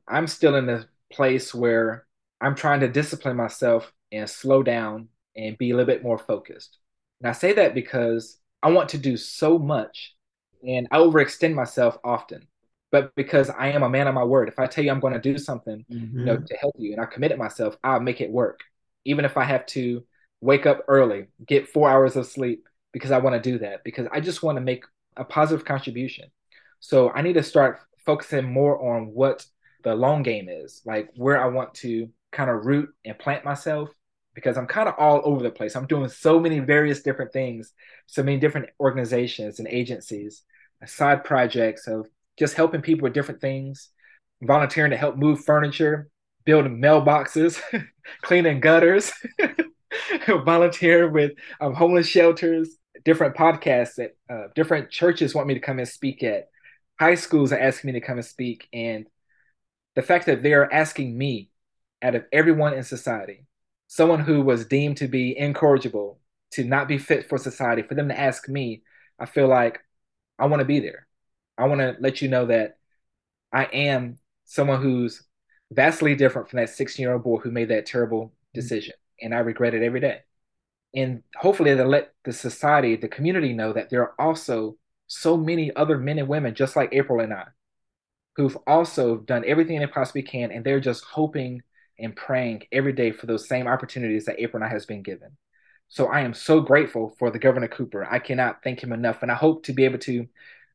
I'm 0.06 0.26
still 0.26 0.56
in 0.56 0.68
a 0.68 0.86
place 1.10 1.54
where 1.54 2.06
I'm 2.40 2.54
trying 2.54 2.80
to 2.80 2.88
discipline 2.88 3.36
myself 3.36 3.92
and 4.10 4.28
slow 4.28 4.62
down 4.62 5.08
and 5.36 5.56
be 5.56 5.70
a 5.70 5.76
little 5.76 5.86
bit 5.86 6.02
more 6.02 6.18
focused. 6.18 6.76
And 7.20 7.30
I 7.30 7.32
say 7.32 7.52
that 7.54 7.74
because 7.74 8.38
I 8.62 8.70
want 8.70 8.90
to 8.90 8.98
do 8.98 9.16
so 9.16 9.58
much 9.58 10.14
and 10.66 10.88
I 10.90 10.98
overextend 10.98 11.54
myself 11.54 11.98
often. 12.04 12.46
But 12.90 13.14
because 13.14 13.48
I 13.48 13.68
am 13.68 13.82
a 13.82 13.88
man 13.88 14.06
of 14.06 14.14
my 14.14 14.24
word, 14.24 14.48
if 14.48 14.58
I 14.58 14.66
tell 14.66 14.84
you 14.84 14.90
I'm 14.90 15.00
going 15.00 15.14
to 15.14 15.20
do 15.20 15.38
something, 15.38 15.84
mm-hmm. 15.90 16.18
you 16.18 16.24
know, 16.24 16.36
mm-hmm. 16.36 16.44
to 16.44 16.56
help 16.56 16.74
you 16.78 16.92
and 16.92 17.00
I 17.00 17.06
committed 17.06 17.38
myself, 17.38 17.76
I'll 17.82 18.00
make 18.00 18.20
it 18.20 18.30
work. 18.30 18.60
Even 19.04 19.24
if 19.24 19.36
I 19.36 19.44
have 19.44 19.64
to 19.66 20.04
wake 20.42 20.66
up 20.66 20.84
early, 20.88 21.28
get 21.46 21.68
four 21.68 21.88
hours 21.88 22.16
of 22.16 22.26
sleep 22.26 22.64
because 22.92 23.10
I 23.10 23.18
want 23.18 23.42
to 23.42 23.50
do 23.50 23.58
that, 23.60 23.84
because 23.84 24.06
I 24.12 24.20
just 24.20 24.42
want 24.42 24.56
to 24.56 24.60
make 24.60 24.84
a 25.16 25.24
positive 25.24 25.64
contribution. 25.64 26.28
So 26.80 27.10
I 27.10 27.22
need 27.22 27.34
to 27.34 27.42
start 27.42 27.80
focusing 28.04 28.52
more 28.52 28.94
on 28.94 29.06
what 29.06 29.46
the 29.84 29.94
long 29.94 30.22
game 30.22 30.48
is, 30.50 30.82
like 30.84 31.08
where 31.16 31.40
I 31.40 31.46
want 31.46 31.72
to 31.74 32.10
kind 32.32 32.50
of 32.50 32.66
root 32.66 32.90
and 33.04 33.18
plant 33.18 33.44
myself 33.44 33.88
because 34.34 34.56
I'm 34.56 34.66
kind 34.66 34.88
of 34.88 34.94
all 34.98 35.20
over 35.24 35.42
the 35.42 35.50
place. 35.50 35.76
I'm 35.76 35.86
doing 35.86 36.08
so 36.08 36.40
many 36.40 36.58
various 36.58 37.02
different 37.02 37.32
things, 37.32 37.72
so 38.06 38.22
many 38.22 38.38
different 38.38 38.70
organizations 38.80 39.58
and 39.58 39.68
agencies, 39.68 40.42
side 40.86 41.22
projects 41.24 41.86
of 41.86 42.08
just 42.38 42.54
helping 42.54 42.82
people 42.82 43.04
with 43.04 43.12
different 43.12 43.40
things, 43.40 43.90
volunteering 44.42 44.90
to 44.90 44.96
help 44.96 45.16
move 45.16 45.44
furniture, 45.44 46.08
building 46.44 46.80
mailboxes, 46.80 47.60
cleaning 48.22 48.60
gutters, 48.60 49.12
volunteering 50.44 51.12
with 51.12 51.32
um, 51.60 51.74
homeless 51.74 52.06
shelters, 52.06 52.76
different 53.04 53.36
podcasts 53.36 53.94
that 53.96 54.16
uh, 54.30 54.48
different 54.54 54.90
churches 54.90 55.34
want 55.34 55.46
me 55.46 55.54
to 55.54 55.60
come 55.60 55.78
and 55.78 55.88
speak 55.88 56.22
at. 56.22 56.48
High 56.98 57.14
schools 57.14 57.52
are 57.52 57.58
asking 57.58 57.88
me 57.88 58.00
to 58.00 58.06
come 58.06 58.18
and 58.18 58.26
speak, 58.26 58.68
and 58.72 59.06
the 59.94 60.02
fact 60.02 60.26
that 60.26 60.42
they 60.42 60.54
are 60.54 60.70
asking 60.72 61.16
me, 61.16 61.50
out 62.02 62.14
of 62.14 62.24
everyone 62.32 62.74
in 62.74 62.82
society, 62.82 63.46
someone 63.86 64.20
who 64.20 64.42
was 64.42 64.66
deemed 64.66 64.96
to 64.98 65.06
be 65.06 65.36
incorrigible, 65.36 66.18
to 66.50 66.64
not 66.64 66.88
be 66.88 66.98
fit 66.98 67.28
for 67.28 67.38
society, 67.38 67.82
for 67.82 67.94
them 67.94 68.08
to 68.08 68.18
ask 68.18 68.48
me, 68.48 68.82
I 69.18 69.26
feel 69.26 69.48
like 69.48 69.80
I 70.38 70.46
want 70.46 70.60
to 70.60 70.66
be 70.66 70.80
there. 70.80 71.06
I 71.56 71.66
want 71.66 71.80
to 71.80 71.96
let 72.00 72.20
you 72.20 72.28
know 72.28 72.46
that 72.46 72.78
I 73.52 73.64
am 73.66 74.18
someone 74.44 74.82
who's 74.82 75.22
vastly 75.70 76.14
different 76.14 76.50
from 76.50 76.58
that 76.58 76.70
16 76.70 77.02
year 77.02 77.12
old 77.12 77.22
boy 77.22 77.38
who 77.38 77.50
made 77.50 77.68
that 77.68 77.86
terrible 77.86 78.26
mm-hmm. 78.26 78.60
decision. 78.60 78.94
And 79.22 79.34
I 79.34 79.38
regret 79.38 79.74
it 79.74 79.82
every 79.82 80.00
day. 80.00 80.20
And 80.94 81.22
hopefully, 81.36 81.74
to 81.74 81.84
let 81.84 82.12
the 82.24 82.32
society, 82.32 82.96
the 82.96 83.08
community 83.08 83.52
know 83.52 83.72
that 83.72 83.88
there 83.88 84.02
are 84.02 84.14
also 84.18 84.76
so 85.06 85.36
many 85.36 85.74
other 85.74 85.98
men 85.98 86.18
and 86.18 86.28
women 86.28 86.54
just 86.54 86.76
like 86.76 86.90
April 86.92 87.20
and 87.20 87.32
I 87.32 87.46
who've 88.36 88.56
also 88.66 89.18
done 89.18 89.44
everything 89.46 89.78
they 89.78 89.86
possibly 89.86 90.22
can, 90.22 90.50
and 90.50 90.64
they're 90.64 90.80
just 90.80 91.04
hoping 91.04 91.62
and 91.98 92.16
praying 92.16 92.62
every 92.72 92.92
day 92.92 93.12
for 93.12 93.26
those 93.26 93.46
same 93.48 93.66
opportunities 93.66 94.24
that 94.24 94.40
April 94.40 94.62
and 94.62 94.70
I 94.70 94.72
has 94.72 94.86
been 94.86 95.02
given. 95.02 95.36
So 95.88 96.06
I 96.06 96.20
am 96.20 96.32
so 96.32 96.60
grateful 96.60 97.14
for 97.18 97.30
the 97.30 97.38
Governor 97.38 97.68
Cooper. 97.68 98.06
I 98.10 98.18
cannot 98.18 98.62
thank 98.64 98.82
him 98.82 98.92
enough, 98.92 99.22
and 99.22 99.30
I 99.30 99.34
hope 99.34 99.64
to 99.64 99.72
be 99.72 99.84
able 99.84 99.98
to 100.00 100.26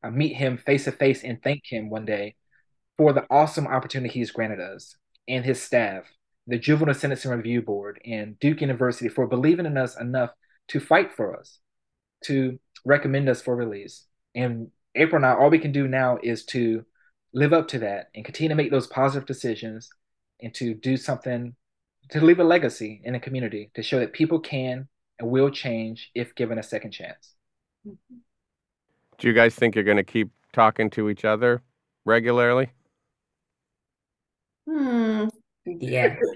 uh, 0.03 0.11
meet 0.11 0.35
him 0.35 0.57
face 0.57 0.83
to 0.83 0.91
face 0.91 1.23
and 1.23 1.41
thank 1.41 1.63
him 1.65 1.89
one 1.89 2.05
day 2.05 2.35
for 2.97 3.13
the 3.13 3.25
awesome 3.29 3.67
opportunity 3.67 4.13
he's 4.13 4.31
granted 4.31 4.59
us 4.59 4.95
and 5.27 5.43
his 5.43 5.61
staff, 5.61 6.03
the 6.47 6.57
Juvenile 6.57 6.95
Sentencing 6.95 7.31
Review 7.31 7.61
Board, 7.61 7.99
and 8.05 8.39
Duke 8.39 8.61
University 8.61 9.09
for 9.09 9.27
believing 9.27 9.65
in 9.65 9.77
us 9.77 9.99
enough 9.99 10.31
to 10.69 10.79
fight 10.79 11.13
for 11.13 11.37
us, 11.37 11.59
to 12.25 12.59
recommend 12.85 13.29
us 13.29 13.41
for 13.41 13.55
release. 13.55 14.05
And 14.33 14.71
April 14.95 15.17
and 15.17 15.25
I, 15.25 15.35
all 15.35 15.49
we 15.49 15.59
can 15.59 15.71
do 15.71 15.87
now 15.87 16.17
is 16.23 16.45
to 16.45 16.85
live 17.33 17.53
up 17.53 17.67
to 17.69 17.79
that 17.79 18.07
and 18.15 18.25
continue 18.25 18.49
to 18.49 18.55
make 18.55 18.71
those 18.71 18.87
positive 18.87 19.27
decisions 19.27 19.89
and 20.41 20.53
to 20.55 20.73
do 20.73 20.97
something 20.97 21.55
to 22.09 22.23
leave 22.23 22.39
a 22.39 22.43
legacy 22.43 23.01
in 23.03 23.13
the 23.13 23.19
community 23.19 23.69
to 23.73 23.83
show 23.83 23.99
that 23.99 24.13
people 24.13 24.39
can 24.39 24.87
and 25.19 25.29
will 25.29 25.49
change 25.49 26.11
if 26.15 26.33
given 26.35 26.57
a 26.57 26.63
second 26.63 26.91
chance. 26.91 27.35
Do 27.85 29.27
you 29.27 29.33
guys 29.33 29.55
think 29.55 29.75
you're 29.75 29.83
going 29.83 29.97
to 29.97 30.03
keep 30.03 30.29
talking 30.53 30.89
to 30.91 31.09
each 31.09 31.25
other 31.25 31.61
regularly? 32.05 32.69
Hmm. 34.67 35.27
Yeah. 35.67 36.15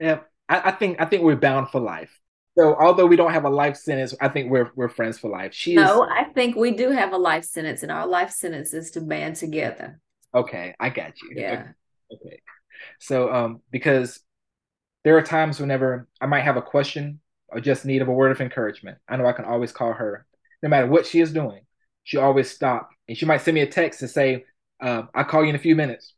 yeah. 0.00 0.20
I, 0.48 0.70
I, 0.70 0.70
think 0.72 1.00
I 1.00 1.04
think 1.04 1.22
we're 1.22 1.36
bound 1.36 1.70
for 1.70 1.80
life. 1.80 2.10
So 2.58 2.74
although 2.78 3.06
we 3.06 3.16
don't 3.16 3.32
have 3.32 3.44
a 3.44 3.50
life 3.50 3.76
sentence, 3.76 4.14
I 4.20 4.28
think 4.28 4.50
we're 4.50 4.70
we're 4.74 4.88
friends 4.88 5.18
for 5.18 5.30
life. 5.30 5.54
She 5.54 5.74
no, 5.74 6.04
is, 6.04 6.10
I 6.12 6.24
think 6.24 6.56
we 6.56 6.72
do 6.72 6.90
have 6.90 7.12
a 7.12 7.16
life 7.16 7.44
sentence, 7.44 7.82
and 7.82 7.92
our 7.92 8.06
life 8.06 8.30
sentence 8.30 8.74
is 8.74 8.90
to 8.92 9.00
band 9.00 9.36
together. 9.36 10.00
Okay, 10.34 10.74
I 10.80 10.88
got 10.90 11.12
you. 11.22 11.30
Yeah. 11.36 11.52
Okay. 12.12 12.26
okay. 12.26 12.40
So 12.98 13.32
um, 13.32 13.60
because 13.70 14.20
there 15.04 15.16
are 15.16 15.22
times 15.22 15.60
whenever 15.60 16.08
I 16.20 16.26
might 16.26 16.42
have 16.42 16.56
a 16.56 16.62
question 16.62 17.20
or 17.48 17.60
just 17.60 17.84
need 17.84 18.02
of 18.02 18.08
a 18.08 18.12
word 18.12 18.32
of 18.32 18.40
encouragement, 18.40 18.98
I 19.08 19.16
know 19.16 19.26
I 19.26 19.32
can 19.32 19.44
always 19.44 19.72
call 19.72 19.92
her, 19.92 20.26
no 20.62 20.68
matter 20.68 20.86
what 20.86 21.06
she 21.06 21.20
is 21.20 21.32
doing. 21.32 21.62
She 22.02 22.16
always 22.16 22.50
stop, 22.50 22.90
and 23.08 23.16
she 23.16 23.26
might 23.26 23.42
send 23.42 23.54
me 23.54 23.60
a 23.60 23.66
text 23.66 24.02
and 24.02 24.10
say, 24.10 24.44
uh, 24.82 25.04
"I'll 25.14 25.24
call 25.24 25.44
you 25.44 25.50
in 25.50 25.56
a 25.56 25.60
few 25.60 25.76
minutes." 25.76 26.14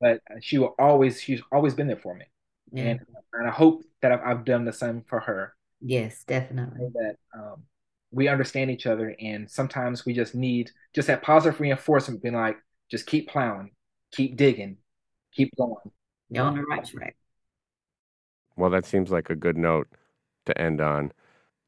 But 0.00 0.20
she 0.40 0.58
will 0.58 0.74
always, 0.78 1.20
she's 1.20 1.42
always 1.50 1.74
been 1.74 1.86
there 1.86 1.96
for 1.96 2.14
me, 2.14 2.24
yeah. 2.72 2.84
and 2.84 3.00
and 3.32 3.48
I 3.48 3.50
hope 3.50 3.82
that 4.00 4.12
I've, 4.12 4.20
I've 4.24 4.44
done 4.44 4.64
the 4.64 4.72
same 4.72 5.02
for 5.06 5.20
her. 5.20 5.54
Yes, 5.80 6.24
definitely. 6.24 6.88
That 6.94 7.16
um, 7.34 7.62
we 8.10 8.28
understand 8.28 8.70
each 8.70 8.86
other, 8.86 9.14
and 9.20 9.50
sometimes 9.50 10.04
we 10.04 10.12
just 10.12 10.34
need 10.34 10.70
just 10.94 11.08
that 11.08 11.22
positive 11.22 11.60
reinforcement, 11.60 12.22
being 12.22 12.34
like, 12.34 12.58
just 12.90 13.06
keep 13.06 13.28
plowing, 13.28 13.70
keep 14.12 14.36
digging, 14.36 14.76
keep 15.32 15.50
going. 15.56 15.90
You're 16.30 16.44
on 16.44 16.56
the 16.56 16.62
right 16.62 16.84
track. 16.84 17.16
Well, 18.56 18.70
that 18.70 18.86
seems 18.86 19.10
like 19.10 19.30
a 19.30 19.36
good 19.36 19.56
note 19.56 19.88
to 20.46 20.58
end 20.60 20.80
on. 20.80 21.12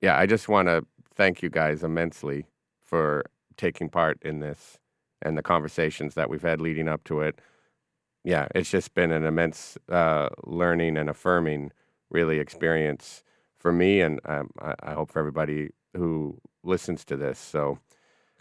Yeah, 0.00 0.18
I 0.18 0.26
just 0.26 0.48
want 0.48 0.68
to 0.68 0.84
thank 1.14 1.42
you 1.42 1.48
guys 1.50 1.82
immensely 1.82 2.46
for 2.84 3.24
taking 3.57 3.88
part 3.88 4.18
in 4.22 4.40
this 4.40 4.78
and 5.22 5.38
the 5.38 5.42
conversations 5.42 6.14
that 6.14 6.28
we've 6.28 6.42
had 6.42 6.61
leading 6.61 6.88
up 6.88 7.05
to 7.05 7.20
it. 7.20 7.40
Yeah, 8.25 8.49
it's 8.55 8.70
just 8.70 8.95
been 8.95 9.12
an 9.12 9.25
immense 9.25 9.77
uh, 9.91 10.31
learning 10.45 10.97
and 10.97 11.11
affirming, 11.11 11.72
really, 12.09 12.39
experience 12.39 13.22
for 13.59 13.70
me, 13.70 14.01
and 14.01 14.18
um, 14.25 14.51
I, 14.61 14.75
I, 14.83 14.93
hope 14.95 15.11
for 15.12 15.18
everybody 15.18 15.70
who 15.95 16.39
listens 16.62 17.05
to 17.07 17.16
this. 17.16 17.39
So, 17.39 17.79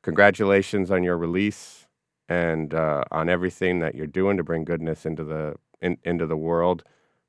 congratulations 0.02 0.90
on 0.90 1.04
your 1.04 1.18
release 1.18 1.88
and 2.30 2.74
uh, 2.74 3.04
on 3.12 3.30
everything 3.30 3.80
that 3.80 3.94
you're 3.94 4.08
doing 4.08 4.38
to 4.38 4.44
bring 4.44 4.64
goodness 4.64 5.06
into 5.06 5.26
the 5.26 5.56
in, 5.82 5.98
into 6.04 6.26
the 6.28 6.38
world. 6.38 6.84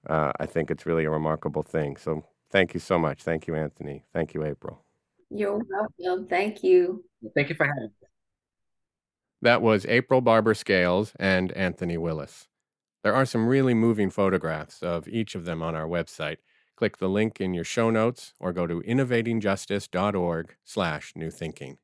Uh, 0.09 0.33
I 0.39 0.47
think 0.47 0.71
it's 0.71 0.87
really 0.87 1.05
a 1.05 1.11
remarkable 1.11 1.63
thing. 1.63 1.97
So, 1.97 2.25
thank 2.51 2.73
you 2.73 2.81
so 2.81 3.01
much. 3.01 3.25
Thank 3.25 3.49
you, 3.49 3.57
Anthony. 3.57 4.05
Thank 4.13 4.33
you, 4.33 4.45
April. 4.45 4.85
You're 5.29 5.59
welcome. 5.59 6.29
Thank 6.29 6.63
you. 6.63 7.05
Thank 7.35 7.49
you 7.49 7.57
for 7.57 7.67
having 7.67 7.91
me. 8.01 8.09
That 9.45 9.63
was 9.63 9.87
April 9.87 10.21
Barber 10.21 10.55
Scales 10.55 11.13
and 11.21 11.53
Anthony 11.53 11.97
Willis. 11.97 12.49
There 13.05 13.15
are 13.15 13.27
some 13.27 13.47
really 13.47 13.75
moving 13.75 14.11
photographs 14.11 14.83
of 14.83 15.07
each 15.07 15.35
of 15.37 15.45
them 15.45 15.63
on 15.63 15.77
our 15.77 15.87
website 15.87 16.39
Click 16.77 16.99
the 16.99 17.09
link 17.09 17.41
in 17.41 17.55
your 17.55 17.65
show 17.65 17.89
notes 17.89 18.33
or 18.41 18.53
go 18.53 18.67
to 18.67 18.83
innovatingjustice.org 18.83 20.57
slash 20.65 21.13
new 21.15 21.31
thinking. 21.31 21.79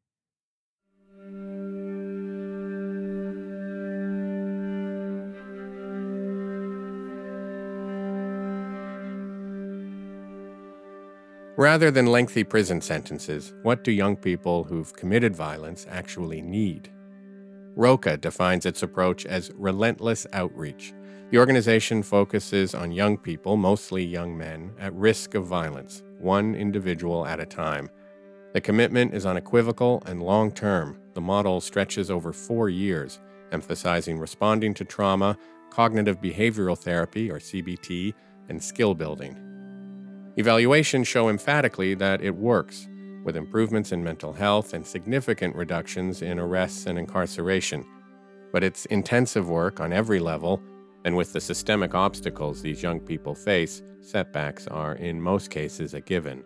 Rather 11.56 11.90
than 11.90 12.06
lengthy 12.06 12.42
prison 12.42 12.80
sentences, 12.80 13.52
what 13.62 13.84
do 13.84 13.92
young 13.92 14.16
people 14.16 14.64
who've 14.64 14.92
committed 14.94 15.36
violence 15.36 15.86
actually 15.88 16.40
need? 16.40 16.90
ROCA 17.77 18.16
defines 18.16 18.66
its 18.66 18.83
approach 18.83 19.27
as 19.27 19.53
relentless 19.55 20.27
outreach 20.33 20.93
the 21.31 21.39
organization 21.39 22.03
focuses 22.03 22.75
on 22.75 22.91
young 22.91 23.16
people, 23.16 23.57
mostly 23.57 24.05
young 24.05 24.37
men, 24.37 24.73
at 24.81 24.93
risk 24.95 25.35
of 25.35 25.47
violence, 25.47 26.03
one 26.18 26.57
individual 26.57 27.25
at 27.25 27.39
a 27.39 27.47
time. 27.47 27.89
The 28.53 28.61
commitment 28.61 29.14
is 29.14 29.25
unequivocal 29.25 30.03
and 30.07 30.25
long 30.25 30.51
term. 30.51 30.99
The 31.14 31.21
model 31.21 31.61
stretches 31.61 32.11
over 32.11 32.33
four 32.33 32.68
years, 32.68 33.21
emphasizing 33.53 34.18
responding 34.18 34.75
to 34.75 34.85
trauma, 34.85 35.39
cognitive 35.71 36.21
behavioral 36.21 36.77
therapy, 36.77 37.31
or 37.31 37.39
CBT, 37.39 38.12
and 38.49 38.61
skill 38.61 38.97
building. 38.97 39.37
Evaluations 40.37 41.07
show 41.07 41.29
emphatically 41.29 41.95
that 41.95 42.23
it 42.23 42.35
works, 42.35 42.89
with 43.25 43.37
improvements 43.37 43.93
in 43.93 44.03
mental 44.03 44.33
health 44.33 44.75
and 44.75 44.87
significant 44.87 45.55
reductions 45.55 46.23
in 46.23 46.39
arrests 46.39 46.87
and 46.87 46.99
incarceration. 46.99 47.85
But 48.53 48.64
it's 48.64 48.87
intensive 48.87 49.49
work 49.49 49.81
on 49.81 49.93
every 49.93 50.18
level, 50.18 50.62
and 51.05 51.16
with 51.16 51.33
the 51.33 51.41
systemic 51.41 51.95
obstacles 51.95 52.62
these 52.62 52.83
young 52.83 53.01
people 53.01 53.35
face, 53.35 53.83
setbacks 54.01 54.66
are 54.66 54.95
in 54.95 55.21
most 55.21 55.51
cases 55.51 55.95
a 55.95 56.01
given. 56.01 56.45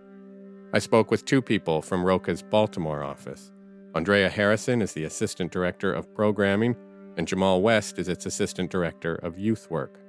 I 0.73 0.79
spoke 0.79 1.11
with 1.11 1.25
two 1.25 1.41
people 1.41 1.83
from 1.83 2.05
Roca's 2.05 2.43
Baltimore 2.43 3.05
office. 3.05 3.53
Andrea 3.95 4.29
Harrison 4.29 4.83
is 4.83 4.93
the 4.93 5.05
Assistant 5.05 5.53
Director 5.53 5.93
of 5.93 6.13
Programming, 6.15 6.75
and 7.17 7.29
Jamal 7.29 7.63
West 7.63 7.99
is 7.99 8.09
its 8.09 8.27
Assistant 8.27 8.71
Director 8.71 9.15
of 9.15 9.39
Youth 9.39 9.71
Work. 9.71 10.01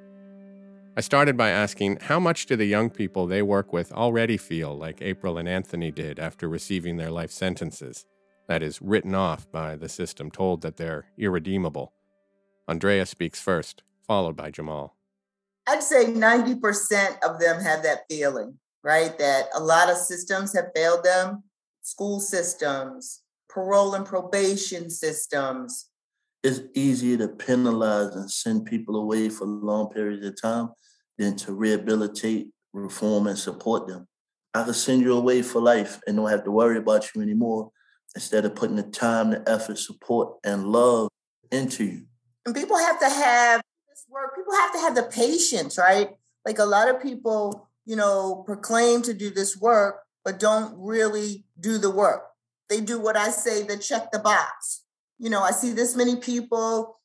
I 0.97 1.01
started 1.01 1.35
by 1.35 1.49
asking 1.49 1.97
how 2.03 2.21
much 2.21 2.45
do 2.45 2.55
the 2.55 2.63
young 2.63 2.89
people 2.89 3.27
they 3.27 3.41
work 3.41 3.73
with 3.73 3.91
already 3.91 4.37
feel 4.37 4.73
like 4.77 5.01
April 5.01 5.37
and 5.37 5.47
Anthony 5.47 5.91
did 5.91 6.19
after 6.19 6.47
receiving 6.47 6.95
their 6.95 7.11
life 7.11 7.31
sentences? 7.31 8.05
That 8.47 8.63
is, 8.63 8.81
written 8.81 9.13
off 9.13 9.51
by 9.51 9.75
the 9.75 9.89
system, 9.89 10.31
told 10.31 10.61
that 10.61 10.77
they're 10.77 11.07
irredeemable. 11.17 11.91
Andrea 12.65 13.05
speaks 13.05 13.41
first, 13.41 13.83
followed 14.07 14.37
by 14.37 14.51
Jamal. 14.51 14.95
I'd 15.67 15.83
say 15.83 16.05
90% 16.05 17.17
of 17.27 17.41
them 17.41 17.61
have 17.61 17.83
that 17.83 18.03
feeling, 18.09 18.57
right? 18.81 19.17
That 19.19 19.47
a 19.53 19.59
lot 19.59 19.89
of 19.89 19.97
systems 19.97 20.55
have 20.55 20.67
failed 20.73 21.03
them 21.03 21.43
school 21.81 22.21
systems, 22.21 23.21
parole 23.49 23.95
and 23.95 24.05
probation 24.05 24.89
systems. 24.89 25.89
It's 26.41 26.61
easier 26.73 27.17
to 27.17 27.27
penalize 27.27 28.15
and 28.15 28.31
send 28.31 28.65
people 28.65 28.95
away 28.95 29.27
for 29.27 29.45
long 29.45 29.89
periods 29.89 30.25
of 30.25 30.41
time 30.41 30.69
than 31.17 31.35
to 31.37 31.53
rehabilitate, 31.53 32.49
reform, 32.73 33.27
and 33.27 33.37
support 33.37 33.87
them. 33.87 34.07
I 34.53 34.63
could 34.63 34.75
send 34.75 35.01
you 35.01 35.13
away 35.17 35.41
for 35.41 35.61
life 35.61 35.99
and 36.07 36.15
don't 36.17 36.29
have 36.29 36.43
to 36.45 36.51
worry 36.51 36.77
about 36.77 37.13
you 37.13 37.21
anymore 37.21 37.71
instead 38.15 38.45
of 38.45 38.55
putting 38.55 38.77
the 38.77 38.83
time, 38.83 39.31
the 39.31 39.43
effort, 39.49 39.77
support, 39.77 40.37
and 40.43 40.67
love 40.67 41.09
into 41.51 41.83
you. 41.83 42.05
And 42.45 42.55
people 42.55 42.77
have 42.77 42.99
to 42.99 43.09
have 43.09 43.61
this 43.89 44.05
work, 44.09 44.35
people 44.35 44.53
have 44.53 44.73
to 44.73 44.79
have 44.79 44.95
the 44.95 45.03
patience, 45.03 45.77
right? 45.77 46.09
Like 46.45 46.59
a 46.59 46.65
lot 46.65 46.89
of 46.89 47.01
people, 47.01 47.69
you 47.85 47.95
know, 47.95 48.43
proclaim 48.45 49.01
to 49.03 49.13
do 49.13 49.29
this 49.29 49.57
work, 49.57 50.01
but 50.23 50.39
don't 50.39 50.73
really 50.77 51.45
do 51.59 51.77
the 51.77 51.91
work. 51.91 52.23
They 52.69 52.81
do 52.81 52.99
what 52.99 53.17
I 53.17 53.29
say, 53.29 53.63
the 53.63 53.77
check 53.77 54.11
the 54.11 54.19
box. 54.19 54.83
You 55.19 55.29
know, 55.29 55.41
I 55.41 55.51
see 55.51 55.71
this 55.71 55.95
many 55.95 56.15
people, 56.15 56.99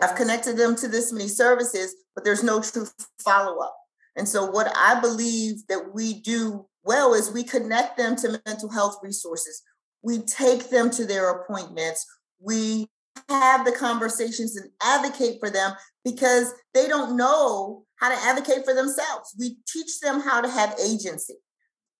I've 0.00 0.16
connected 0.16 0.56
them 0.56 0.74
to 0.76 0.88
this 0.88 1.12
many 1.12 1.28
services, 1.28 1.94
but 2.14 2.24
there's 2.24 2.42
no 2.42 2.62
true 2.62 2.86
follow 3.18 3.60
up. 3.60 3.76
And 4.16 4.28
so, 4.28 4.46
what 4.46 4.72
I 4.76 5.00
believe 5.00 5.66
that 5.68 5.94
we 5.94 6.20
do 6.20 6.66
well 6.84 7.14
is 7.14 7.30
we 7.30 7.44
connect 7.44 7.96
them 7.96 8.16
to 8.16 8.40
mental 8.46 8.70
health 8.70 8.98
resources. 9.02 9.62
We 10.02 10.20
take 10.20 10.70
them 10.70 10.90
to 10.90 11.06
their 11.06 11.30
appointments. 11.30 12.06
We 12.40 12.88
have 13.28 13.64
the 13.64 13.72
conversations 13.72 14.56
and 14.56 14.70
advocate 14.82 15.38
for 15.40 15.50
them 15.50 15.72
because 16.04 16.52
they 16.74 16.88
don't 16.88 17.16
know 17.16 17.84
how 17.96 18.08
to 18.08 18.20
advocate 18.24 18.64
for 18.64 18.74
themselves. 18.74 19.34
We 19.38 19.58
teach 19.66 20.00
them 20.00 20.20
how 20.20 20.40
to 20.40 20.48
have 20.48 20.76
agency. 20.82 21.34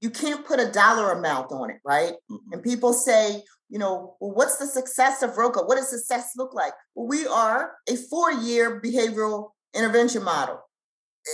You 0.00 0.10
can't 0.10 0.44
put 0.44 0.58
a 0.58 0.70
dollar 0.70 1.12
amount 1.12 1.52
on 1.52 1.70
it, 1.70 1.78
right? 1.84 2.14
Mm-hmm. 2.30 2.52
And 2.52 2.62
people 2.62 2.92
say, 2.92 3.44
you 3.72 3.78
know, 3.78 4.16
well, 4.20 4.32
what's 4.32 4.58
the 4.58 4.66
success 4.66 5.22
of 5.22 5.38
ROCA? 5.38 5.62
What 5.62 5.76
does 5.76 5.88
success 5.88 6.32
look 6.36 6.52
like? 6.52 6.74
Well, 6.94 7.06
we 7.06 7.26
are 7.26 7.72
a 7.88 7.96
four 7.96 8.30
year 8.30 8.82
behavioral 8.82 9.52
intervention 9.74 10.22
model. 10.22 10.60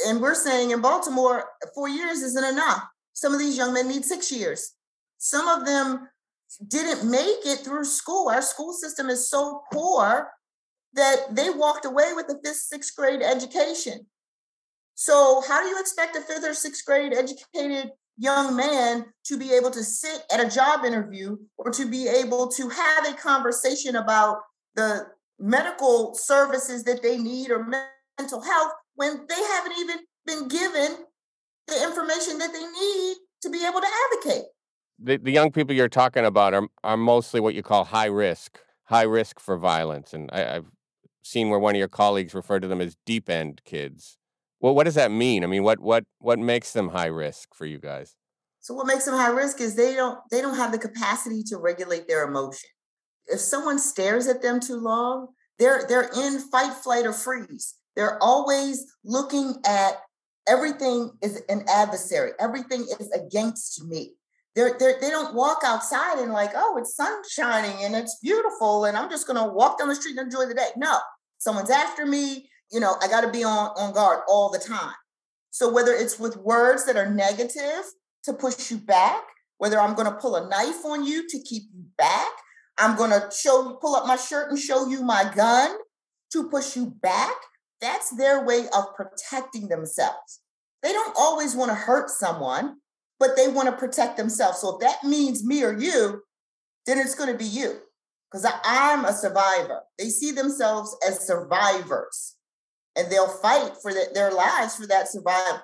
And 0.06 0.20
we're 0.20 0.36
saying 0.36 0.70
in 0.70 0.80
Baltimore, 0.80 1.46
four 1.74 1.88
years 1.88 2.22
isn't 2.22 2.44
enough. 2.44 2.84
Some 3.12 3.32
of 3.32 3.40
these 3.40 3.56
young 3.56 3.74
men 3.74 3.88
need 3.88 4.04
six 4.04 4.30
years. 4.30 4.74
Some 5.18 5.48
of 5.48 5.66
them 5.66 6.08
didn't 6.68 7.10
make 7.10 7.44
it 7.44 7.64
through 7.64 7.84
school. 7.84 8.28
Our 8.28 8.42
school 8.42 8.72
system 8.72 9.10
is 9.10 9.28
so 9.28 9.62
poor 9.72 10.30
that 10.92 11.34
they 11.34 11.50
walked 11.50 11.86
away 11.86 12.12
with 12.14 12.26
a 12.26 12.38
fifth, 12.44 12.58
sixth 12.58 12.94
grade 12.94 13.20
education. 13.20 14.06
So, 14.94 15.42
how 15.48 15.60
do 15.60 15.68
you 15.68 15.80
expect 15.80 16.14
a 16.14 16.20
fifth 16.20 16.44
or 16.44 16.54
sixth 16.54 16.84
grade 16.86 17.12
educated 17.12 17.90
young 18.18 18.56
man 18.56 19.06
to 19.24 19.38
be 19.38 19.52
able 19.52 19.70
to 19.70 19.82
sit 19.82 20.22
at 20.32 20.44
a 20.44 20.50
job 20.50 20.84
interview 20.84 21.36
or 21.56 21.70
to 21.70 21.88
be 21.88 22.08
able 22.08 22.48
to 22.48 22.68
have 22.68 23.06
a 23.06 23.14
conversation 23.14 23.96
about 23.96 24.38
the 24.74 25.06
medical 25.38 26.14
services 26.14 26.84
that 26.84 27.02
they 27.02 27.16
need 27.16 27.50
or 27.50 27.64
mental 28.18 28.40
health 28.40 28.72
when 28.96 29.24
they 29.28 29.42
haven't 29.42 29.78
even 29.78 29.98
been 30.26 30.48
given 30.48 30.96
the 31.68 31.82
information 31.84 32.38
that 32.38 32.52
they 32.52 32.66
need 32.66 33.16
to 33.42 33.50
be 33.50 33.64
able 33.64 33.80
to 33.80 33.86
advocate. 34.12 34.46
The, 34.98 35.16
the 35.18 35.30
young 35.30 35.52
people 35.52 35.76
you're 35.76 35.88
talking 35.88 36.24
about 36.24 36.54
are, 36.54 36.66
are 36.82 36.96
mostly 36.96 37.40
what 37.40 37.54
you 37.54 37.62
call 37.62 37.84
high 37.84 38.06
risk, 38.06 38.58
high 38.84 39.02
risk 39.02 39.38
for 39.38 39.56
violence. 39.56 40.12
And 40.12 40.28
I, 40.32 40.56
I've 40.56 40.66
seen 41.22 41.50
where 41.50 41.60
one 41.60 41.76
of 41.76 41.78
your 41.78 41.88
colleagues 41.88 42.34
referred 42.34 42.62
to 42.62 42.68
them 42.68 42.80
as 42.80 42.96
deep 43.06 43.30
end 43.30 43.62
kids. 43.64 44.18
Well, 44.60 44.74
what 44.74 44.84
does 44.84 44.94
that 44.94 45.10
mean? 45.10 45.44
I 45.44 45.46
mean, 45.46 45.62
what 45.62 45.80
what 45.80 46.04
what 46.18 46.38
makes 46.38 46.72
them 46.72 46.88
high 46.88 47.06
risk 47.06 47.54
for 47.54 47.66
you 47.66 47.78
guys? 47.78 48.16
So 48.60 48.74
what 48.74 48.86
makes 48.86 49.04
them 49.04 49.14
high 49.14 49.30
risk 49.30 49.60
is 49.60 49.76
they 49.76 49.94
don't 49.94 50.18
they 50.30 50.40
don't 50.40 50.56
have 50.56 50.72
the 50.72 50.78
capacity 50.78 51.42
to 51.44 51.58
regulate 51.58 52.08
their 52.08 52.24
emotion. 52.24 52.70
If 53.26 53.40
someone 53.40 53.78
stares 53.78 54.26
at 54.26 54.42
them 54.42 54.60
too 54.60 54.76
long, 54.76 55.28
they're 55.58 55.84
they're 55.88 56.10
in 56.16 56.40
fight, 56.40 56.74
flight, 56.74 57.06
or 57.06 57.12
freeze. 57.12 57.76
They're 57.94 58.22
always 58.22 58.84
looking 59.04 59.56
at 59.66 60.02
everything 60.48 61.10
is 61.22 61.42
an 61.48 61.64
adversary. 61.68 62.32
Everything 62.40 62.86
is 62.98 63.10
against 63.10 63.84
me. 63.84 64.14
They're, 64.54 64.76
they're, 64.78 64.98
they 65.00 65.10
don't 65.10 65.34
walk 65.34 65.58
outside 65.64 66.18
and 66.18 66.32
like, 66.32 66.50
oh, 66.56 66.78
it's 66.78 66.96
sun 66.96 67.22
shining 67.30 67.84
and 67.84 67.94
it's 67.94 68.18
beautiful, 68.22 68.86
and 68.86 68.96
I'm 68.96 69.10
just 69.10 69.26
gonna 69.26 69.52
walk 69.52 69.78
down 69.78 69.88
the 69.88 69.94
street 69.94 70.16
and 70.16 70.26
enjoy 70.26 70.46
the 70.46 70.54
day. 70.54 70.68
No, 70.76 70.98
someone's 71.38 71.70
after 71.70 72.06
me 72.06 72.47
you 72.70 72.80
know, 72.80 72.96
I 73.02 73.08
got 73.08 73.22
to 73.22 73.30
be 73.30 73.44
on, 73.44 73.70
on 73.76 73.92
guard 73.94 74.20
all 74.28 74.50
the 74.50 74.58
time. 74.58 74.94
So 75.50 75.72
whether 75.72 75.92
it's 75.92 76.18
with 76.18 76.36
words 76.36 76.84
that 76.86 76.96
are 76.96 77.10
negative 77.10 77.84
to 78.24 78.32
push 78.32 78.70
you 78.70 78.78
back, 78.78 79.22
whether 79.56 79.80
I'm 79.80 79.94
going 79.94 80.08
to 80.08 80.18
pull 80.18 80.36
a 80.36 80.48
knife 80.48 80.84
on 80.84 81.04
you 81.04 81.26
to 81.28 81.38
keep 81.40 81.64
you 81.74 81.84
back, 81.96 82.30
I'm 82.78 82.96
going 82.96 83.10
to 83.10 83.28
show 83.34 83.68
you, 83.68 83.78
pull 83.80 83.96
up 83.96 84.06
my 84.06 84.16
shirt 84.16 84.50
and 84.50 84.58
show 84.58 84.88
you 84.88 85.02
my 85.02 85.30
gun 85.34 85.76
to 86.32 86.48
push 86.48 86.76
you 86.76 86.86
back. 86.86 87.34
That's 87.80 88.10
their 88.10 88.44
way 88.44 88.66
of 88.76 88.94
protecting 88.94 89.68
themselves. 89.68 90.40
They 90.82 90.92
don't 90.92 91.16
always 91.18 91.56
want 91.56 91.70
to 91.70 91.74
hurt 91.74 92.10
someone, 92.10 92.76
but 93.18 93.36
they 93.36 93.48
want 93.48 93.68
to 93.68 93.76
protect 93.76 94.16
themselves. 94.16 94.60
So 94.60 94.76
if 94.76 94.80
that 94.80 95.02
means 95.02 95.44
me 95.44 95.64
or 95.64 95.76
you, 95.76 96.22
then 96.86 96.98
it's 96.98 97.14
going 97.14 97.32
to 97.32 97.38
be 97.38 97.44
you 97.44 97.80
because 98.30 98.46
I'm 98.64 99.04
a 99.04 99.12
survivor. 99.12 99.82
They 99.98 100.08
see 100.08 100.30
themselves 100.30 100.96
as 101.06 101.26
survivors 101.26 102.36
and 102.96 103.10
they'll 103.10 103.28
fight 103.28 103.72
for 103.80 103.92
the, 103.92 104.08
their 104.14 104.30
lives 104.30 104.76
for 104.76 104.86
that 104.86 105.08
survival. 105.08 105.62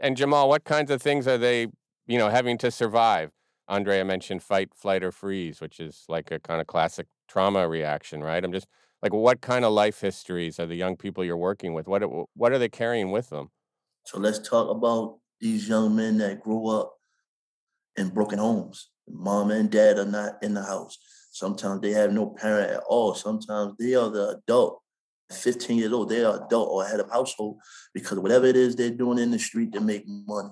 And 0.00 0.16
Jamal, 0.16 0.48
what 0.48 0.64
kinds 0.64 0.90
of 0.90 1.00
things 1.00 1.26
are 1.28 1.38
they, 1.38 1.68
you 2.06 2.18
know, 2.18 2.28
having 2.28 2.58
to 2.58 2.70
survive? 2.70 3.30
Andrea 3.68 4.04
mentioned 4.04 4.42
fight, 4.42 4.70
flight, 4.74 5.02
or 5.02 5.10
freeze, 5.10 5.60
which 5.60 5.80
is 5.80 6.04
like 6.08 6.30
a 6.30 6.38
kind 6.38 6.60
of 6.60 6.66
classic 6.66 7.06
trauma 7.28 7.66
reaction, 7.68 8.22
right? 8.22 8.44
I'm 8.44 8.52
just 8.52 8.66
like, 9.02 9.12
what 9.12 9.40
kind 9.40 9.64
of 9.64 9.72
life 9.72 10.00
histories 10.00 10.60
are 10.60 10.66
the 10.66 10.74
young 10.74 10.96
people 10.96 11.24
you're 11.24 11.36
working 11.36 11.72
with? 11.72 11.86
What 11.86 12.02
what 12.34 12.52
are 12.52 12.58
they 12.58 12.68
carrying 12.68 13.10
with 13.10 13.30
them? 13.30 13.50
So 14.04 14.18
let's 14.18 14.38
talk 14.38 14.68
about 14.68 15.18
these 15.40 15.68
young 15.68 15.96
men 15.96 16.18
that 16.18 16.42
grew 16.42 16.68
up 16.68 16.94
in 17.96 18.08
broken 18.08 18.38
homes. 18.38 18.90
Mom 19.08 19.50
and 19.50 19.70
dad 19.70 19.98
are 19.98 20.04
not 20.04 20.42
in 20.42 20.54
the 20.54 20.62
house. 20.62 20.98
Sometimes 21.32 21.80
they 21.80 21.92
have 21.92 22.12
no 22.12 22.26
parent 22.26 22.70
at 22.70 22.82
all. 22.86 23.14
Sometimes 23.14 23.74
they 23.78 23.94
are 23.94 24.10
the 24.10 24.38
adult 24.38 24.80
15 25.34 25.78
years 25.78 25.92
old, 25.92 26.08
they 26.08 26.24
are 26.24 26.44
adult 26.44 26.68
or 26.70 26.84
head 26.84 27.00
of 27.00 27.10
household 27.10 27.58
because 27.92 28.18
whatever 28.18 28.46
it 28.46 28.56
is 28.56 28.76
they're 28.76 28.90
doing 28.90 29.18
in 29.18 29.30
the 29.30 29.38
street 29.38 29.72
to 29.72 29.80
make 29.80 30.04
money. 30.06 30.50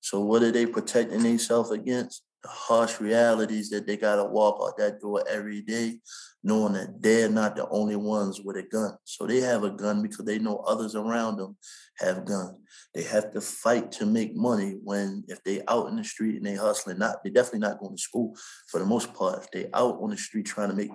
So 0.00 0.20
what 0.20 0.42
are 0.42 0.52
they 0.52 0.66
protecting 0.66 1.22
themselves 1.22 1.70
against? 1.70 2.22
The 2.42 2.48
harsh 2.48 3.00
realities 3.00 3.68
that 3.70 3.86
they 3.86 3.96
gotta 3.96 4.24
walk 4.24 4.60
out 4.62 4.78
that 4.78 5.00
door 5.00 5.24
every 5.28 5.60
day, 5.60 5.98
knowing 6.44 6.74
that 6.74 7.02
they're 7.02 7.28
not 7.28 7.56
the 7.56 7.68
only 7.68 7.96
ones 7.96 8.40
with 8.40 8.56
a 8.56 8.62
gun. 8.62 8.92
So 9.02 9.26
they 9.26 9.40
have 9.40 9.64
a 9.64 9.70
gun 9.70 10.02
because 10.02 10.24
they 10.24 10.38
know 10.38 10.58
others 10.58 10.94
around 10.94 11.38
them 11.38 11.56
have 11.98 12.24
guns. 12.24 12.56
They 12.94 13.02
have 13.02 13.32
to 13.32 13.40
fight 13.40 13.90
to 13.92 14.06
make 14.06 14.36
money 14.36 14.76
when 14.84 15.24
if 15.26 15.42
they 15.42 15.62
out 15.66 15.88
in 15.88 15.96
the 15.96 16.04
street 16.04 16.36
and 16.36 16.46
they 16.46 16.54
hustling, 16.54 16.98
not 16.98 17.24
they 17.24 17.30
definitely 17.30 17.60
not 17.60 17.80
going 17.80 17.96
to 17.96 18.02
school 18.02 18.36
for 18.68 18.78
the 18.78 18.86
most 18.86 19.12
part. 19.14 19.42
If 19.42 19.50
they 19.50 19.66
out 19.74 19.98
on 20.00 20.10
the 20.10 20.16
street 20.16 20.46
trying 20.46 20.70
to 20.70 20.76
make 20.76 20.90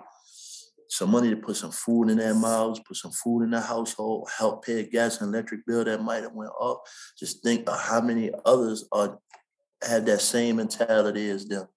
some 0.94 1.12
money 1.12 1.30
to 1.30 1.36
put 1.36 1.56
some 1.56 1.72
food 1.72 2.10
in 2.10 2.18
their 2.18 2.36
mouths, 2.36 2.80
put 2.86 2.98
some 2.98 3.12
food 3.12 3.44
in 3.44 3.52
their 3.52 3.62
household, 3.62 4.30
help 4.38 4.66
pay 4.66 4.80
a 4.80 4.84
gas 4.84 5.22
and 5.22 5.34
electric 5.34 5.66
bill 5.66 5.84
that 5.84 6.02
might 6.02 6.24
have 6.24 6.34
went 6.34 6.52
up. 6.62 6.84
Just 7.18 7.44
think 7.44 7.68
of 7.70 7.80
how 7.80 8.02
many 8.02 8.32
others 8.46 8.86
are 8.92 9.20
have 9.88 10.06
that 10.06 10.22
same 10.22 10.58
mentality 10.58 11.30
as 11.30 11.46
them. 11.46 11.68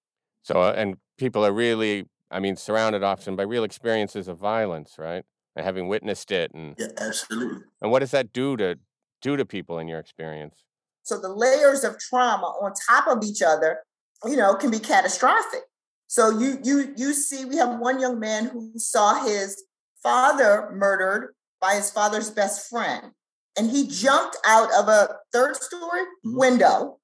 So, 0.42 0.60
uh, 0.62 0.74
and 0.76 0.96
people 1.18 1.44
are 1.44 1.52
really, 1.52 2.06
I 2.30 2.38
mean, 2.38 2.56
surrounded 2.56 3.02
often 3.02 3.34
by 3.34 3.42
real 3.42 3.64
experiences 3.64 4.28
of 4.28 4.38
violence, 4.38 4.94
right? 4.96 5.24
and 5.56 5.64
having 5.64 5.88
witnessed 5.88 6.30
it 6.30 6.52
and 6.54 6.76
Yeah, 6.78 6.88
absolutely. 6.98 7.62
and 7.80 7.90
what 7.90 8.00
does 8.00 8.10
that 8.12 8.32
do 8.32 8.56
to 8.58 8.78
do 9.22 9.36
to 9.36 9.44
people 9.44 9.78
in 9.78 9.88
your 9.88 9.98
experience? 9.98 10.62
So 11.02 11.18
the 11.18 11.28
layers 11.28 11.82
of 11.82 11.98
trauma 11.98 12.46
on 12.60 12.72
top 12.88 13.08
of 13.08 13.24
each 13.24 13.42
other, 13.42 13.78
you 14.24 14.36
know, 14.36 14.54
can 14.54 14.70
be 14.70 14.78
catastrophic. 14.78 15.62
So 16.08 16.30
you 16.38 16.58
you 16.62 16.94
you 16.96 17.12
see, 17.12 17.44
we 17.44 17.56
have 17.56 17.78
one 17.78 18.00
young 18.00 18.20
man 18.20 18.46
who 18.46 18.72
saw 18.76 19.24
his 19.24 19.62
father 20.02 20.70
murdered 20.72 21.34
by 21.60 21.74
his 21.74 21.90
father's 21.90 22.30
best 22.30 22.68
friend, 22.70 23.12
and 23.58 23.70
he 23.70 23.86
jumped 23.88 24.36
out 24.46 24.72
of 24.72 24.88
a 24.88 25.16
third 25.32 25.56
story 25.56 26.02
Mhm. 26.24 26.36
window 26.38 27.00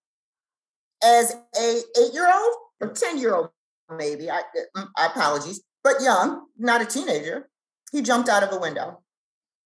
as 1.03 1.35
a 1.57 1.83
eight 1.99 2.13
year 2.13 2.31
old 2.33 2.57
or 2.81 2.89
ten 2.95 3.19
year 3.19 3.35
old, 3.35 3.51
maybe. 3.91 4.31
I, 4.31 4.43
mm, 4.77 4.89
I 4.97 5.07
apologies, 5.07 5.61
but 5.83 6.01
young, 6.01 6.47
not 6.57 6.81
a 6.81 6.87
teenager. 6.87 7.51
He 7.91 8.03
jumped 8.03 8.29
out 8.29 8.43
of 8.45 8.53
a 8.53 8.59
window. 8.59 9.03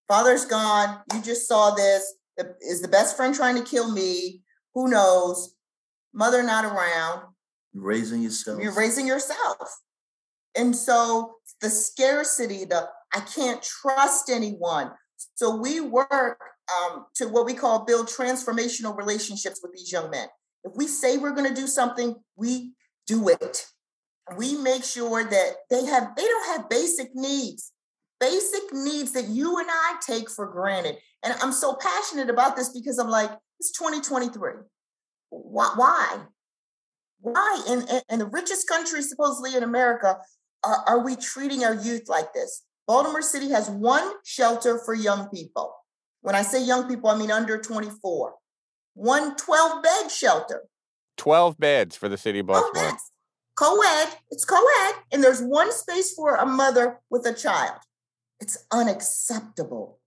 Father's 0.09 0.45
gone. 0.47 1.03
You 1.13 1.21
just 1.21 1.47
saw 1.47 1.73
this. 1.73 2.15
Is 2.61 2.81
the 2.81 2.89
best 2.89 3.17
friend 3.17 3.35
trying 3.35 3.57
to 3.57 3.63
kill 3.63 3.91
me? 3.91 4.43
Who 4.75 4.89
knows? 4.89 5.55
Mother 6.13 6.43
not 6.43 6.65
around. 6.65 7.35
Raising 7.77 8.23
yourself. 8.23 8.63
You're 8.63 8.75
raising 8.75 9.07
yourself. 9.07 9.81
And 10.57 10.75
so 10.75 11.35
the 11.61 11.69
scarcity, 11.69 12.65
the 12.65 12.89
I 13.15 13.21
can't 13.21 13.63
trust 13.63 14.31
anyone. 14.31 14.93
So 15.35 15.57
we 15.57 15.81
work 15.81 16.41
um, 16.75 17.07
to 17.17 17.27
what 17.29 17.47
we 17.47 17.55
call 17.55 17.85
build 17.85 18.09
transformational 18.09 18.97
relationships 18.97 19.61
with 19.63 19.73
these 19.73 19.93
young 19.93 20.11
men. 20.11 20.29
If 20.65 20.73
we 20.75 20.87
say 20.87 21.17
we're 21.17 21.35
going 21.35 21.49
to 21.49 21.55
do 21.55 21.67
something, 21.67 22.17
we 22.37 22.73
do 23.07 23.29
it. 23.29 23.67
We 24.37 24.57
make 24.57 24.83
sure 24.83 25.23
that 25.23 25.51
they 25.71 25.85
have 25.85 26.17
they 26.17 26.25
don't 26.25 26.59
have 26.59 26.69
basic 26.69 27.15
needs, 27.15 27.73
basic 28.19 28.73
needs 28.73 29.13
that 29.13 29.29
you 29.29 29.59
and 29.59 29.69
I 29.71 29.97
take 30.05 30.29
for 30.31 30.51
granted. 30.51 30.97
And 31.23 31.35
I'm 31.41 31.53
so 31.53 31.77
passionate 31.81 32.31
about 32.31 32.57
this 32.57 32.71
because 32.71 32.99
I'm 32.99 33.09
like, 33.09 33.31
it's 33.61 33.71
2023. 33.73 34.53
Why? 35.31 36.19
Why? 37.21 37.65
In, 37.69 37.87
in, 38.11 38.19
the 38.19 38.27
richest 38.27 38.69
country, 38.69 39.03
supposedly 39.03 39.57
in 39.57 39.63
America, 39.63 40.19
are, 40.65 40.85
are 40.87 41.05
we 41.05 41.17
treating 41.17 41.65
our 41.65 41.75
youth 41.75 42.09
like 42.09 42.33
this? 42.33 42.63
Baltimore 42.87 43.23
City 43.23 43.51
has 43.51 43.69
one 43.69 44.13
shelter 44.25 44.79
for 44.79 44.95
young 44.95 45.29
people. 45.29 45.75
When 46.21 46.35
I 46.35 46.43
say 46.43 46.63
young 46.63 46.89
people, 46.89 47.11
I 47.11 47.19
mean 47.19 47.31
under 47.31 47.59
24. 47.59 48.35
One 48.95 49.37
12 49.37 49.83
bed 49.83 50.11
shelter. 50.11 50.63
12 51.17 51.59
beds 51.59 51.97
for 51.97 52.09
the 52.09 52.17
city 52.17 52.41
of 52.41 52.47
12 52.47 52.63
Baltimore. 52.63 52.91
beds. 52.91 53.13
Co-ed. 53.57 54.09
It's 54.31 54.45
co-ed. 54.45 54.95
And 55.13 55.23
there's 55.23 55.41
one 55.41 55.73
space 55.73 56.13
for 56.15 56.37
a 56.37 56.47
mother 56.47 57.01
with 57.11 57.27
a 57.27 57.33
child. 57.33 57.79
It's 58.39 58.59
unacceptable. 58.71 59.99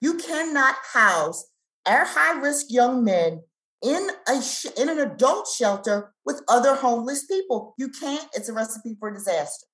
You 0.00 0.14
cannot 0.14 0.76
house 0.92 1.46
our 1.86 2.04
high-risk 2.04 2.66
young 2.68 3.04
men 3.04 3.42
in 3.84 4.08
a 4.26 4.42
sh- 4.42 4.66
in 4.76 4.88
an 4.88 4.98
adult 4.98 5.46
shelter 5.46 6.14
with 6.24 6.42
other 6.48 6.74
homeless 6.74 7.26
people. 7.26 7.74
You 7.78 7.90
can't. 7.90 8.26
It's 8.34 8.48
a 8.48 8.52
recipe 8.52 8.96
for 8.98 9.12
disaster. 9.12 9.66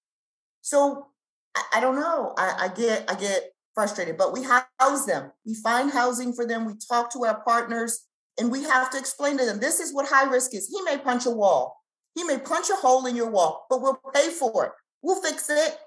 So 0.61 1.07
I, 1.55 1.63
I 1.77 1.81
don't 1.81 1.97
know. 1.97 2.35
I, 2.37 2.55
I 2.59 2.69
get 2.69 3.11
I 3.11 3.15
get 3.15 3.53
frustrated, 3.75 4.19
but 4.19 4.33
we 4.33 4.43
house 4.43 5.07
them. 5.07 5.31
We 5.47 5.55
find 5.55 5.91
housing 5.91 6.33
for 6.33 6.45
them. 6.45 6.67
We 6.67 6.75
talk 6.89 7.13
to 7.13 7.25
our 7.25 7.41
partners, 7.43 8.07
and 8.39 8.51
we 8.51 8.65
have 8.65 8.91
to 8.91 8.99
explain 8.99 9.39
to 9.39 9.47
them 9.47 9.61
this 9.61 9.79
is 9.81 9.95
what 9.95 10.09
high 10.09 10.29
risk 10.29 10.55
is. 10.55 10.69
He 10.69 10.83
may 10.83 10.99
punch 10.99 11.25
a 11.27 11.31
wall. 11.31 11.77
He 12.17 12.25
may 12.25 12.39
punch 12.39 12.69
a 12.71 12.75
hole 12.75 13.07
in 13.07 13.15
your 13.15 13.31
wall, 13.31 13.67
but 13.71 13.81
we'll 13.81 14.01
pay 14.13 14.31
for 14.31 14.67
it. 14.67 14.73
We'll 15.03 15.23
fix 15.23 15.49
it. 15.49 15.79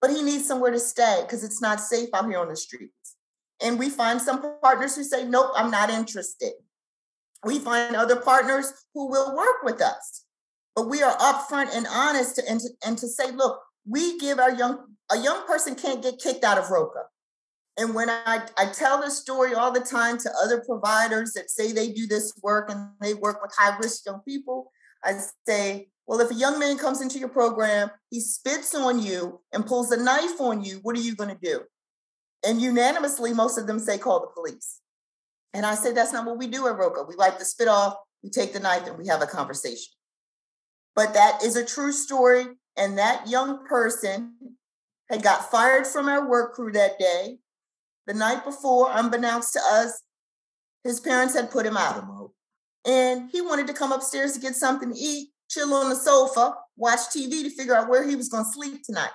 But 0.00 0.10
he 0.10 0.22
needs 0.22 0.46
somewhere 0.46 0.72
to 0.72 0.80
stay 0.80 1.20
because 1.22 1.44
it's 1.44 1.62
not 1.62 1.78
safe 1.78 2.08
out 2.14 2.26
here 2.26 2.38
on 2.38 2.48
the 2.48 2.56
streets. 2.56 3.16
And 3.62 3.78
we 3.78 3.90
find 3.90 4.20
some 4.20 4.42
partners 4.62 4.96
who 4.96 5.04
say, 5.04 5.26
nope, 5.26 5.52
I'm 5.54 5.70
not 5.70 5.90
interested. 5.90 6.52
We 7.44 7.58
find 7.58 7.96
other 7.96 8.16
partners 8.16 8.72
who 8.94 9.08
will 9.08 9.36
work 9.36 9.62
with 9.62 9.80
us. 9.80 10.24
But 10.76 10.88
we 10.88 11.02
are 11.02 11.16
upfront 11.16 11.74
and 11.74 11.86
honest 11.90 12.36
to, 12.36 12.42
and, 12.48 12.60
to, 12.60 12.68
and 12.86 12.98
to 12.98 13.08
say, 13.08 13.32
look, 13.32 13.60
we 13.88 14.18
give 14.18 14.38
our 14.38 14.54
young, 14.54 14.86
a 15.10 15.18
young 15.18 15.46
person 15.46 15.74
can't 15.74 16.02
get 16.02 16.18
kicked 16.18 16.44
out 16.44 16.58
of 16.58 16.70
Roca. 16.70 17.04
And 17.76 17.94
when 17.94 18.10
I, 18.10 18.46
I 18.58 18.66
tell 18.66 19.00
this 19.00 19.18
story 19.18 19.54
all 19.54 19.72
the 19.72 19.80
time 19.80 20.18
to 20.18 20.30
other 20.42 20.62
providers 20.66 21.32
that 21.32 21.50
say 21.50 21.72
they 21.72 21.92
do 21.92 22.06
this 22.06 22.32
work 22.42 22.70
and 22.70 22.90
they 23.00 23.14
work 23.14 23.40
with 23.42 23.52
high 23.56 23.76
risk 23.78 24.04
young 24.06 24.20
people, 24.26 24.70
I 25.02 25.14
say, 25.46 25.88
well, 26.06 26.20
if 26.20 26.30
a 26.30 26.34
young 26.34 26.58
man 26.58 26.76
comes 26.76 27.00
into 27.00 27.18
your 27.18 27.28
program, 27.28 27.90
he 28.10 28.20
spits 28.20 28.74
on 28.74 29.00
you 29.00 29.40
and 29.52 29.64
pulls 29.64 29.92
a 29.92 30.02
knife 30.02 30.40
on 30.40 30.62
you, 30.62 30.80
what 30.82 30.96
are 30.96 31.00
you 31.00 31.14
going 31.14 31.30
to 31.30 31.38
do? 31.40 31.60
And 32.44 32.60
unanimously, 32.60 33.32
most 33.32 33.58
of 33.58 33.66
them 33.66 33.78
say, 33.78 33.96
call 33.96 34.20
the 34.20 34.26
police. 34.34 34.79
And 35.52 35.66
I 35.66 35.74
say, 35.74 35.92
that's 35.92 36.12
not 36.12 36.26
what 36.26 36.38
we 36.38 36.46
do 36.46 36.68
at 36.68 36.76
Roca. 36.76 37.04
We 37.08 37.16
wipe 37.16 37.38
the 37.38 37.44
spit 37.44 37.68
off, 37.68 37.94
we 38.22 38.30
take 38.30 38.52
the 38.52 38.60
knife, 38.60 38.86
and 38.86 38.96
we 38.98 39.06
have 39.08 39.22
a 39.22 39.26
conversation. 39.26 39.92
But 40.94 41.14
that 41.14 41.42
is 41.42 41.56
a 41.56 41.64
true 41.64 41.92
story. 41.92 42.46
And 42.76 42.98
that 42.98 43.28
young 43.28 43.66
person 43.66 44.34
had 45.08 45.22
got 45.22 45.50
fired 45.50 45.86
from 45.86 46.08
our 46.08 46.28
work 46.28 46.54
crew 46.54 46.72
that 46.72 46.98
day. 46.98 47.38
The 48.06 48.14
night 48.14 48.44
before, 48.44 48.90
unbeknownst 48.92 49.52
to 49.54 49.60
us, 49.70 50.02
his 50.84 51.00
parents 51.00 51.34
had 51.34 51.50
put 51.50 51.66
him 51.66 51.74
Put 51.74 51.82
out. 51.82 51.96
'em 51.98 52.10
out. 52.10 52.30
And 52.86 53.30
he 53.30 53.40
wanted 53.40 53.66
to 53.66 53.74
come 53.74 53.92
upstairs 53.92 54.32
to 54.32 54.40
get 54.40 54.56
something 54.56 54.92
to 54.92 54.98
eat, 54.98 55.30
chill 55.50 55.74
on 55.74 55.90
the 55.90 55.96
sofa, 55.96 56.54
watch 56.76 57.00
TV 57.14 57.42
to 57.42 57.50
figure 57.50 57.74
out 57.74 57.88
where 57.88 58.08
he 58.08 58.16
was 58.16 58.28
going 58.28 58.44
to 58.44 58.50
sleep 58.50 58.82
tonight. 58.84 59.10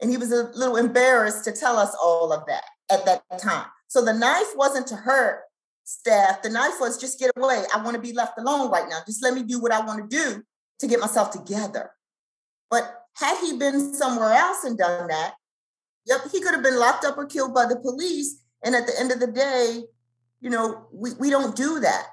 And 0.00 0.10
he 0.10 0.16
was 0.16 0.32
a 0.32 0.50
little 0.54 0.76
embarrassed 0.76 1.44
to 1.44 1.52
tell 1.52 1.78
us 1.78 1.94
all 2.02 2.32
of 2.32 2.46
that 2.46 2.64
at 2.90 3.04
that 3.04 3.22
time. 3.38 3.66
So 3.88 4.04
the 4.04 4.12
knife 4.12 4.56
wasn't 4.56 4.86
to 4.88 4.96
hurt 4.96 5.42
staff. 5.84 6.42
The 6.42 6.50
knife 6.50 6.74
was 6.80 6.98
just 6.98 7.18
get 7.18 7.30
away. 7.36 7.64
I 7.74 7.82
want 7.82 7.94
to 7.94 8.02
be 8.02 8.12
left 8.12 8.38
alone 8.38 8.70
right 8.70 8.88
now. 8.88 9.00
Just 9.06 9.22
let 9.22 9.34
me 9.34 9.42
do 9.42 9.60
what 9.60 9.72
I 9.72 9.84
want 9.84 10.10
to 10.10 10.16
do 10.16 10.42
to 10.80 10.86
get 10.86 11.00
myself 11.00 11.30
together. 11.30 11.90
But 12.70 12.92
had 13.14 13.38
he 13.40 13.56
been 13.56 13.94
somewhere 13.94 14.32
else 14.32 14.64
and 14.64 14.76
done 14.76 15.08
that, 15.08 15.34
yep, 16.06 16.20
he 16.32 16.40
could 16.40 16.54
have 16.54 16.62
been 16.62 16.78
locked 16.78 17.04
up 17.04 17.16
or 17.16 17.26
killed 17.26 17.54
by 17.54 17.66
the 17.66 17.76
police. 17.76 18.40
And 18.64 18.74
at 18.74 18.86
the 18.86 18.98
end 18.98 19.12
of 19.12 19.20
the 19.20 19.28
day, 19.28 19.84
you 20.40 20.50
know, 20.50 20.88
we, 20.92 21.12
we 21.14 21.30
don't 21.30 21.54
do 21.54 21.80
that. 21.80 22.06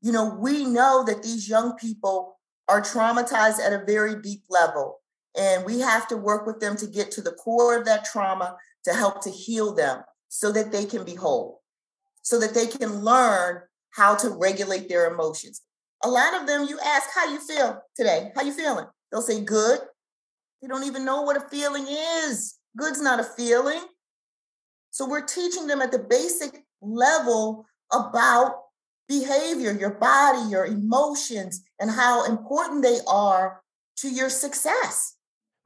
You 0.00 0.12
know, 0.12 0.34
we 0.38 0.64
know 0.64 1.04
that 1.06 1.22
these 1.22 1.48
young 1.48 1.76
people 1.76 2.38
are 2.68 2.80
traumatized 2.80 3.58
at 3.60 3.72
a 3.72 3.84
very 3.84 4.20
deep 4.20 4.42
level. 4.48 5.00
And 5.36 5.64
we 5.64 5.80
have 5.80 6.08
to 6.08 6.16
work 6.16 6.46
with 6.46 6.60
them 6.60 6.76
to 6.76 6.86
get 6.86 7.10
to 7.12 7.22
the 7.22 7.32
core 7.32 7.76
of 7.76 7.84
that 7.84 8.04
trauma 8.04 8.56
to 8.84 8.92
help 8.92 9.22
to 9.22 9.30
heal 9.30 9.74
them 9.74 10.02
so 10.28 10.52
that 10.52 10.72
they 10.72 10.84
can 10.84 11.04
be 11.04 11.14
whole, 11.14 11.57
so 12.22 12.38
that 12.40 12.54
they 12.54 12.66
can 12.66 13.02
learn 13.04 13.62
how 13.90 14.14
to 14.16 14.30
regulate 14.30 14.88
their 14.88 15.12
emotions. 15.12 15.62
A 16.04 16.08
lot 16.08 16.40
of 16.40 16.46
them, 16.46 16.66
you 16.68 16.78
ask, 16.84 17.08
how 17.14 17.26
you 17.30 17.40
feel 17.40 17.82
today? 17.96 18.30
How 18.36 18.42
you 18.42 18.52
feeling? 18.52 18.86
They'll 19.10 19.22
say 19.22 19.40
good. 19.40 19.80
They 20.62 20.68
don't 20.68 20.84
even 20.84 21.04
know 21.04 21.22
what 21.22 21.36
a 21.36 21.48
feeling 21.48 21.86
is. 21.88 22.56
Good's 22.76 23.00
not 23.00 23.20
a 23.20 23.24
feeling. 23.24 23.80
So 24.90 25.08
we're 25.08 25.24
teaching 25.24 25.66
them 25.66 25.80
at 25.80 25.92
the 25.92 25.98
basic 25.98 26.64
level 26.80 27.66
about 27.92 28.56
behavior, 29.08 29.72
your 29.72 29.94
body, 29.94 30.50
your 30.50 30.66
emotions, 30.66 31.62
and 31.80 31.90
how 31.90 32.24
important 32.26 32.82
they 32.82 32.98
are 33.08 33.62
to 33.96 34.08
your 34.08 34.30
success. 34.30 35.14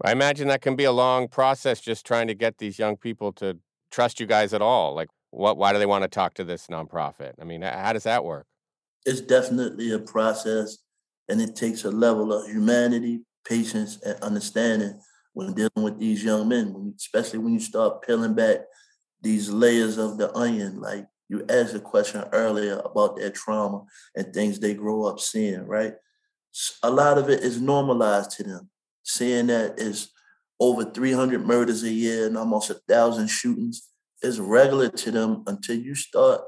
I 0.05 0.13
imagine 0.13 0.49
that 0.49 0.63
can 0.63 0.77
be 0.77 0.85
a 0.85 0.93
long 0.93 1.29
process 1.29 1.81
just 1.81 2.07
trying 2.07 2.27
to 2.29 2.35
get 2.35 2.59
these 2.59 2.79
young 2.79 2.97
people 2.97 3.33
to 3.35 3.59
trust 3.91 4.21
you 4.21 4.27
guys 4.27 4.53
at 4.53 4.63
all. 4.63 4.95
Like, 4.95 5.09
what? 5.33 5.57
Why 5.57 5.73
do 5.73 5.79
they 5.79 5.87
want 5.87 6.03
to 6.03 6.09
talk 6.09 6.35
to 6.35 6.45
this 6.45 6.67
nonprofit? 6.69 7.33
I 7.41 7.45
mean, 7.45 7.63
how 7.63 7.93
does 7.93 8.05
that 8.05 8.23
work? 8.23 8.47
It's 9.05 9.21
definitely 9.21 9.91
a 9.93 9.99
process, 9.99 10.79
and 11.29 11.41
it 11.41 11.57
takes 11.57 11.85
a 11.85 11.91
level 11.91 12.33
of 12.33 12.49
humanity, 12.49 13.23
patience, 13.49 13.99
and 14.03 14.21
understanding 14.23 15.01
when 15.33 15.55
dealing 15.55 15.71
with 15.77 15.99
these 15.99 16.23
young 16.23 16.49
men. 16.49 16.95
Especially 16.97 17.39
when 17.39 17.55
you 17.55 17.61
start 17.61 18.03
peeling 18.07 18.35
back 18.35 18.59
these 19.23 19.51
layers 19.51 19.97
of 19.97 20.19
the 20.19 20.33
onion, 20.37 20.81
like 20.81 21.07
you 21.29 21.45
asked 21.49 21.75
a 21.75 21.81
question 21.81 22.25
earlier 22.33 22.81
about 22.85 23.17
their 23.17 23.31
trauma 23.31 23.85
and 24.15 24.35
things 24.35 24.61
they 24.61 24.75
grow 24.75 25.05
up 25.05 25.19
seeing, 25.19 25.67
right? 25.67 25.95
A 26.83 26.91
lot 26.91 27.17
of 27.17 27.31
it 27.31 27.41
is 27.41 27.59
normalized 27.59 28.33
to 28.33 28.43
them. 28.43 28.69
Seeing 29.03 29.47
that 29.47 29.79
is 29.79 30.11
over 30.61 30.85
300 30.85 31.45
murders 31.45 31.83
a 31.83 31.91
year 31.91 32.27
and 32.27 32.37
almost 32.37 32.69
a 32.69 32.75
thousand 32.87 33.29
shootings 33.29 33.89
is 34.23 34.41
regular 34.41 34.89
to 34.89 35.11
them 35.11 35.43
until 35.47 35.77
you 35.77 35.95
start 35.95 36.43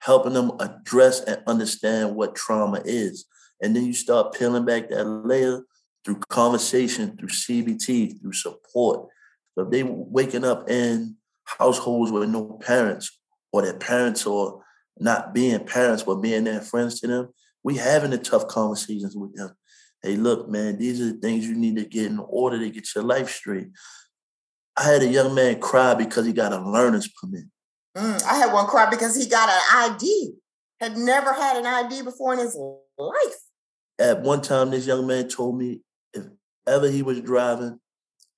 helping 0.00 0.32
them 0.32 0.52
address 0.60 1.20
and 1.20 1.42
understand 1.46 2.14
what 2.14 2.34
trauma 2.34 2.80
is. 2.84 3.26
And 3.60 3.74
then 3.74 3.84
you 3.84 3.92
start 3.92 4.34
peeling 4.34 4.64
back 4.64 4.88
that 4.88 5.04
layer 5.04 5.62
through 6.04 6.20
conversation, 6.28 7.16
through 7.16 7.28
CBT, 7.28 8.20
through 8.20 8.32
support. 8.32 9.08
So 9.54 9.64
if 9.64 9.70
they 9.70 9.82
waking 9.82 10.44
up 10.44 10.70
in 10.70 11.16
households 11.44 12.12
with 12.12 12.28
no 12.28 12.58
parents, 12.64 13.18
or 13.52 13.62
their 13.62 13.74
parents 13.74 14.26
are 14.26 14.60
not 14.98 15.32
being 15.32 15.64
parents 15.64 16.02
but 16.02 16.16
being 16.16 16.44
their 16.44 16.60
friends 16.60 17.00
to 17.00 17.06
them, 17.06 17.28
we 17.62 17.76
having 17.76 18.10
the 18.10 18.18
tough 18.18 18.46
conversations 18.46 19.16
with 19.16 19.34
them. 19.34 19.50
Hey, 20.02 20.16
look, 20.16 20.48
man, 20.48 20.78
these 20.78 21.00
are 21.00 21.12
the 21.12 21.18
things 21.18 21.46
you 21.46 21.56
need 21.56 21.76
to 21.76 21.84
get 21.84 22.06
in 22.06 22.20
order 22.20 22.58
to 22.58 22.70
get 22.70 22.94
your 22.94 23.04
life 23.04 23.30
straight. 23.30 23.68
I 24.78 24.84
had 24.84 25.02
a 25.02 25.08
young 25.08 25.34
man 25.34 25.60
cry 25.60 25.94
because 25.94 26.24
he 26.24 26.32
got 26.32 26.52
a 26.52 26.60
learner's 26.60 27.08
permit. 27.08 27.44
Mm, 27.96 28.24
I 28.24 28.36
had 28.36 28.52
one 28.52 28.66
cry 28.66 28.88
because 28.88 29.16
he 29.16 29.26
got 29.26 29.48
an 29.48 29.92
ID. 29.92 30.34
Had 30.80 30.96
never 30.96 31.32
had 31.32 31.56
an 31.56 31.66
ID 31.66 32.02
before 32.02 32.32
in 32.34 32.38
his 32.38 32.56
life. 32.96 33.34
At 33.98 34.22
one 34.22 34.40
time, 34.40 34.70
this 34.70 34.86
young 34.86 35.08
man 35.08 35.28
told 35.28 35.58
me 35.58 35.80
if 36.12 36.26
ever 36.66 36.88
he 36.88 37.02
was 37.02 37.20
driving, 37.20 37.80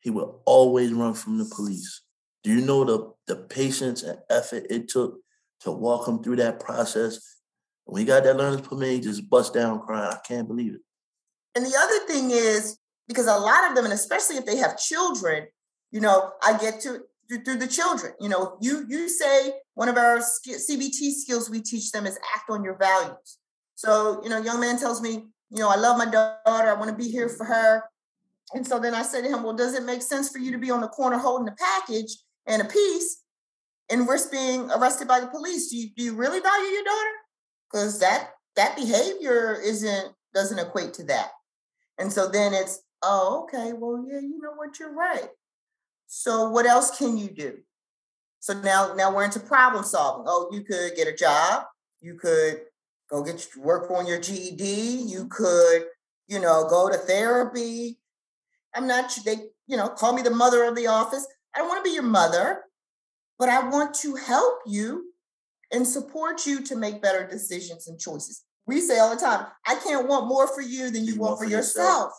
he 0.01 0.09
would 0.09 0.31
always 0.47 0.95
run 0.95 1.13
from 1.13 1.37
the 1.37 1.45
police. 1.45 2.01
Do 2.43 2.51
you 2.51 2.63
know 2.63 2.85
the, 2.85 3.13
the 3.27 3.37
patience 3.37 4.03
and 4.03 4.19
effort 4.31 4.65
it 4.71 4.89
took 4.89 5.21
to 5.61 5.71
walk 5.71 6.09
him 6.09 6.23
through 6.23 6.37
that 6.37 6.59
process? 6.59 7.21
When 7.85 8.01
he 8.01 8.07
got 8.07 8.25
that 8.25 8.39
learner's 8.39 8.63
permit, 8.63 8.93
he 8.93 9.01
just 9.01 9.29
bust 9.29 9.53
down 9.53 9.81
crying. 9.81 10.11
I 10.11 10.21
can't 10.27 10.49
believe 10.49 10.75
it. 10.75 10.81
And 11.55 11.67
the 11.67 11.77
other 11.77 12.07
thing 12.07 12.31
is, 12.31 12.79
because 13.09 13.27
a 13.27 13.37
lot 13.37 13.69
of 13.69 13.77
them, 13.77 13.85
and 13.85 13.93
especially 13.93 14.37
if 14.37 14.47
they 14.47 14.57
have 14.57 14.79
children, 14.79 15.49
you 15.91 16.01
know, 16.01 16.33
I 16.43 16.59
get 16.59 16.81
to 16.83 17.01
through, 17.29 17.59
the 17.59 17.67
children. 17.67 18.13
You 18.21 18.29
know, 18.29 18.57
you 18.61 18.85
you 18.89 19.09
say 19.09 19.55
one 19.75 19.89
of 19.89 19.97
our 19.97 20.19
CBT 20.19 21.13
skills 21.13 21.49
we 21.49 21.61
teach 21.61 21.93
them 21.93 22.07
is 22.07 22.19
act 22.35 22.51
on 22.51 22.65
your 22.65 22.77
values. 22.77 23.39
So, 23.77 24.21
you 24.23 24.29
know, 24.29 24.39
young 24.39 24.61
man 24.61 24.79
tells 24.79 25.01
me, 25.01 25.29
you 25.51 25.59
know, 25.59 25.69
I 25.69 25.77
love 25.77 25.97
my 25.97 26.05
daughter. 26.05 26.69
I 26.69 26.75
want 26.75 26.91
to 26.91 26.97
be 26.97 27.11
here 27.11 27.29
for 27.29 27.45
her. 27.45 27.85
And 28.53 28.67
so 28.67 28.79
then 28.79 28.95
I 28.95 29.03
said 29.03 29.23
to 29.23 29.29
him, 29.29 29.43
well, 29.43 29.55
does 29.55 29.75
it 29.75 29.85
make 29.85 30.03
sense 30.03 30.29
for 30.29 30.39
you 30.39 30.51
to 30.53 30.59
be 30.59 30.71
on 30.71 30.81
the 30.81 30.89
corner 30.89 31.19
holding 31.19 31.49
a 31.49 31.55
package 31.57 32.17
and 32.47 32.61
a 32.61 32.65
piece 32.65 33.23
and 33.89 34.09
risk 34.09 34.31
being 34.31 34.71
arrested 34.73 35.07
by 35.07 35.21
the 35.21 35.29
police? 35.29 35.71
Do 35.71 35.77
you, 35.77 35.91
do 35.97 36.03
you 36.03 36.15
really 36.15 36.41
value 36.41 36.69
your 36.69 36.85
daughter? 36.85 37.11
Because 37.71 38.01
that 38.01 38.31
that 38.57 38.77
behavior 38.77 39.59
isn't 39.63 40.13
doesn't 40.35 40.59
equate 40.59 40.95
to 40.95 41.05
that. 41.05 41.31
And 41.99 42.13
so 42.13 42.29
then 42.29 42.55
it's, 42.55 42.83
oh, 43.03 43.45
okay, 43.45 43.73
well, 43.73 44.05
yeah, 44.07 44.21
you 44.21 44.41
know 44.43 44.53
what, 44.57 44.79
you're 44.79 44.95
right. 44.95 45.29
So 46.13 46.51
what 46.51 46.67
else 46.67 46.97
can 46.97 47.17
you 47.17 47.29
do? 47.29 47.59
So 48.41 48.61
now, 48.61 48.95
now 48.95 49.15
we're 49.15 49.25
into 49.25 49.41
problem 49.41 49.85
solving. 49.85 50.27
Oh, 50.29 50.49
you 50.53 50.63
could 50.63 50.97
get 50.97 51.07
a 51.07 51.15
job. 51.15 51.65
You 52.01 52.15
could 52.15 52.63
go 53.09 53.23
get 53.23 53.47
work 53.57 53.91
on 53.91 54.07
your 54.07 54.21
GED. 54.21 54.65
You 54.65 55.29
could, 55.29 55.85
you 56.27 56.41
know, 56.41 56.67
go 56.69 56.91
to 56.91 56.97
therapy. 56.97 57.99
I'm 58.75 58.87
not. 58.87 59.17
They, 59.25 59.37
you 59.67 59.77
know, 59.77 59.89
call 59.89 60.13
me 60.13 60.23
the 60.23 60.31
mother 60.31 60.65
of 60.65 60.75
the 60.75 60.87
office. 60.89 61.27
I 61.55 61.59
don't 61.59 61.69
want 61.69 61.85
to 61.85 61.89
be 61.89 61.95
your 61.95 62.03
mother, 62.03 62.63
but 63.39 63.49
I 63.49 63.69
want 63.69 63.95
to 63.97 64.17
help 64.17 64.61
you 64.67 65.13
and 65.73 65.87
support 65.87 66.47
you 66.47 66.65
to 66.65 66.77
make 66.77 67.01
better 67.01 67.27
decisions 67.27 67.87
and 67.87 67.99
choices 67.99 68.45
we 68.71 68.81
say 68.81 68.99
all 68.99 69.15
the 69.15 69.21
time, 69.21 69.47
I 69.67 69.75
can't 69.77 70.09
want 70.09 70.29
more 70.29 70.47
for 70.47 70.61
you 70.61 70.91
than 70.91 71.05
you, 71.05 71.15
you 71.15 71.21
want, 71.21 71.33
want, 71.33 71.41
for 71.41 71.45
yourself. 71.45 71.87
yourself. 71.87 72.13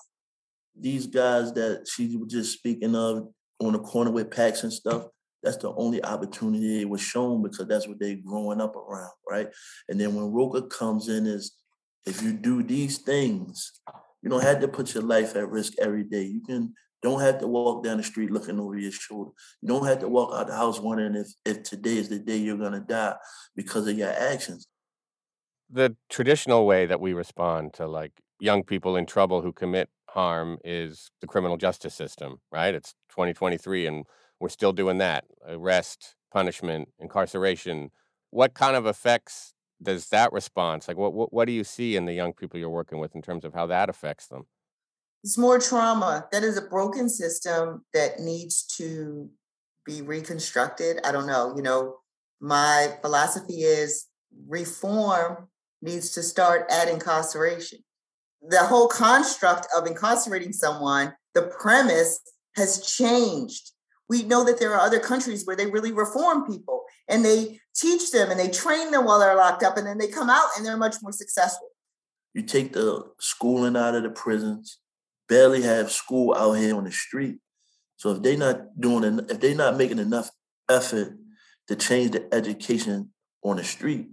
These 0.80 1.08
guys 1.08 1.54
that 1.54 1.88
she 1.88 2.16
was 2.18 2.32
just 2.32 2.54
speaking 2.54 2.96
of 2.96 3.30
on 3.62 3.74
the 3.74 3.80
corner 3.80 4.12
with 4.12 4.32
packs 4.32 4.64
and 4.64 4.74
stuff, 4.74 5.06
that's 5.44 5.58
the 5.58 5.74
only 5.74 6.04
opportunity 6.04 6.82
it 6.82 6.90
was 6.90 7.02
shown 7.02 7.42
because 7.42 7.68
that's 7.68 7.88
what 7.88 8.00
they're 8.00 8.18
growing 8.24 8.62
up 8.62 8.76
around, 8.76 9.12
right? 9.30 9.50
And 9.90 10.00
then 10.00 10.16
when 10.16 10.32
Roca 10.32 10.62
comes 10.64 11.10
in 11.10 11.26
is 11.26 11.54
if 12.06 12.22
you 12.22 12.34
do 12.34 12.64
these 12.64 13.00
things, 13.00 13.80
you 14.22 14.30
don't 14.30 14.44
have 14.44 14.60
to 14.62 14.68
put 14.68 14.94
your 14.94 15.04
life 15.04 15.36
at 15.36 15.50
risk 15.50 15.74
every 15.80 16.04
day. 16.04 16.24
You 16.24 16.42
can 16.42 16.74
don't 17.02 17.22
have 17.22 17.40
to 17.40 17.48
walk 17.48 17.84
down 17.84 17.98
the 17.98 18.04
street 18.04 18.30
looking 18.30 18.60
over 18.60 18.78
your 18.78 18.92
shoulder. 18.92 19.32
You 19.62 19.68
don't 19.68 19.88
have 19.88 20.00
to 20.00 20.08
walk 20.08 20.36
out 20.36 20.46
the 20.46 20.56
house 20.56 20.80
wondering 20.80 21.16
if, 21.16 21.28
if 21.46 21.64
today 21.64 21.98
is 21.98 22.10
the 22.10 22.20
day 22.20 22.38
you're 22.38 22.58
gonna 22.58 22.80
die 22.80 23.16
because 23.56 23.88
of 23.88 23.98
your 23.98 24.12
actions 24.12 24.68
the 25.72 25.96
traditional 26.10 26.66
way 26.66 26.86
that 26.86 27.00
we 27.00 27.14
respond 27.14 27.74
to 27.74 27.88
like 27.88 28.12
young 28.40 28.64
people 28.64 28.98
in 28.98 29.06
trouble 29.06 29.42
who 29.42 29.54
commit 29.54 29.90
harm 30.14 30.58
is 30.64 31.10
the 31.22 31.28
criminal 31.28 31.58
justice 31.58 31.94
system, 31.94 32.38
right? 32.52 32.76
It's 32.76 32.94
2023 33.10 33.88
and 33.88 34.06
we're 34.40 34.50
still 34.50 34.74
doing 34.74 34.98
that. 34.98 35.26
Arrest, 35.48 36.16
punishment, 36.34 36.90
incarceration. 37.00 37.92
What 38.30 38.54
kind 38.54 38.76
of 38.76 38.86
effects 38.86 39.54
does 39.82 40.10
that 40.10 40.32
response 40.32 40.88
like 40.88 40.98
what, 40.98 41.14
what 41.14 41.34
what 41.34 41.46
do 41.46 41.52
you 41.52 41.64
see 41.64 41.96
in 41.96 42.06
the 42.06 42.14
young 42.14 42.34
people 42.34 42.60
you're 42.60 42.70
working 42.70 43.00
with 43.00 43.16
in 43.16 43.22
terms 43.22 43.44
of 43.44 43.54
how 43.54 43.66
that 43.68 43.90
affects 43.90 44.28
them? 44.28 44.44
It's 45.24 45.38
more 45.38 45.60
trauma. 45.60 46.28
That 46.32 46.44
is 46.44 46.58
a 46.58 46.62
broken 46.62 47.10
system 47.10 47.84
that 47.94 48.20
needs 48.20 48.64
to 48.78 49.30
be 49.86 50.02
reconstructed. 50.02 51.00
I 51.04 51.12
don't 51.12 51.28
know, 51.28 51.54
you 51.56 51.62
know, 51.62 51.98
my 52.40 52.98
philosophy 53.02 53.62
is 53.62 54.08
reform 54.48 55.48
needs 55.82 56.12
to 56.12 56.24
start 56.24 56.70
at 56.72 56.88
incarceration. 56.88 57.80
The 58.42 58.60
whole 58.60 58.88
construct 58.88 59.68
of 59.76 59.86
incarcerating 59.86 60.54
someone, 60.54 61.14
the 61.34 61.44
premise 61.44 62.20
has 62.56 62.82
changed. 62.82 63.72
We 64.10 64.24
know 64.24 64.44
that 64.44 64.60
there 64.60 64.74
are 64.74 64.80
other 64.80 65.00
countries 65.00 65.46
where 65.46 65.56
they 65.56 65.68
really 65.68 65.92
reform 65.92 66.46
people 66.46 66.84
and 67.08 67.24
they 67.24 67.60
teach 67.76 68.12
them 68.12 68.30
and 68.30 68.40
they 68.40 68.50
train 68.50 68.92
them 68.92 69.06
while 69.06 69.20
they're 69.20 69.36
locked 69.36 69.64
up 69.64 69.78
and 69.78 69.88
then 69.88 69.98
they 69.98 70.08
come 70.08 70.30
out 70.30 70.50
and 70.58 70.66
they're 70.66 70.78
much 70.78 70.96
more 71.02 71.12
successful. 71.12 71.70
You 72.34 72.44
take 72.44 72.74
the 72.74 73.04
schooling 73.20 73.76
out 73.76 73.96
of 73.96 74.04
the 74.04 74.10
prisons, 74.10 74.80
barely 75.30 75.62
have 75.62 75.92
school 75.92 76.34
out 76.34 76.54
here 76.54 76.76
on 76.76 76.86
the 76.86 76.92
street. 76.92 77.38
So 77.98 78.12
if 78.12 78.22
they're 78.22 78.38
not 78.38 78.80
doing 78.80 79.20
if 79.30 79.40
they're 79.40 79.56
not 79.56 79.78
making 79.78 80.00
enough 80.00 80.32
effort 80.70 81.18
to 81.68 81.76
change 81.76 82.12
the 82.12 82.34
education 82.34 83.12
on 83.44 83.58
the 83.58 83.64
street, 83.64 84.10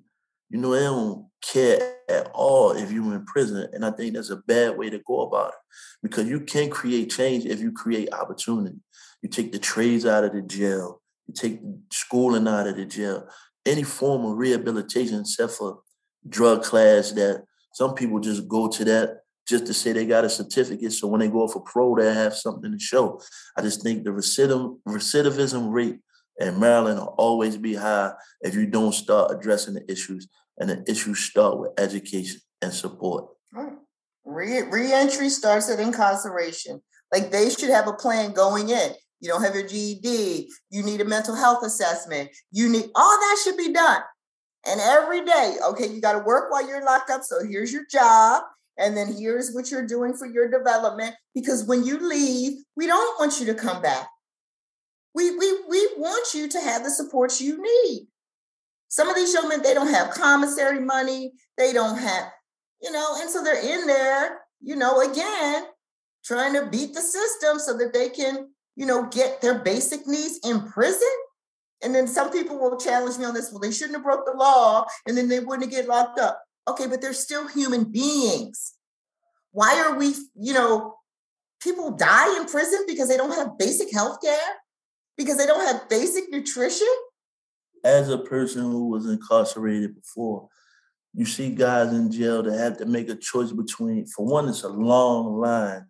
you 0.50 0.58
know, 0.58 0.72
they 0.72 0.80
don't 0.80 1.26
care 1.42 1.96
at 2.08 2.30
all 2.34 2.72
if 2.72 2.90
you're 2.90 3.14
in 3.14 3.24
prison. 3.24 3.68
And 3.72 3.84
I 3.84 3.90
think 3.90 4.14
that's 4.14 4.30
a 4.30 4.36
bad 4.36 4.76
way 4.76 4.90
to 4.90 5.00
go 5.06 5.22
about 5.22 5.48
it 5.50 5.54
because 6.02 6.28
you 6.28 6.40
can 6.40 6.70
create 6.70 7.10
change 7.10 7.44
if 7.44 7.60
you 7.60 7.72
create 7.72 8.12
opportunity. 8.12 8.78
You 9.22 9.28
take 9.28 9.52
the 9.52 9.58
trades 9.58 10.06
out 10.06 10.24
of 10.24 10.32
the 10.32 10.42
jail, 10.42 11.02
you 11.26 11.34
take 11.34 11.60
schooling 11.90 12.48
out 12.48 12.66
of 12.66 12.76
the 12.76 12.84
jail, 12.84 13.28
any 13.66 13.82
form 13.82 14.24
of 14.24 14.38
rehabilitation 14.38 15.20
except 15.20 15.52
for 15.52 15.80
drug 16.28 16.62
class 16.62 17.12
that 17.12 17.44
some 17.74 17.94
people 17.94 18.20
just 18.20 18.48
go 18.48 18.68
to 18.68 18.84
that 18.84 19.20
just 19.48 19.66
to 19.66 19.74
say 19.74 19.92
they 19.92 20.04
got 20.04 20.24
a 20.24 20.28
certificate. 20.28 20.92
So 20.92 21.08
when 21.08 21.20
they 21.20 21.28
go 21.28 21.48
for 21.48 21.62
parole, 21.62 21.96
they 21.96 22.12
have 22.12 22.34
something 22.34 22.70
to 22.70 22.78
show. 22.78 23.20
I 23.56 23.62
just 23.62 23.82
think 23.82 24.04
the 24.04 24.10
recidiv- 24.10 24.78
recidivism 24.86 25.72
rate 25.72 26.00
in 26.38 26.60
Maryland 26.60 26.98
will 26.98 27.14
always 27.18 27.56
be 27.56 27.74
high 27.74 28.12
if 28.40 28.54
you 28.54 28.66
don't 28.66 28.92
start 28.92 29.32
addressing 29.32 29.74
the 29.74 29.90
issues 29.90 30.28
and 30.58 30.70
the 30.70 30.84
issues 30.88 31.18
start 31.18 31.58
with 31.58 31.72
education 31.78 32.40
and 32.62 32.72
support. 32.72 33.28
Right. 33.52 33.72
Re- 34.24 34.62
reentry 34.62 35.28
starts 35.30 35.70
at 35.70 35.80
incarceration. 35.80 36.82
Like 37.12 37.30
they 37.30 37.50
should 37.50 37.70
have 37.70 37.88
a 37.88 37.92
plan 37.92 38.32
going 38.32 38.68
in. 38.68 38.92
You 39.20 39.28
don't 39.28 39.42
have 39.42 39.54
your 39.54 39.66
GED. 39.66 40.50
You 40.70 40.82
need 40.82 41.00
a 41.00 41.04
mental 41.04 41.34
health 41.34 41.64
assessment. 41.64 42.30
You 42.52 42.68
need 42.68 42.86
all 42.94 43.18
that 43.18 43.38
should 43.42 43.56
be 43.56 43.72
done. 43.72 44.02
And 44.66 44.80
every 44.80 45.24
day, 45.24 45.56
okay, 45.70 45.88
you 45.88 46.00
got 46.00 46.12
to 46.12 46.18
work 46.18 46.50
while 46.52 46.66
you're 46.66 46.84
locked 46.84 47.10
up. 47.10 47.22
So 47.22 47.44
here's 47.48 47.72
your 47.72 47.84
job. 47.90 48.42
And 48.76 48.96
then 48.96 49.12
here's 49.12 49.52
what 49.52 49.70
you're 49.70 49.86
doing 49.86 50.14
for 50.14 50.26
your 50.26 50.48
development. 50.48 51.16
Because 51.34 51.64
when 51.64 51.84
you 51.84 51.98
leave, 51.98 52.58
we 52.76 52.86
don't 52.86 53.18
want 53.18 53.40
you 53.40 53.46
to 53.46 53.54
come 53.54 53.82
back. 53.82 54.06
We, 55.14 55.30
we, 55.36 55.60
we 55.68 55.88
want 55.96 56.34
you 56.34 56.48
to 56.48 56.60
have 56.60 56.84
the 56.84 56.90
support 56.90 57.40
you 57.40 57.62
need. 57.62 58.06
Some 58.88 59.08
of 59.08 59.16
these 59.16 59.34
young 59.34 59.48
men, 59.48 59.62
they 59.62 59.74
don't 59.74 59.92
have 59.92 60.10
commissary 60.10 60.80
money. 60.80 61.32
They 61.56 61.72
don't 61.72 61.98
have, 61.98 62.30
you 62.82 62.90
know, 62.90 63.16
and 63.18 63.28
so 63.28 63.42
they're 63.42 63.60
in 63.60 63.86
there, 63.86 64.40
you 64.60 64.76
know, 64.76 65.00
again, 65.00 65.64
trying 66.24 66.54
to 66.54 66.66
beat 66.66 66.94
the 66.94 67.00
system 67.00 67.58
so 67.58 67.76
that 67.76 67.92
they 67.92 68.08
can, 68.08 68.48
you 68.76 68.86
know, 68.86 69.06
get 69.06 69.40
their 69.40 69.58
basic 69.58 70.06
needs 70.06 70.40
in 70.44 70.68
prison. 70.68 71.08
And 71.82 71.94
then 71.94 72.06
some 72.08 72.30
people 72.30 72.58
will 72.58 72.78
challenge 72.78 73.18
me 73.18 73.24
on 73.24 73.34
this. 73.34 73.50
Well, 73.50 73.60
they 73.60 73.72
shouldn't 73.72 73.96
have 73.96 74.04
broke 74.04 74.24
the 74.26 74.36
law 74.36 74.84
and 75.06 75.16
then 75.16 75.28
they 75.28 75.40
wouldn't 75.40 75.70
get 75.70 75.88
locked 75.88 76.18
up. 76.18 76.42
Okay, 76.66 76.86
but 76.86 77.00
they're 77.00 77.12
still 77.12 77.48
human 77.48 77.84
beings. 77.84 78.74
Why 79.52 79.80
are 79.80 79.96
we, 79.96 80.14
you 80.34 80.52
know, 80.52 80.96
people 81.62 81.92
die 81.92 82.36
in 82.38 82.46
prison 82.46 82.84
because 82.86 83.08
they 83.08 83.16
don't 83.16 83.34
have 83.34 83.58
basic 83.58 83.92
health 83.92 84.18
care, 84.22 84.36
because 85.18 85.36
they 85.36 85.46
don't 85.46 85.66
have 85.66 85.88
basic 85.90 86.30
nutrition? 86.30 86.88
as 87.84 88.08
a 88.08 88.18
person 88.18 88.62
who 88.62 88.88
was 88.88 89.06
incarcerated 89.06 89.94
before, 89.94 90.48
you 91.14 91.24
see 91.24 91.50
guys 91.50 91.92
in 91.92 92.10
jail 92.10 92.42
that 92.42 92.58
have 92.58 92.78
to 92.78 92.86
make 92.86 93.08
a 93.08 93.14
choice 93.14 93.52
between, 93.52 94.06
for 94.06 94.26
one, 94.26 94.48
it's 94.48 94.62
a 94.62 94.68
long 94.68 95.40
line 95.40 95.86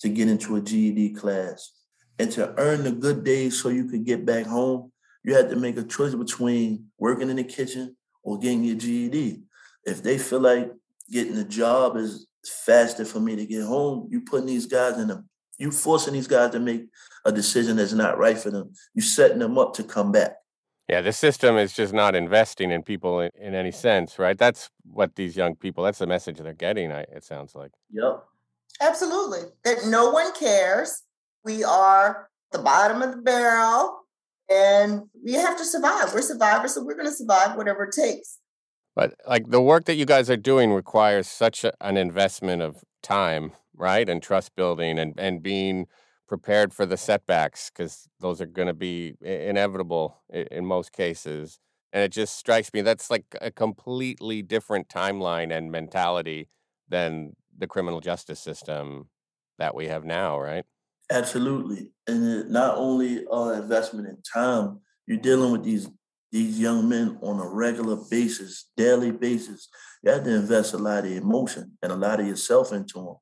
to 0.00 0.08
get 0.08 0.28
into 0.28 0.56
a 0.56 0.60
GED 0.60 1.10
class. 1.10 1.72
And 2.18 2.30
to 2.32 2.54
earn 2.58 2.84
the 2.84 2.92
good 2.92 3.24
days 3.24 3.60
so 3.60 3.68
you 3.68 3.86
could 3.86 4.04
get 4.04 4.24
back 4.24 4.46
home, 4.46 4.92
you 5.24 5.34
had 5.34 5.50
to 5.50 5.56
make 5.56 5.76
a 5.76 5.82
choice 5.82 6.14
between 6.14 6.86
working 6.98 7.30
in 7.30 7.36
the 7.36 7.44
kitchen 7.44 7.96
or 8.22 8.38
getting 8.38 8.64
your 8.64 8.76
GED. 8.76 9.42
If 9.84 10.02
they 10.02 10.18
feel 10.18 10.40
like 10.40 10.70
getting 11.10 11.36
a 11.36 11.44
job 11.44 11.96
is 11.96 12.26
faster 12.46 13.04
for 13.04 13.20
me 13.20 13.36
to 13.36 13.46
get 13.46 13.64
home, 13.64 14.08
you 14.10 14.20
putting 14.22 14.46
these 14.46 14.66
guys 14.66 14.98
in 14.98 15.10
a 15.10 15.24
you 15.60 15.70
forcing 15.70 16.14
these 16.14 16.26
guys 16.26 16.50
to 16.52 16.58
make 16.58 16.86
a 17.24 17.30
decision 17.30 17.76
that's 17.76 17.92
not 17.92 18.18
right 18.18 18.38
for 18.38 18.50
them. 18.50 18.72
You 18.94 19.02
setting 19.02 19.38
them 19.38 19.58
up 19.58 19.74
to 19.74 19.84
come 19.84 20.10
back. 20.10 20.32
Yeah, 20.88 21.02
the 21.02 21.12
system 21.12 21.56
is 21.56 21.72
just 21.72 21.92
not 21.92 22.16
investing 22.16 22.72
in 22.72 22.82
people 22.82 23.20
in, 23.20 23.30
in, 23.40 23.54
any 23.54 23.70
sense, 23.70 24.18
right? 24.18 24.36
That's 24.36 24.70
what 24.90 25.14
these 25.14 25.36
young 25.36 25.54
people, 25.54 25.84
that's 25.84 25.98
the 26.00 26.06
message 26.06 26.38
they're 26.38 26.52
getting, 26.52 26.90
it 26.90 27.22
sounds 27.22 27.54
like. 27.54 27.70
Yep. 27.92 28.24
Absolutely. 28.80 29.40
That 29.64 29.86
no 29.86 30.10
one 30.10 30.32
cares. 30.34 31.02
We 31.44 31.62
are 31.62 32.28
the 32.50 32.58
bottom 32.58 33.02
of 33.02 33.12
the 33.12 33.22
barrel, 33.22 34.00
and 34.48 35.02
we 35.24 35.34
have 35.34 35.56
to 35.58 35.64
survive. 35.64 36.12
We're 36.12 36.22
survivors, 36.22 36.74
so 36.74 36.84
we're 36.84 36.96
going 36.96 37.06
to 37.06 37.12
survive 37.12 37.56
whatever 37.56 37.84
it 37.84 37.94
takes. 37.94 38.38
But 38.96 39.14
like 39.28 39.48
the 39.48 39.62
work 39.62 39.84
that 39.84 39.94
you 39.94 40.06
guys 40.06 40.28
are 40.28 40.36
doing 40.36 40.72
requires 40.72 41.28
such 41.28 41.62
a, 41.62 41.72
an 41.80 41.96
investment 41.96 42.62
of 42.62 42.82
time, 43.02 43.52
right? 43.80 44.08
And 44.08 44.22
trust 44.22 44.54
building 44.54 44.98
and, 44.98 45.18
and 45.18 45.42
being 45.42 45.86
prepared 46.28 46.72
for 46.72 46.86
the 46.86 46.96
setbacks 46.96 47.70
because 47.70 48.06
those 48.20 48.40
are 48.40 48.46
going 48.46 48.68
to 48.68 48.74
be 48.74 49.16
inevitable 49.20 50.22
in, 50.28 50.64
most 50.66 50.92
cases. 50.92 51.58
And 51.92 52.04
it 52.04 52.12
just 52.12 52.36
strikes 52.36 52.72
me 52.72 52.82
that's 52.82 53.10
like 53.10 53.24
a 53.40 53.50
completely 53.50 54.42
different 54.42 54.88
timeline 54.88 55.50
and 55.50 55.72
mentality 55.72 56.48
than 56.88 57.34
the 57.56 57.66
criminal 57.66 58.00
justice 58.00 58.38
system 58.38 59.08
that 59.58 59.74
we 59.74 59.88
have 59.88 60.04
now, 60.04 60.38
right? 60.38 60.64
Absolutely. 61.10 61.90
And 62.06 62.50
not 62.50 62.76
only 62.76 63.26
uh, 63.26 63.60
investment 63.60 64.06
in 64.06 64.18
time, 64.22 64.80
you're 65.06 65.18
dealing 65.18 65.52
with 65.52 65.64
these 65.64 65.88
these 66.30 66.60
young 66.60 66.88
men 66.88 67.18
on 67.22 67.40
a 67.40 67.48
regular 67.48 67.96
basis, 68.08 68.70
daily 68.76 69.10
basis. 69.10 69.68
You 70.04 70.12
have 70.12 70.22
to 70.22 70.32
invest 70.32 70.74
a 70.74 70.78
lot 70.78 71.04
of 71.04 71.10
emotion 71.10 71.76
and 71.82 71.90
a 71.90 71.96
lot 71.96 72.20
of 72.20 72.28
yourself 72.28 72.72
into 72.72 73.00
them 73.00 73.16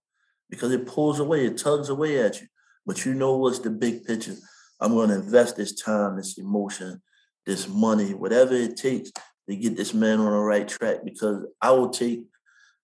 because 0.51 0.73
it 0.73 0.87
pulls 0.87 1.21
away, 1.21 1.47
it 1.47 1.59
tugs 1.59 1.89
away 1.89 2.21
at 2.21 2.41
you. 2.41 2.47
But 2.87 3.05
you 3.05 3.15
know 3.15 3.37
what's 3.37 3.59
the 3.59 3.71
big 3.71 4.05
picture? 4.05 4.35
I'm 4.81 4.93
going 4.93 5.09
to 5.11 5.17
invest 5.17 5.57
this 5.57 5.81
time, 5.81 6.17
this 6.17 6.39
emotion, 6.39 7.03
this 7.45 7.69
money, 7.69 8.15
whatever 8.15 8.55
it 8.55 8.77
takes 8.77 9.11
to 9.49 9.57
get 9.57 9.77
this 9.77 9.95
man 9.95 10.21
on 10.21 10.33
the 10.33 10.39
right 10.39 10.69
track 10.69 10.99
because 11.05 11.45
I 11.61 11.71
will 11.73 11.91
take 11.91 12.25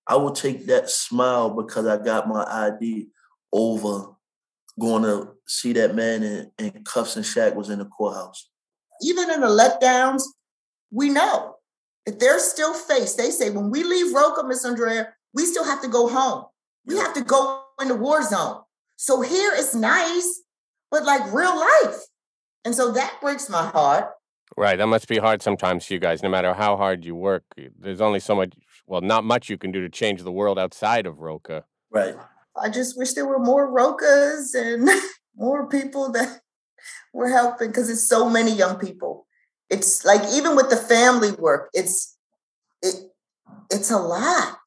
I 0.07 0.17
will 0.17 0.33
take 0.33 0.67
that 0.67 0.91
smile 0.91 1.51
because 1.51 1.87
I 1.87 1.97
got 1.97 2.29
my 2.29 2.45
ID 2.47 3.09
over 3.53 4.15
going 4.79 5.03
to 5.05 5.31
see 5.47 5.73
that 5.75 5.95
man 5.95 6.23
in, 6.23 6.51
in 6.59 6.85
cuffs 6.85 7.17
and 7.17 7.25
shackles 7.25 7.71
in 7.71 7.79
the 7.79 7.87
courthouse. 7.87 8.51
Even 9.03 9.31
in 9.31 9.41
the 9.41 9.47
letdowns, 9.47 10.23
we 10.91 11.09
know 11.09 11.57
if 12.07 12.19
they're 12.19 12.39
still 12.39 12.75
faced, 12.75 13.17
they 13.17 13.31
say 13.31 13.51
when 13.51 13.71
we 13.71 13.83
leave 13.83 14.15
Roca, 14.15 14.47
Miss 14.47 14.65
Andrea, 14.65 15.15
we 15.33 15.47
still 15.47 15.65
have 15.65 15.81
to 15.83 15.89
go 15.89 16.09
home. 16.09 16.45
We 16.87 16.97
have 16.97 17.14
to 17.14 17.22
go 17.22 17.62
in 17.80 17.89
the 17.89 17.95
war 17.95 18.22
zone. 18.22 18.62
So 18.97 19.20
here 19.20 19.53
it's 19.55 19.74
nice, 19.74 20.43
but 20.91 21.05
like 21.05 21.32
real 21.32 21.59
life. 21.59 22.01
And 22.64 22.74
so 22.74 22.93
that 22.93 23.18
breaks 23.20 23.49
my 23.49 23.66
heart. 23.66 24.11
Right. 24.57 24.76
That 24.76 24.87
must 24.87 25.09
be 25.09 25.18
hard 25.18 25.43
sometimes 25.43 25.87
for 25.87 25.95
you 25.95 25.99
guys, 25.99 26.22
no 26.22 26.28
matter 26.28 26.55
how 26.55 26.76
hard 26.76 27.05
you 27.05 27.14
work. 27.14 27.45
There's 27.78 28.01
only 28.01 28.20
so 28.20 28.35
much, 28.37 28.55
well, 28.87 29.01
not 29.01 29.24
much 29.24 29.49
you 29.49 29.59
can 29.59 29.72
do 29.72 29.80
to 29.80 29.89
change 29.89 30.22
the 30.22 30.32
world 30.32 30.59
outside 30.59 31.07
of 31.07 31.18
Roca. 31.18 31.64
Right. 31.91 32.14
I 32.57 32.68
just 32.68 32.97
wish 32.97 33.14
there 33.14 33.26
were 33.26 33.41
more 33.41 33.70
Rocas 33.70 34.55
and 34.55 34.89
more 35.37 35.68
people 35.68 36.12
that 36.12 36.41
were 37.12 37.28
helping 37.28 37.68
because 37.68 37.91
it's 37.91 38.09
so 38.09 38.28
many 38.30 38.53
young 38.53 38.78
people. 38.78 39.26
It's 39.70 40.05
like 40.05 40.22
even 40.32 40.55
with 40.55 40.70
the 40.70 40.76
family 40.76 41.32
work, 41.32 41.70
it's 41.72 42.16
it 42.82 42.95
it's 43.70 43.91
a 43.91 43.99
lot. 43.99 44.59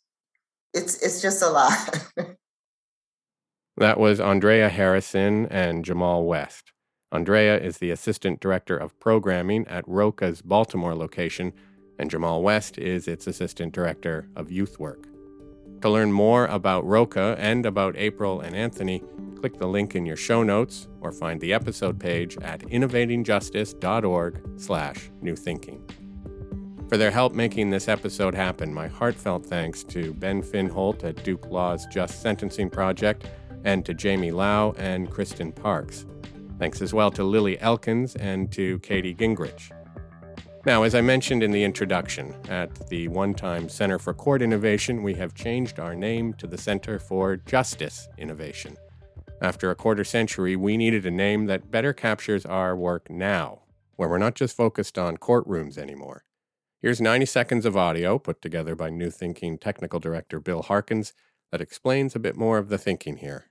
It's 0.78 1.02
it's 1.02 1.22
just 1.24 1.42
a 1.42 1.50
lot. 1.50 2.12
that 3.78 4.00
was 4.00 4.20
Andrea 4.20 4.70
Harrison 4.70 5.48
and 5.48 5.84
Jamal 5.84 6.24
West. 6.24 6.72
Andrea 7.12 7.60
is 7.60 7.80
the 7.80 7.90
Assistant 7.90 8.40
Director 8.40 8.78
of 8.78 9.00
Programming 9.00 9.66
at 9.68 9.88
Roca's 9.88 10.44
Baltimore 10.44 10.94
location, 10.94 11.52
and 11.98 12.12
Jamal 12.12 12.44
West 12.44 12.78
is 12.78 13.08
its 13.08 13.26
Assistant 13.26 13.74
Director 13.74 14.30
of 14.36 14.52
Youth 14.52 14.80
Work. 14.80 15.08
To 15.82 15.90
learn 15.90 16.12
more 16.12 16.46
about 16.46 16.86
Roca 16.86 17.36
and 17.40 17.66
about 17.66 17.98
April 17.98 18.42
and 18.42 18.56
Anthony, 18.56 19.02
click 19.40 19.58
the 19.58 19.68
link 19.68 19.96
in 19.96 20.06
your 20.06 20.16
show 20.16 20.44
notes 20.44 20.88
or 21.02 21.12
find 21.12 21.42
the 21.42 21.54
episode 21.54 22.00
page 22.00 22.38
at 22.44 22.60
innovatingjustice.org 22.62 24.42
slash 24.58 25.10
newthinking. 25.24 26.07
For 26.90 26.96
their 26.96 27.12
help 27.12 27.34
making 27.34 27.70
this 27.70 27.90
episode 27.90 28.34
happen, 28.34 28.74
my 28.74 28.88
heartfelt 28.88 29.46
thanks 29.46 29.84
to 29.86 30.14
Ben 30.14 30.42
Finholt 30.42 31.04
at 31.04 31.22
Duke 31.22 31.46
Law's 31.48 31.86
Just 31.88 32.22
Sentencing 32.22 32.70
Project 32.70 33.26
and 33.66 33.86
to 33.86 33.94
Jamie 33.94 34.32
Lau 34.32 34.72
and 34.78 35.12
Kristen 35.12 35.52
Parks. 35.52 36.06
Thanks 36.60 36.82
as 36.82 36.94
well 36.94 37.12
to 37.12 37.26
Lily 37.26 37.60
Elkins 37.60 38.16
and 38.16 38.50
to 38.54 38.80
Katie 38.80 39.14
Gingrich. 39.14 39.70
Now, 40.66 40.84
as 40.84 40.96
I 40.96 41.02
mentioned 41.02 41.44
in 41.44 41.52
the 41.52 41.66
introduction, 41.66 42.34
at 42.48 42.88
the 42.88 43.10
one 43.10 43.34
time 43.34 43.68
Center 43.68 44.00
for 44.00 44.14
Court 44.14 44.42
Innovation, 44.42 45.04
we 45.04 45.14
have 45.16 45.36
changed 45.36 45.82
our 45.82 45.94
name 45.94 46.34
to 46.36 46.48
the 46.48 46.58
Center 46.58 47.00
for 47.00 47.36
Justice 47.36 48.08
Innovation. 48.18 48.78
After 49.42 49.70
a 49.72 49.76
quarter 49.76 50.06
century, 50.06 50.56
we 50.56 50.78
needed 50.78 51.06
a 51.06 51.12
name 51.12 51.48
that 51.48 51.70
better 51.70 51.92
captures 51.92 52.46
our 52.46 52.78
work 52.78 53.10
now, 53.10 53.64
where 53.98 54.08
we're 54.08 54.18
not 54.18 54.36
just 54.36 54.56
focused 54.56 54.98
on 54.98 55.18
courtrooms 55.18 55.78
anymore. 55.78 56.24
Here's 56.80 57.02
90 57.02 57.26
seconds 57.26 57.66
of 57.66 57.76
audio 57.76 58.20
put 58.20 58.40
together 58.40 58.76
by 58.76 58.92
New 58.92 59.10
Thinking 59.10 59.58
Technical 59.58 60.00
Director 60.00 60.40
Bill 60.40 60.62
Harkins 60.62 61.12
that 61.52 61.60
explains 61.60 62.16
a 62.16 62.20
bit 62.20 62.38
more 62.38 62.60
of 62.60 62.70
the 62.70 62.78
thinking 62.78 63.18
here. 63.18 63.50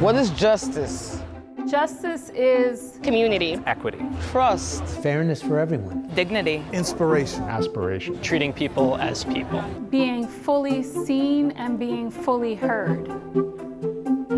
What 0.00 0.16
is 0.16 0.30
justice? 0.30 1.22
Justice 1.68 2.30
is 2.30 2.98
community, 3.04 3.60
equity, 3.66 4.04
trust, 4.32 4.82
fairness 4.84 5.40
for 5.40 5.60
everyone, 5.60 6.10
dignity, 6.16 6.64
inspiration, 6.72 7.44
aspiration, 7.44 8.20
treating 8.20 8.52
people 8.52 8.96
as 8.96 9.22
people, 9.22 9.62
being 9.88 10.26
fully 10.26 10.82
seen 10.82 11.52
and 11.52 11.78
being 11.78 12.10
fully 12.10 12.56
heard. 12.56 13.06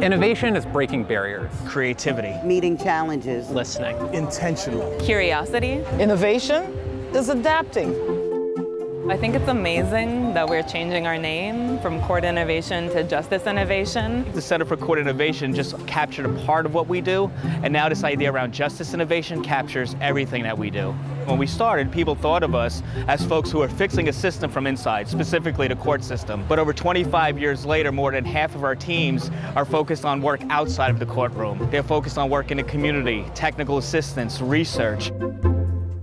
Innovation 0.03 0.55
is 0.55 0.67
breaking 0.67 1.05
barriers, 1.05 1.51
creativity, 1.65 2.35
meeting 2.47 2.77
challenges, 2.77 3.49
listening, 3.49 3.97
intentional, 4.13 4.95
curiosity, 5.01 5.83
innovation 5.99 6.75
is 7.15 7.29
adapting. 7.29 7.95
I 9.11 9.17
think 9.17 9.35
it's 9.35 9.49
amazing 9.49 10.35
that 10.35 10.47
we're 10.47 10.63
changing 10.63 11.07
our 11.07 11.17
name 11.17 11.79
from 11.81 11.99
Court 12.03 12.25
Innovation 12.25 12.91
to 12.91 13.03
Justice 13.03 13.47
Innovation. 13.47 14.31
The 14.35 14.43
Center 14.43 14.67
for 14.67 14.77
Court 14.77 14.99
Innovation 14.99 15.55
just 15.55 15.75
captured 15.87 16.27
a 16.27 16.45
part 16.45 16.67
of 16.67 16.75
what 16.75 16.89
we 16.89 17.01
do, 17.01 17.31
and 17.63 17.73
now 17.73 17.89
this 17.89 18.05
idea 18.05 18.31
around 18.31 18.53
justice 18.53 18.93
innovation 18.93 19.43
captures 19.43 19.97
everything 20.03 20.43
that 20.43 20.59
we 20.59 20.69
do. 20.69 20.93
When 21.25 21.39
we 21.39 21.47
started, 21.47 21.91
people 21.91 22.15
thought 22.15 22.43
of 22.43 22.55
us 22.55 22.83
as 23.07 23.25
folks 23.25 23.51
who 23.51 23.63
are 23.63 23.69
fixing 23.69 24.11
a 24.11 24.13
system 24.13 24.51
from 24.51 24.67
inside, 24.67 25.09
specifically 25.09 25.69
the 25.69 25.77
court 25.77 26.05
system. 26.05 26.45
But 26.47 26.59
over 26.59 26.75
25 26.75 27.39
years 27.39 27.65
later, 27.65 27.93
more 27.93 28.13
than 28.13 28.27
half 28.27 28.55
of 28.55 28.63
our 28.63 28.77
teams 28.77 29.31
are 29.57 29.65
focused 29.65 30.05
on 30.05 30.21
work 30.21 30.43
outside 30.51 30.91
of 30.91 30.99
the 30.99 31.07
courtroom. 31.07 31.67
They're 31.71 31.83
focused 31.83 32.19
on 32.19 32.29
work 32.29 32.51
in 32.51 32.59
the 32.59 32.63
community, 32.63 33.25
technical 33.35 33.79
assistance, 33.79 34.43
research. 34.43 35.11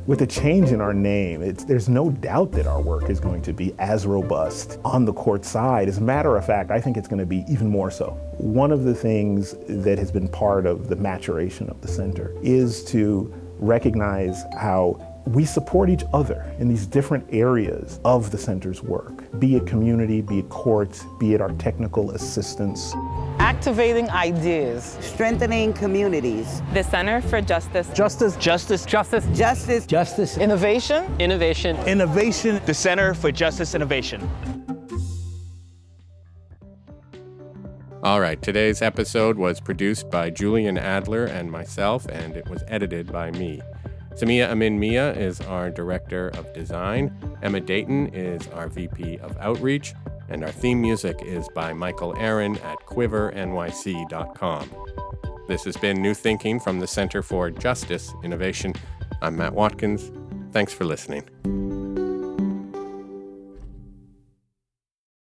With 0.08 0.22
a 0.22 0.28
change 0.28 0.72
in 0.72 0.82
our 0.82 0.94
name, 0.94 1.42
there's 1.66 1.90
no 1.90 2.12
doubt 2.12 2.52
that 2.52 2.68
our 2.68 2.80
work 2.80 3.10
is 3.10 3.20
going 3.20 3.42
to 3.42 3.54
be 3.54 3.74
as 3.80 4.06
robust 4.06 4.78
on 4.86 5.04
the 5.04 5.14
court 5.14 5.44
side. 5.44 5.88
As 5.88 5.98
a 5.98 6.02
matter 6.02 6.38
of 6.38 6.46
fact, 6.46 6.70
I 6.70 6.80
think 6.80 6.96
it's 6.96 7.08
going 7.08 7.22
to 7.22 7.26
be 7.26 7.44
even 7.50 7.68
more 7.68 7.90
so. 7.90 8.12
One 8.38 8.72
of 8.72 8.84
the 8.84 8.94
things 8.94 9.56
that 9.68 9.98
has 9.98 10.12
been 10.12 10.28
part 10.28 10.68
of 10.68 10.90
the 10.90 10.96
maturation 10.96 11.68
of 11.72 11.82
the 11.82 11.88
center 11.88 12.36
is 12.44 12.84
to 12.86 13.34
recognize 13.58 14.44
how 14.60 15.24
we 15.26 15.44
support 15.44 15.90
each 15.90 16.04
other 16.14 16.54
in 16.60 16.68
these 16.68 16.86
different 16.86 17.26
areas 17.32 18.00
of 18.06 18.30
the 18.30 18.38
center's 18.38 18.84
work, 18.84 19.15
be 19.40 19.56
it 19.56 19.68
community, 19.68 20.22
be 20.22 20.40
it 20.40 20.50
courts, 20.50 21.06
be 21.20 21.34
it 21.34 21.42
our 21.42 21.52
technical 21.54 22.12
assistance. 22.12 22.94
Activating 23.40 24.10
ideas, 24.10 24.98
strengthening 25.02 25.74
communities. 25.74 26.62
The 26.74 26.84
Center 26.84 27.22
for 27.22 27.42
Justice. 27.42 27.90
Justice. 27.94 28.36
Justice. 28.38 28.86
Justice. 28.86 29.26
Justice. 29.38 29.86
Justice. 29.86 30.38
Innovation. 30.38 31.06
Innovation. 31.20 31.76
Innovation. 31.88 32.62
The 32.66 32.74
Center 32.74 33.14
for 33.14 33.32
Justice 33.32 33.76
Innovation. 33.76 34.30
All 38.04 38.20
right, 38.20 38.40
today's 38.40 38.84
episode 38.84 39.36
was 39.36 39.60
produced 39.60 40.12
by 40.12 40.30
Julian 40.30 40.78
Adler 40.78 41.26
and 41.26 41.52
myself, 41.52 42.06
and 42.08 42.38
it 42.38 42.48
was 42.48 42.64
edited 42.68 43.12
by 43.12 43.32
me. 43.32 43.62
Samia 44.16 44.50
Amin 44.50 44.80
Mia 44.80 45.14
is 45.14 45.42
our 45.42 45.70
Director 45.70 46.30
of 46.30 46.54
Design. 46.54 47.14
Emma 47.44 47.60
Dayton 47.60 48.08
is 48.14 48.48
our 48.50 48.70
VP 48.70 49.20
of 49.20 49.38
Outreach. 49.40 49.94
And 50.30 50.42
our 50.42 50.52
theme 50.52 50.80
music 50.80 51.20
is 51.22 51.50
by 51.54 51.74
Michael 51.74 52.16
Aaron 52.18 52.58
at 52.60 52.78
quivernyc.com. 52.86 54.70
This 55.50 55.66
has 55.66 55.76
been 55.76 56.02
New 56.02 56.14
Thinking 56.14 56.62
from 56.62 56.80
the 56.80 56.88
Center 56.88 57.22
for 57.22 57.52
Justice 57.52 58.14
Innovation. 58.24 58.74
I'm 59.22 59.36
Matt 59.36 59.54
Watkins. 59.54 60.14
Thanks 60.54 60.72
for 60.72 60.86
listening. 60.86 61.95